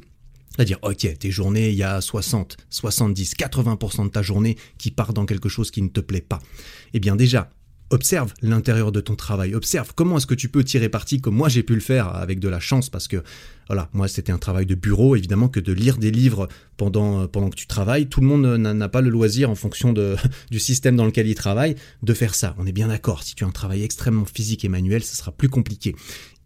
C'est-à-dire, 0.59 0.79
ok, 0.81 1.17
tes 1.17 1.31
journées, 1.31 1.69
il 1.69 1.75
y 1.75 1.83
a 1.83 2.01
60, 2.01 2.57
70, 2.69 3.35
80% 3.35 4.03
de 4.03 4.09
ta 4.09 4.21
journée 4.21 4.57
qui 4.77 4.91
part 4.91 5.13
dans 5.13 5.25
quelque 5.25 5.47
chose 5.47 5.71
qui 5.71 5.81
ne 5.81 5.87
te 5.87 6.01
plaît 6.01 6.19
pas. 6.19 6.39
Eh 6.93 6.99
bien 6.99 7.15
déjà, 7.15 7.49
observe 7.91 8.33
l'intérieur 8.41 8.91
de 8.91 8.99
ton 8.99 9.15
travail, 9.15 9.55
observe 9.55 9.93
comment 9.95 10.17
est-ce 10.17 10.27
que 10.27 10.35
tu 10.35 10.49
peux 10.49 10.65
tirer 10.65 10.89
parti 10.89 11.21
comme 11.21 11.35
moi 11.35 11.47
j'ai 11.47 11.63
pu 11.63 11.75
le 11.75 11.79
faire 11.79 12.13
avec 12.13 12.41
de 12.41 12.49
la 12.49 12.59
chance 12.59 12.89
parce 12.89 13.07
que 13.07 13.23
voilà, 13.67 13.89
moi 13.93 14.09
c'était 14.09 14.33
un 14.33 14.37
travail 14.37 14.65
de 14.65 14.75
bureau 14.75 15.15
évidemment 15.15 15.47
que 15.47 15.61
de 15.61 15.71
lire 15.71 15.97
des 15.97 16.11
livres 16.11 16.49
pendant 16.75 17.25
pendant 17.29 17.49
que 17.49 17.55
tu 17.55 17.65
travailles, 17.65 18.07
tout 18.07 18.19
le 18.19 18.27
monde 18.27 18.45
n'a 18.57 18.89
pas 18.89 18.99
le 18.99 19.09
loisir 19.09 19.49
en 19.49 19.55
fonction 19.55 19.93
de 19.93 20.17
du 20.51 20.59
système 20.59 20.97
dans 20.97 21.05
lequel 21.05 21.27
il 21.27 21.35
travaille 21.35 21.75
de 22.03 22.13
faire 22.13 22.35
ça. 22.35 22.53
On 22.57 22.65
est 22.67 22.73
bien 22.73 22.89
d'accord, 22.89 23.23
si 23.23 23.33
tu 23.33 23.45
as 23.45 23.47
un 23.47 23.51
travail 23.51 23.83
extrêmement 23.83 24.25
physique 24.25 24.65
et 24.65 24.69
manuel, 24.69 25.05
ce 25.05 25.15
sera 25.15 25.31
plus 25.31 25.47
compliqué. 25.47 25.95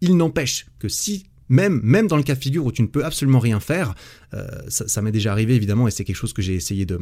Il 0.00 0.16
n'empêche 0.16 0.66
que 0.78 0.88
si 0.88 1.24
même, 1.48 1.80
même 1.82 2.06
dans 2.06 2.16
le 2.16 2.22
cas 2.22 2.34
de 2.34 2.40
figure 2.40 2.64
où 2.64 2.72
tu 2.72 2.82
ne 2.82 2.86
peux 2.86 3.04
absolument 3.04 3.38
rien 3.38 3.60
faire, 3.60 3.94
euh, 4.32 4.46
ça, 4.68 5.02
m'est 5.02 5.12
déjà 5.12 5.32
arrivé 5.32 5.54
évidemment 5.54 5.86
et 5.88 5.90
c'est 5.90 6.04
quelque 6.04 6.16
chose 6.16 6.32
que 6.32 6.42
j'ai 6.42 6.54
essayé 6.54 6.86
de, 6.86 6.98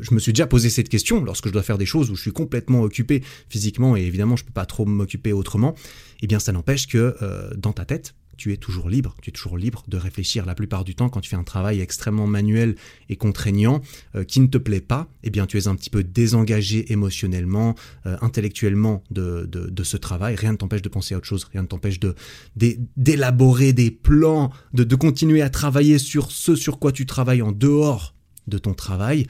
Je 0.00 0.14
me 0.14 0.18
suis 0.18 0.32
déjà 0.32 0.46
posé 0.46 0.70
cette 0.70 0.88
question 0.88 1.22
lorsque 1.22 1.48
je 1.48 1.52
dois 1.52 1.62
faire 1.62 1.78
des 1.78 1.86
choses 1.86 2.10
où 2.10 2.16
je 2.16 2.22
suis 2.22 2.32
complètement 2.32 2.82
occupé 2.82 3.22
physiquement 3.48 3.96
et 3.96 4.02
évidemment 4.02 4.36
je 4.36 4.44
peux 4.44 4.52
pas 4.52 4.66
trop 4.66 4.84
m'occuper 4.84 5.32
autrement. 5.32 5.74
Eh 6.22 6.26
bien 6.26 6.38
ça 6.38 6.52
n'empêche 6.52 6.86
que 6.86 7.16
euh, 7.22 7.50
dans 7.56 7.72
ta 7.72 7.84
tête, 7.84 8.14
tu 8.36 8.52
es 8.52 8.56
toujours 8.56 8.88
libre. 8.88 9.14
Tu 9.22 9.30
es 9.30 9.32
toujours 9.32 9.58
libre 9.58 9.84
de 9.88 9.96
réfléchir 9.96 10.46
la 10.46 10.54
plupart 10.54 10.84
du 10.84 10.94
temps 10.94 11.08
quand 11.08 11.20
tu 11.20 11.30
fais 11.30 11.36
un 11.36 11.44
travail 11.44 11.80
extrêmement 11.80 12.26
manuel 12.26 12.76
et 13.08 13.16
contraignant 13.16 13.80
euh, 14.14 14.24
qui 14.24 14.40
ne 14.40 14.46
te 14.46 14.58
plaît 14.58 14.80
pas. 14.80 15.08
Eh 15.22 15.30
bien, 15.30 15.46
tu 15.46 15.58
es 15.58 15.68
un 15.68 15.74
petit 15.74 15.90
peu 15.90 16.04
désengagé 16.04 16.92
émotionnellement, 16.92 17.74
euh, 18.06 18.16
intellectuellement 18.20 19.02
de, 19.10 19.46
de, 19.46 19.82
ce 19.82 19.96
travail. 19.96 20.34
Rien 20.34 20.52
ne 20.52 20.56
t'empêche 20.56 20.82
de 20.82 20.88
penser 20.88 21.14
à 21.14 21.18
autre 21.18 21.26
chose. 21.26 21.44
Rien 21.52 21.62
ne 21.62 21.66
t'empêche 21.66 22.00
de 22.00 22.14
d'élaborer 22.96 23.72
des 23.72 23.90
plans, 23.90 24.50
de, 24.72 24.84
de 24.84 24.96
continuer 24.96 25.42
à 25.42 25.50
travailler 25.50 25.98
sur 25.98 26.30
ce 26.30 26.56
sur 26.56 26.78
quoi 26.78 26.92
tu 26.92 27.06
travailles 27.06 27.42
en 27.42 27.52
dehors 27.52 28.14
de 28.46 28.58
ton 28.58 28.74
travail 28.74 29.26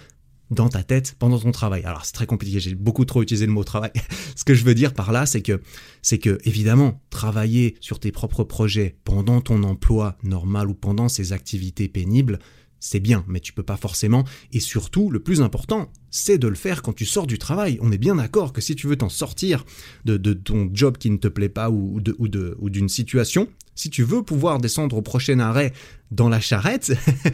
dans 0.50 0.68
ta 0.68 0.82
tête 0.82 1.16
pendant 1.18 1.38
ton 1.38 1.52
travail. 1.52 1.82
Alors 1.84 2.04
c'est 2.04 2.12
très 2.12 2.26
compliqué, 2.26 2.60
j'ai 2.60 2.74
beaucoup 2.74 3.04
trop 3.04 3.22
utilisé 3.22 3.46
le 3.46 3.52
mot 3.52 3.64
travail. 3.64 3.90
Ce 4.36 4.44
que 4.44 4.54
je 4.54 4.64
veux 4.64 4.74
dire 4.74 4.94
par 4.94 5.12
là, 5.12 5.26
c'est 5.26 5.42
que 5.42 5.60
c'est 6.02 6.18
que 6.18 6.38
évidemment, 6.44 7.00
travailler 7.10 7.76
sur 7.80 7.98
tes 7.98 8.12
propres 8.12 8.44
projets 8.44 8.96
pendant 9.04 9.40
ton 9.40 9.62
emploi 9.62 10.16
normal 10.22 10.68
ou 10.68 10.74
pendant 10.74 11.08
ces 11.08 11.32
activités 11.32 11.88
pénibles, 11.88 12.38
c'est 12.80 13.00
bien, 13.00 13.24
mais 13.26 13.40
tu 13.40 13.52
peux 13.52 13.62
pas 13.62 13.76
forcément. 13.76 14.24
Et 14.52 14.60
surtout, 14.60 15.10
le 15.10 15.20
plus 15.20 15.40
important, 15.40 15.90
c'est 16.10 16.38
de 16.38 16.48
le 16.48 16.54
faire 16.54 16.82
quand 16.82 16.92
tu 16.92 17.06
sors 17.06 17.26
du 17.26 17.38
travail. 17.38 17.78
On 17.80 17.92
est 17.92 17.98
bien 17.98 18.16
d'accord 18.16 18.52
que 18.52 18.60
si 18.60 18.74
tu 18.74 18.86
veux 18.86 18.96
t'en 18.96 19.08
sortir 19.08 19.64
de, 20.04 20.16
ton 20.32 20.70
job 20.72 20.98
qui 20.98 21.10
ne 21.10 21.16
te 21.16 21.28
plaît 21.28 21.48
pas 21.48 21.70
ou, 21.70 22.00
de, 22.00 22.56
d'une 22.68 22.88
situation, 22.88 23.48
si 23.74 23.90
tu 23.90 24.02
veux 24.02 24.22
pouvoir 24.22 24.58
descendre 24.58 24.96
au 24.96 25.02
prochain 25.02 25.38
arrêt 25.38 25.72
dans 26.10 26.28
la 26.28 26.40
charrette, 26.40 26.92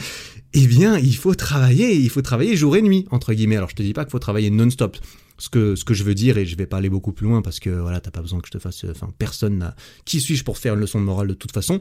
eh 0.55 0.66
bien, 0.66 0.99
il 0.99 1.16
faut 1.16 1.34
travailler, 1.34 1.97
il 1.97 2.11
faut 2.11 2.22
travailler 2.22 2.57
jour 2.57 2.76
et 2.76 2.82
nuit, 2.82 3.07
entre 3.11 3.32
guillemets. 3.34 3.57
Alors, 3.57 3.70
je 3.70 3.76
te 3.76 3.82
dis 3.82 3.93
pas 3.93 4.05
qu'il 4.05 4.12
faut 4.12 4.18
travailler 4.18 4.51
non-stop. 4.51 4.97
Ce 5.38 5.49
que, 5.49 5.74
je 5.95 6.05
veux 6.05 6.14
dire, 6.14 6.38
et 6.38 6.47
je 6.47 6.57
vais 6.57 6.66
pas 6.66 6.76
aller 6.76 6.90
beaucoup 6.90 7.12
plus 7.12 7.26
loin 7.26 7.43
parce 7.43 7.59
que 7.59 7.70
voilà, 7.70 8.01
t'as 8.01 8.12
pas 8.12 8.22
besoin 8.22 8.40
que 8.40 8.47
je 8.47 8.53
te 8.53 8.59
fasse, 8.61 8.84
enfin, 8.88 9.12
personne 9.18 9.74
qui 10.05 10.20
suis-je 10.20 10.45
pour 10.45 10.57
faire 10.57 10.74
une 10.74 10.80
leçon 10.80 11.01
de 11.01 11.05
morale 11.05 11.26
de 11.26 11.34
toute 11.34 11.51
façon? 11.51 11.80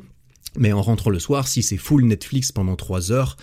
Mais 0.57 0.73
en 0.73 0.81
rentrant 0.81 1.09
le 1.09 1.19
soir, 1.19 1.47
si 1.47 1.63
c'est 1.63 1.77
full 1.77 2.05
Netflix 2.05 2.51
pendant 2.51 2.75
trois 2.75 3.11
heures, 3.11 3.37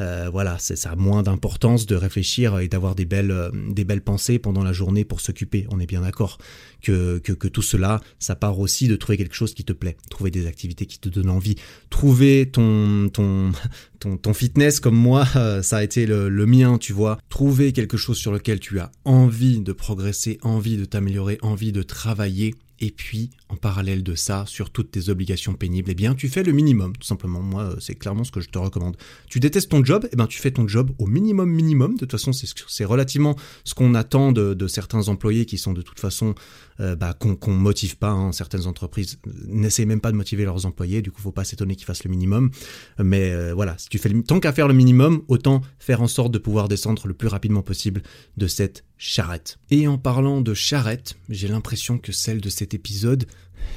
euh, 0.00 0.28
voilà, 0.32 0.58
ça 0.58 0.90
a 0.90 0.96
moins 0.96 1.22
d'importance 1.22 1.86
de 1.86 1.94
réfléchir 1.94 2.58
et 2.58 2.68
d'avoir 2.68 2.94
des 2.94 3.04
belles, 3.04 3.30
euh, 3.30 3.50
des 3.70 3.84
belles 3.84 4.00
pensées 4.00 4.38
pendant 4.38 4.64
la 4.64 4.72
journée 4.72 5.04
pour 5.04 5.20
s'occuper. 5.20 5.66
On 5.70 5.80
est 5.80 5.86
bien 5.86 6.00
d'accord 6.00 6.38
que, 6.82 7.18
que, 7.18 7.32
que, 7.32 7.46
tout 7.46 7.62
cela, 7.62 8.00
ça 8.18 8.34
part 8.34 8.58
aussi 8.58 8.88
de 8.88 8.96
trouver 8.96 9.18
quelque 9.18 9.34
chose 9.34 9.54
qui 9.54 9.64
te 9.64 9.72
plaît, 9.72 9.96
trouver 10.10 10.30
des 10.30 10.46
activités 10.46 10.86
qui 10.86 10.98
te 10.98 11.08
donnent 11.08 11.30
envie, 11.30 11.56
trouver 11.90 12.48
ton, 12.50 13.10
ton, 13.10 13.52
ton, 14.00 14.16
ton 14.16 14.34
fitness 14.34 14.80
comme 14.80 14.96
moi, 14.96 15.26
euh, 15.36 15.62
ça 15.62 15.78
a 15.78 15.82
été 15.82 16.06
le, 16.06 16.28
le 16.28 16.46
mien, 16.46 16.78
tu 16.78 16.92
vois, 16.92 17.18
trouver 17.28 17.72
quelque 17.72 17.96
chose 17.96 18.16
sur 18.16 18.32
lequel 18.32 18.60
tu 18.60 18.80
as 18.80 18.90
envie 19.04 19.60
de 19.60 19.72
progresser, 19.72 20.38
envie 20.42 20.78
de 20.78 20.84
t'améliorer, 20.84 21.38
envie 21.42 21.72
de 21.72 21.82
travailler 21.82 22.54
et 22.82 22.90
puis, 22.90 23.30
en 23.48 23.54
parallèle 23.54 24.02
de 24.02 24.16
ça, 24.16 24.44
sur 24.44 24.70
toutes 24.70 24.90
tes 24.90 25.08
obligations 25.08 25.54
pénibles, 25.54 25.88
eh 25.92 25.94
bien, 25.94 26.16
tu 26.16 26.28
fais 26.28 26.42
le 26.42 26.50
minimum, 26.50 26.96
tout 26.96 27.06
simplement. 27.06 27.40
Moi, 27.40 27.62
euh, 27.62 27.76
c'est 27.78 27.94
clairement 27.94 28.24
ce 28.24 28.32
que 28.32 28.40
je 28.40 28.48
te 28.48 28.58
recommande. 28.58 28.96
Tu 29.30 29.38
détestes 29.38 29.70
ton 29.70 29.84
job, 29.84 30.08
eh 30.10 30.16
bien, 30.16 30.26
tu 30.26 30.40
fais 30.40 30.50
ton 30.50 30.66
job 30.66 30.90
au 30.98 31.06
minimum 31.06 31.48
minimum. 31.48 31.94
De 31.94 32.00
toute 32.00 32.10
façon, 32.10 32.32
c'est 32.32 32.84
relativement 32.84 33.36
ce 33.62 33.74
qu'on 33.74 33.94
attend 33.94 34.32
de, 34.32 34.66
certains 34.66 35.06
employés 35.06 35.46
qui 35.46 35.58
sont 35.58 35.72
de 35.72 35.82
toute 35.82 36.00
façon 36.00 36.34
euh, 36.80 36.96
bah, 36.96 37.14
qu'on 37.14 37.52
motive 37.52 37.96
pas. 37.96 38.10
Hein. 38.10 38.32
Certaines 38.32 38.66
entreprises 38.66 39.18
n'essaient 39.46 39.84
même 39.84 40.00
pas 40.00 40.12
de 40.12 40.16
motiver 40.16 40.44
leurs 40.44 40.66
employés. 40.66 41.02
Du 41.02 41.10
coup, 41.10 41.20
faut 41.20 41.32
pas 41.32 41.44
s'étonner 41.44 41.76
qu'ils 41.76 41.86
fassent 41.86 42.04
le 42.04 42.10
minimum. 42.10 42.50
Mais 42.98 43.32
euh, 43.32 43.52
voilà, 43.54 43.76
si 43.78 43.88
tu 43.88 43.98
fais 43.98 44.10
tant 44.22 44.40
qu'à 44.40 44.52
faire 44.52 44.68
le 44.68 44.74
minimum, 44.74 45.22
autant 45.28 45.62
faire 45.78 46.02
en 46.02 46.08
sorte 46.08 46.32
de 46.32 46.38
pouvoir 46.38 46.68
descendre 46.68 47.06
le 47.06 47.14
plus 47.14 47.28
rapidement 47.28 47.62
possible 47.62 48.02
de 48.36 48.46
cette 48.46 48.84
charrette. 48.98 49.58
Et 49.70 49.88
en 49.88 49.98
parlant 49.98 50.40
de 50.40 50.54
charrette, 50.54 51.16
j'ai 51.28 51.48
l'impression 51.48 51.98
que 51.98 52.12
celle 52.12 52.40
de 52.40 52.50
cet 52.50 52.74
épisode 52.74 53.26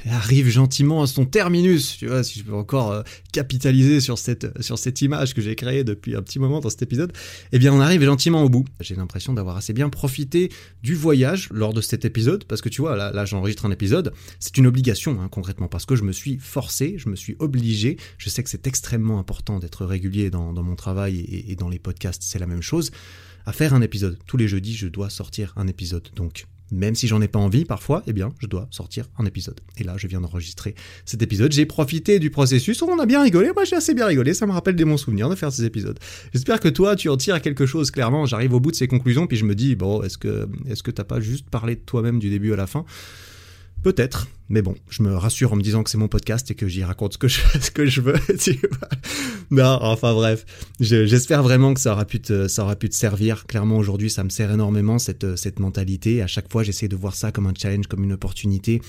arrive 0.08 0.48
gentiment 0.48 1.02
à 1.02 1.06
son 1.06 1.24
terminus, 1.24 1.96
tu 1.98 2.06
vois, 2.06 2.22
si 2.22 2.38
je 2.38 2.44
peux 2.44 2.54
encore 2.54 2.92
euh, 2.92 3.02
capitaliser 3.32 4.00
sur 4.00 4.18
cette, 4.18 4.62
sur 4.62 4.78
cette 4.78 5.02
image 5.02 5.34
que 5.34 5.40
j'ai 5.40 5.54
créée 5.56 5.84
depuis 5.84 6.14
un 6.14 6.22
petit 6.22 6.38
moment 6.38 6.60
dans 6.60 6.70
cet 6.70 6.82
épisode, 6.82 7.12
eh 7.52 7.58
bien 7.58 7.72
on 7.72 7.80
arrive 7.80 8.02
gentiment 8.02 8.42
au 8.42 8.48
bout. 8.48 8.64
J'ai 8.80 8.94
l'impression 8.94 9.32
d'avoir 9.32 9.56
assez 9.56 9.72
bien 9.72 9.88
profité 9.88 10.50
du 10.82 10.94
voyage 10.94 11.48
lors 11.50 11.72
de 11.72 11.80
cet 11.80 12.04
épisode, 12.04 12.44
parce 12.44 12.60
que 12.60 12.68
tu 12.68 12.80
vois, 12.80 12.96
là, 12.96 13.24
j'enregistre 13.24 13.66
un 13.66 13.70
épisode, 13.70 14.12
c'est 14.38 14.56
une 14.58 14.66
obligation 14.66 15.20
hein, 15.20 15.28
concrètement, 15.30 15.68
parce 15.68 15.86
que 15.86 15.96
je 15.96 16.02
me 16.02 16.12
suis 16.12 16.38
forcé, 16.38 16.94
je 16.98 17.08
me 17.08 17.16
suis 17.16 17.36
obligé, 17.38 17.96
je 18.18 18.28
sais 18.30 18.42
que 18.42 18.50
c'est 18.50 18.66
extrêmement 18.66 19.18
important 19.18 19.58
d'être 19.58 19.84
régulier 19.84 20.30
dans, 20.30 20.52
mon 20.52 20.76
travail 20.76 21.44
et 21.48 21.54
dans 21.56 21.68
les 21.68 21.78
podcasts, 21.78 22.22
c'est 22.22 22.38
la 22.38 22.46
même 22.46 22.62
chose 22.62 22.90
à 23.46 23.52
faire 23.52 23.74
un 23.74 23.80
épisode. 23.80 24.18
Tous 24.26 24.36
les 24.36 24.48
jeudis, 24.48 24.74
je 24.74 24.88
dois 24.88 25.08
sortir 25.08 25.52
un 25.56 25.68
épisode. 25.68 26.08
Donc, 26.16 26.46
même 26.72 26.94
si 26.94 27.06
j'en 27.06 27.20
ai 27.20 27.28
pas 27.28 27.38
envie 27.38 27.64
parfois, 27.64 28.02
eh 28.06 28.12
bien, 28.12 28.32
je 28.38 28.46
dois 28.46 28.66
sortir 28.70 29.08
un 29.18 29.26
épisode. 29.26 29.60
Et 29.78 29.84
là, 29.84 29.94
je 29.96 30.06
viens 30.06 30.20
d'enregistrer 30.20 30.74
cet 31.04 31.22
épisode. 31.22 31.52
J'ai 31.52 31.66
profité 31.66 32.18
du 32.18 32.30
processus. 32.30 32.82
On 32.82 32.98
a 32.98 33.06
bien 33.06 33.22
rigolé. 33.22 33.50
Moi, 33.54 33.64
j'ai 33.64 33.76
assez 33.76 33.94
bien 33.94 34.06
rigolé. 34.06 34.34
Ça 34.34 34.46
me 34.46 34.52
rappelle 34.52 34.76
des 34.76 34.84
bons 34.84 34.96
souvenirs 34.96 35.28
de 35.28 35.34
faire 35.34 35.52
ces 35.52 35.64
épisodes. 35.64 35.98
J'espère 36.32 36.60
que 36.60 36.68
toi, 36.68 36.96
tu 36.96 37.08
en 37.08 37.16
tires 37.16 37.40
quelque 37.40 37.66
chose. 37.66 37.90
Clairement, 37.90 38.26
j'arrive 38.26 38.54
au 38.54 38.60
bout 38.60 38.70
de 38.70 38.76
ces 38.76 38.88
conclusions, 38.88 39.26
puis 39.26 39.36
je 39.36 39.44
me 39.44 39.54
dis, 39.54 39.76
bon, 39.76 40.02
est-ce 40.02 40.18
que, 40.18 40.48
est-ce 40.68 40.82
que 40.82 40.90
t'as 40.90 41.04
pas 41.04 41.20
juste 41.20 41.48
parlé 41.48 41.76
de 41.76 41.80
toi-même 41.80 42.18
du 42.18 42.30
début 42.30 42.52
à 42.52 42.56
la 42.56 42.66
fin? 42.66 42.84
Peut-être, 43.82 44.28
mais 44.48 44.62
bon, 44.62 44.74
je 44.88 45.02
me 45.02 45.14
rassure 45.14 45.52
en 45.52 45.56
me 45.56 45.62
disant 45.62 45.82
que 45.82 45.90
c'est 45.90 45.98
mon 45.98 46.08
podcast 46.08 46.50
et 46.50 46.54
que 46.54 46.66
j'y 46.66 46.82
raconte 46.82 47.14
ce 47.14 47.18
que 47.18 47.28
je, 47.28 48.00
veux. 48.00 48.14
non, 49.50 49.78
enfin 49.80 50.12
bref, 50.12 50.44
j'espère 50.80 51.42
vraiment 51.42 51.74
que 51.74 51.80
ça 51.80 51.92
aura 51.92 52.04
pu 52.04 52.20
te, 52.20 52.48
ça 52.48 52.64
aura 52.64 52.76
pu 52.76 52.88
te 52.88 52.94
servir. 52.94 53.46
Clairement, 53.46 53.78
aujourd'hui, 53.78 54.10
ça 54.10 54.24
me 54.24 54.28
sert 54.28 54.50
énormément 54.50 54.98
cette, 54.98 55.36
cette 55.36 55.58
mentalité. 55.60 56.22
À 56.22 56.26
chaque 56.26 56.50
fois, 56.50 56.62
j'essaie 56.62 56.88
de 56.88 56.96
voir 56.96 57.14
ça 57.14 57.32
comme 57.32 57.46
un 57.46 57.54
challenge, 57.56 57.86
comme 57.86 58.04
une 58.04 58.12
opportunité 58.12 58.80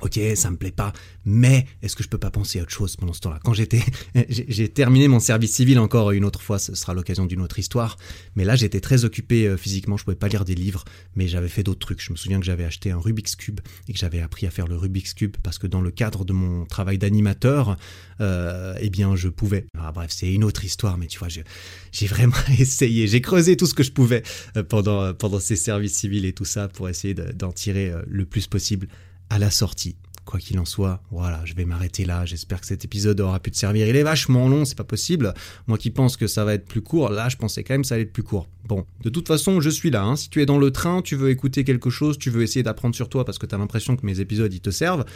Ok, 0.00 0.18
ça 0.36 0.50
me 0.50 0.56
plaît 0.56 0.72
pas, 0.72 0.92
mais 1.26 1.66
est-ce 1.82 1.94
que 1.94 2.02
je 2.02 2.08
peux 2.08 2.18
pas 2.18 2.30
penser 2.30 2.58
à 2.58 2.62
autre 2.62 2.72
chose 2.72 2.96
pendant 2.96 3.12
ce 3.12 3.20
temps-là? 3.20 3.38
Quand 3.44 3.52
j'étais, 3.52 3.82
j'ai 4.28 4.68
terminé 4.68 5.06
mon 5.06 5.20
service 5.20 5.52
civil 5.52 5.78
encore 5.78 6.12
une 6.12 6.24
autre 6.24 6.40
fois, 6.40 6.58
ce 6.58 6.74
sera 6.74 6.94
l'occasion 6.94 7.26
d'une 7.26 7.42
autre 7.42 7.58
histoire. 7.58 7.98
Mais 8.34 8.44
là, 8.44 8.56
j'étais 8.56 8.80
très 8.80 9.04
occupé 9.04 9.46
euh, 9.46 9.58
physiquement, 9.58 9.98
je 9.98 10.04
pouvais 10.04 10.16
pas 10.16 10.28
lire 10.28 10.46
des 10.46 10.54
livres, 10.54 10.84
mais 11.14 11.28
j'avais 11.28 11.48
fait 11.48 11.62
d'autres 11.62 11.80
trucs. 11.80 12.00
Je 12.00 12.10
me 12.10 12.16
souviens 12.16 12.40
que 12.40 12.46
j'avais 12.46 12.64
acheté 12.64 12.90
un 12.90 12.98
Rubik's 12.98 13.36
cube 13.36 13.60
et 13.86 13.92
que 13.92 13.98
j'avais 13.98 14.22
appris 14.22 14.46
à 14.46 14.50
faire 14.50 14.66
le 14.66 14.76
Rubik's 14.76 15.12
cube 15.12 15.36
parce 15.42 15.58
que 15.58 15.66
dans 15.66 15.82
le 15.82 15.90
cadre 15.90 16.24
de 16.24 16.32
mon 16.32 16.64
travail 16.64 16.96
d'animateur, 16.96 17.76
euh, 18.20 18.74
eh 18.80 18.88
bien, 18.88 19.14
je 19.14 19.28
pouvais. 19.28 19.66
Ah, 19.78 19.92
bref, 19.92 20.10
c'est 20.10 20.32
une 20.32 20.42
autre 20.42 20.64
histoire, 20.64 20.96
mais 20.96 21.06
tu 21.06 21.18
vois, 21.18 21.28
j'ai 21.28 22.06
vraiment 22.06 22.32
essayé, 22.58 23.06
j'ai 23.06 23.20
creusé 23.20 23.58
tout 23.58 23.66
ce 23.66 23.74
que 23.74 23.82
je 23.82 23.92
pouvais 23.92 24.22
euh, 24.56 24.62
pendant 24.62 25.12
pendant 25.12 25.38
ces 25.38 25.56
services 25.56 25.98
civils 25.98 26.24
et 26.24 26.32
tout 26.32 26.46
ça 26.46 26.68
pour 26.68 26.88
essayer 26.88 27.12
d'en 27.12 27.52
tirer 27.52 27.92
le 28.06 28.24
plus 28.24 28.46
possible 28.46 28.88
à 29.32 29.38
la 29.38 29.50
sortie. 29.50 29.96
Quoi 30.26 30.38
qu'il 30.38 30.58
en 30.58 30.66
soit, 30.66 31.02
voilà, 31.10 31.40
je 31.46 31.54
vais 31.54 31.64
m'arrêter 31.64 32.04
là. 32.04 32.26
J'espère 32.26 32.60
que 32.60 32.66
cet 32.66 32.84
épisode 32.84 33.18
aura 33.18 33.40
pu 33.40 33.50
te 33.50 33.56
servir. 33.56 33.88
Il 33.88 33.96
est 33.96 34.02
vachement 34.02 34.46
long, 34.46 34.66
c'est 34.66 34.76
pas 34.76 34.84
possible. 34.84 35.32
Moi 35.66 35.78
qui 35.78 35.90
pense 35.90 36.18
que 36.18 36.26
ça 36.26 36.44
va 36.44 36.52
être 36.52 36.66
plus 36.66 36.82
court, 36.82 37.08
là 37.08 37.30
je 37.30 37.36
pensais 37.36 37.64
quand 37.64 37.72
même 37.74 37.80
que 37.80 37.88
ça 37.88 37.94
allait 37.94 38.04
être 38.04 38.12
plus 38.12 38.22
court. 38.22 38.46
Bon, 38.68 38.84
de 39.02 39.08
toute 39.08 39.26
façon, 39.26 39.60
je 39.62 39.70
suis 39.70 39.90
là. 39.90 40.04
Hein. 40.04 40.16
Si 40.16 40.28
tu 40.28 40.42
es 40.42 40.46
dans 40.46 40.58
le 40.58 40.70
train, 40.70 41.00
tu 41.00 41.16
veux 41.16 41.30
écouter 41.30 41.64
quelque 41.64 41.88
chose, 41.88 42.18
tu 42.18 42.28
veux 42.28 42.42
essayer 42.42 42.62
d'apprendre 42.62 42.94
sur 42.94 43.08
toi 43.08 43.24
parce 43.24 43.38
que 43.38 43.46
tu 43.46 43.54
as 43.54 43.58
l'impression 43.58 43.96
que 43.96 44.04
mes 44.04 44.20
épisodes 44.20 44.52
ils 44.52 44.60
te 44.60 44.70
servent, 44.70 45.06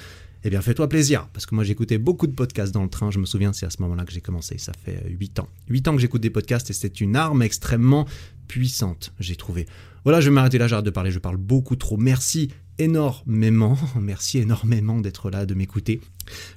eh 0.44 0.50
bien 0.50 0.62
fais-toi 0.62 0.88
plaisir. 0.88 1.28
Parce 1.34 1.44
que 1.44 1.54
moi 1.54 1.62
j'écoutais 1.62 1.98
beaucoup 1.98 2.26
de 2.26 2.34
podcasts 2.34 2.72
dans 2.72 2.82
le 2.82 2.90
train. 2.90 3.10
Je 3.10 3.18
me 3.18 3.26
souviens, 3.26 3.52
c'est 3.52 3.66
à 3.66 3.70
ce 3.70 3.82
moment-là 3.82 4.06
que 4.06 4.12
j'ai 4.12 4.22
commencé. 4.22 4.56
Ça 4.56 4.72
fait 4.82 5.04
8 5.10 5.40
ans. 5.40 5.48
8 5.68 5.88
ans 5.88 5.92
que 5.94 6.00
j'écoute 6.00 6.22
des 6.22 6.30
podcasts 6.30 6.70
et 6.70 6.72
c'est 6.72 7.02
une 7.02 7.16
arme 7.16 7.42
extrêmement 7.42 8.06
puissante, 8.48 9.12
j'ai 9.20 9.36
trouvé. 9.36 9.66
Voilà, 10.04 10.20
je 10.20 10.30
vais 10.30 10.34
m'arrêter 10.34 10.58
là, 10.58 10.68
j'arrête 10.68 10.86
de 10.86 10.90
parler, 10.90 11.10
je 11.10 11.18
parle 11.18 11.36
beaucoup 11.36 11.76
trop. 11.76 11.96
Merci 11.96 12.50
énormément, 12.78 13.78
merci 14.00 14.38
énormément 14.38 15.00
d'être 15.00 15.30
là, 15.30 15.46
de 15.46 15.54
m'écouter. 15.54 16.00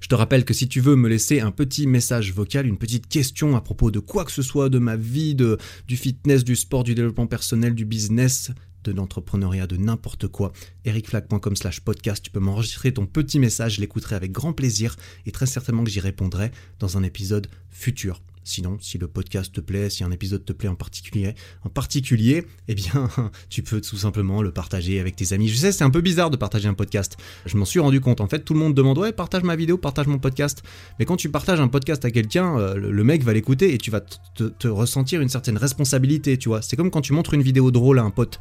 Je 0.02 0.08
te 0.08 0.16
rappelle 0.16 0.46
que 0.46 0.54
si 0.54 0.68
tu 0.68 0.82
veux 0.82 0.96
me 0.96 1.08
laisser 1.08 1.40
un 1.42 1.52
petit 1.52 1.88
message 1.88 2.34
vocal, 2.34 2.66
une 2.66 2.78
petite 2.78 3.08
question 3.08 3.56
à 3.56 3.62
propos 3.62 3.92
de 3.92 4.00
quoi 4.00 4.26
que 4.26 4.32
ce 4.32 4.42
soit, 4.42 4.70
de 4.70 4.80
ma 4.80 4.96
vie, 4.96 5.36
de, 5.36 5.58
du 5.88 5.98
fitness, 5.98 6.44
du 6.44 6.56
sport, 6.56 6.84
du 6.84 6.96
développement 6.96 7.28
personnel, 7.28 7.76
du 7.76 7.86
business, 7.86 8.52
de 8.84 8.92
l'entrepreneuriat, 8.92 9.68
de 9.68 9.78
n'importe 9.78 10.28
quoi, 10.28 10.54
ericflag.com 10.86 11.56
slash 11.56 11.82
podcast, 11.82 12.24
tu 12.24 12.32
peux 12.32 12.40
m'enregistrer 12.40 12.94
ton 12.94 13.06
petit 13.06 13.40
message, 13.40 13.76
je 13.76 13.82
l'écouterai 13.82 14.16
avec 14.16 14.32
grand 14.32 14.54
plaisir 14.54 14.96
et 15.26 15.32
très 15.32 15.46
certainement 15.46 15.84
que 15.84 15.90
j'y 15.90 16.00
répondrai 16.00 16.52
dans 16.80 16.98
un 16.98 17.04
épisode 17.04 17.48
futur. 17.70 18.22
Sinon, 18.44 18.78
si 18.80 18.98
le 18.98 19.08
podcast 19.08 19.54
te 19.54 19.62
plaît, 19.62 19.90
si 19.90 20.04
un 20.04 20.12
épisode 20.12 20.44
te 20.44 20.54
plaît 20.54 20.70
en 20.70 20.76
particulier, 20.76 21.36
en 21.64 21.70
particulier, 21.70 22.46
eh 22.68 22.76
bien, 22.76 23.10
tu 23.50 23.64
peux 23.64 23.82
tout 23.82 23.98
simplement 23.98 24.42
le 24.42 24.52
partager 24.52 25.00
avec 25.00 25.16
tes 25.16 25.34
amis. 25.34 25.48
Je 25.48 25.56
sais, 25.56 25.72
c'est 25.72 25.84
un 25.84 25.90
peu 25.90 26.02
bizarre 26.02 26.30
de 26.30 26.38
partager 26.38 26.68
un 26.68 26.74
podcast. 26.74 27.18
Je 27.46 27.58
m'en 27.58 27.66
suis 27.66 27.80
rendu 27.80 28.02
compte. 28.02 28.22
En 28.22 28.28
fait, 28.28 28.40
tout 28.40 28.54
le 28.54 28.60
monde 28.60 28.74
demande 28.74 28.98
ouais, 28.98 29.12
partage 29.12 29.44
ma 29.44 29.56
vidéo, 29.56 29.78
partage 29.78 30.08
mon 30.08 30.20
podcast. 30.20 30.64
Mais 30.98 31.06
quand 31.06 31.18
tu 31.18 31.30
partages 31.30 31.60
un 31.60 31.68
podcast 31.68 32.04
à 32.06 32.12
quelqu'un, 32.12 32.58
euh, 32.58 32.76
le 32.76 33.04
mec 33.04 33.24
va 33.24 33.34
l'écouter 33.34 33.74
et 33.74 33.78
tu 33.78 33.92
vas 33.92 34.02
te, 34.02 34.44
te 34.44 34.68
ressentir 34.68 35.22
une 35.22 35.30
certaine 35.30 35.58
responsabilité, 35.58 36.38
tu 36.38 36.50
vois. 36.50 36.62
C'est 36.62 36.76
comme 36.76 36.92
quand 36.92 37.02
tu 37.02 37.14
montres 37.14 37.34
une 37.34 37.44
vidéo 37.44 37.72
drôle 37.72 38.00
à 38.00 38.04
un 38.04 38.12
pote 38.12 38.40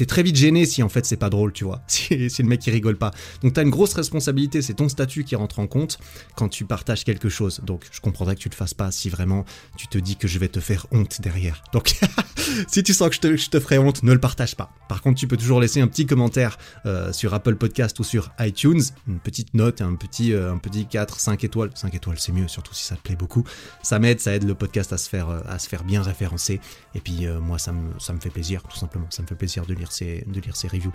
t'es 0.00 0.06
très 0.06 0.22
vite 0.22 0.36
gêné 0.36 0.64
si 0.64 0.82
en 0.82 0.88
fait 0.88 1.04
c'est 1.04 1.18
pas 1.18 1.28
drôle, 1.28 1.52
tu 1.52 1.64
vois, 1.64 1.82
si, 1.86 2.16
le 2.16 2.48
mec 2.48 2.66
il 2.66 2.70
rigole 2.70 2.96
pas. 2.96 3.10
Donc 3.42 3.52
t'as 3.52 3.62
une 3.62 3.68
grosse 3.68 3.92
responsabilité, 3.92 4.62
c'est 4.62 4.72
ton 4.72 4.88
statut 4.88 5.24
qui 5.24 5.36
rentre 5.36 5.58
en 5.58 5.66
compte 5.66 5.98
quand 6.36 6.48
tu 6.48 6.64
partages 6.64 7.04
quelque 7.04 7.28
chose. 7.28 7.60
Donc 7.64 7.84
je 7.92 8.00
comprendrais 8.00 8.34
que 8.34 8.40
tu 8.40 8.48
le 8.48 8.54
fasses 8.54 8.72
pas 8.72 8.90
si 8.92 9.10
vraiment 9.10 9.44
tu 9.76 9.88
te 9.88 9.98
dis 9.98 10.16
que 10.16 10.26
je 10.26 10.38
vais 10.38 10.48
te 10.48 10.58
faire 10.58 10.86
honte 10.90 11.20
derrière. 11.20 11.62
Donc 11.74 12.00
si 12.68 12.82
tu 12.82 12.94
sens 12.94 13.10
que 13.10 13.14
je 13.14 13.20
te, 13.20 13.36
je 13.36 13.50
te, 13.50 13.60
ferai 13.60 13.76
honte, 13.76 14.02
ne 14.02 14.14
le 14.14 14.18
partage 14.18 14.56
pas. 14.56 14.72
Par 14.88 15.02
contre, 15.02 15.20
tu 15.20 15.28
peux 15.28 15.36
toujours 15.36 15.60
laisser 15.60 15.82
un 15.82 15.86
petit 15.86 16.06
commentaire 16.06 16.56
euh, 16.86 17.12
sur 17.12 17.34
Apple 17.34 17.56
Podcast 17.56 18.00
ou 18.00 18.04
sur 18.04 18.30
iTunes, 18.40 18.80
une 19.06 19.20
petite 19.20 19.52
note, 19.52 19.82
un 19.82 19.96
petit, 19.96 20.32
euh, 20.32 20.50
un 20.50 20.56
petit 20.56 20.86
4, 20.86 21.20
5 21.20 21.44
étoiles. 21.44 21.70
5 21.74 21.94
étoiles, 21.94 22.18
c'est 22.18 22.32
mieux, 22.32 22.48
surtout 22.48 22.72
si 22.72 22.84
ça 22.84 22.96
te 22.96 23.02
plaît 23.02 23.16
beaucoup. 23.16 23.44
Ça 23.82 23.98
m'aide, 23.98 24.18
ça 24.18 24.34
aide 24.34 24.44
le 24.44 24.54
podcast 24.54 24.94
à 24.94 24.96
se 24.98 25.10
faire, 25.10 25.28
euh, 25.28 25.40
à 25.46 25.58
se 25.58 25.68
faire 25.68 25.84
bien 25.84 26.00
référencer. 26.00 26.58
Et 26.94 27.00
puis 27.00 27.26
moi, 27.42 27.58
ça 27.58 27.72
me, 27.72 27.98
ça 27.98 28.14
me 28.14 28.20
fait 28.20 28.30
plaisir, 28.30 28.62
tout 28.62 28.78
simplement. 28.78 29.06
Ça 29.10 29.20
me 29.20 29.26
fait 29.26 29.34
plaisir 29.34 29.66
de 29.66 29.74
lire 29.74 29.89
de 30.00 30.40
lire 30.40 30.54
reviews. 30.70 30.92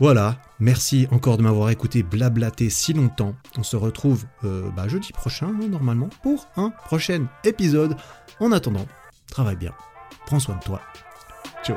Voilà, 0.00 0.40
merci 0.60 1.08
encore 1.10 1.38
de 1.38 1.42
m'avoir 1.42 1.70
écouté 1.70 2.04
blablater 2.04 2.70
si 2.70 2.92
longtemps. 2.92 3.34
On 3.56 3.64
se 3.64 3.76
retrouve 3.76 4.24
euh, 4.44 4.70
bah, 4.70 4.86
jeudi 4.86 5.12
prochain, 5.12 5.48
hein, 5.48 5.68
normalement, 5.68 6.08
pour 6.22 6.46
un 6.56 6.70
prochain 6.70 7.26
épisode. 7.44 7.96
En 8.38 8.52
attendant, 8.52 8.86
travaille 9.28 9.56
bien, 9.56 9.72
prends 10.26 10.38
soin 10.38 10.56
de 10.56 10.62
toi. 10.62 10.80
Ciao 11.64 11.76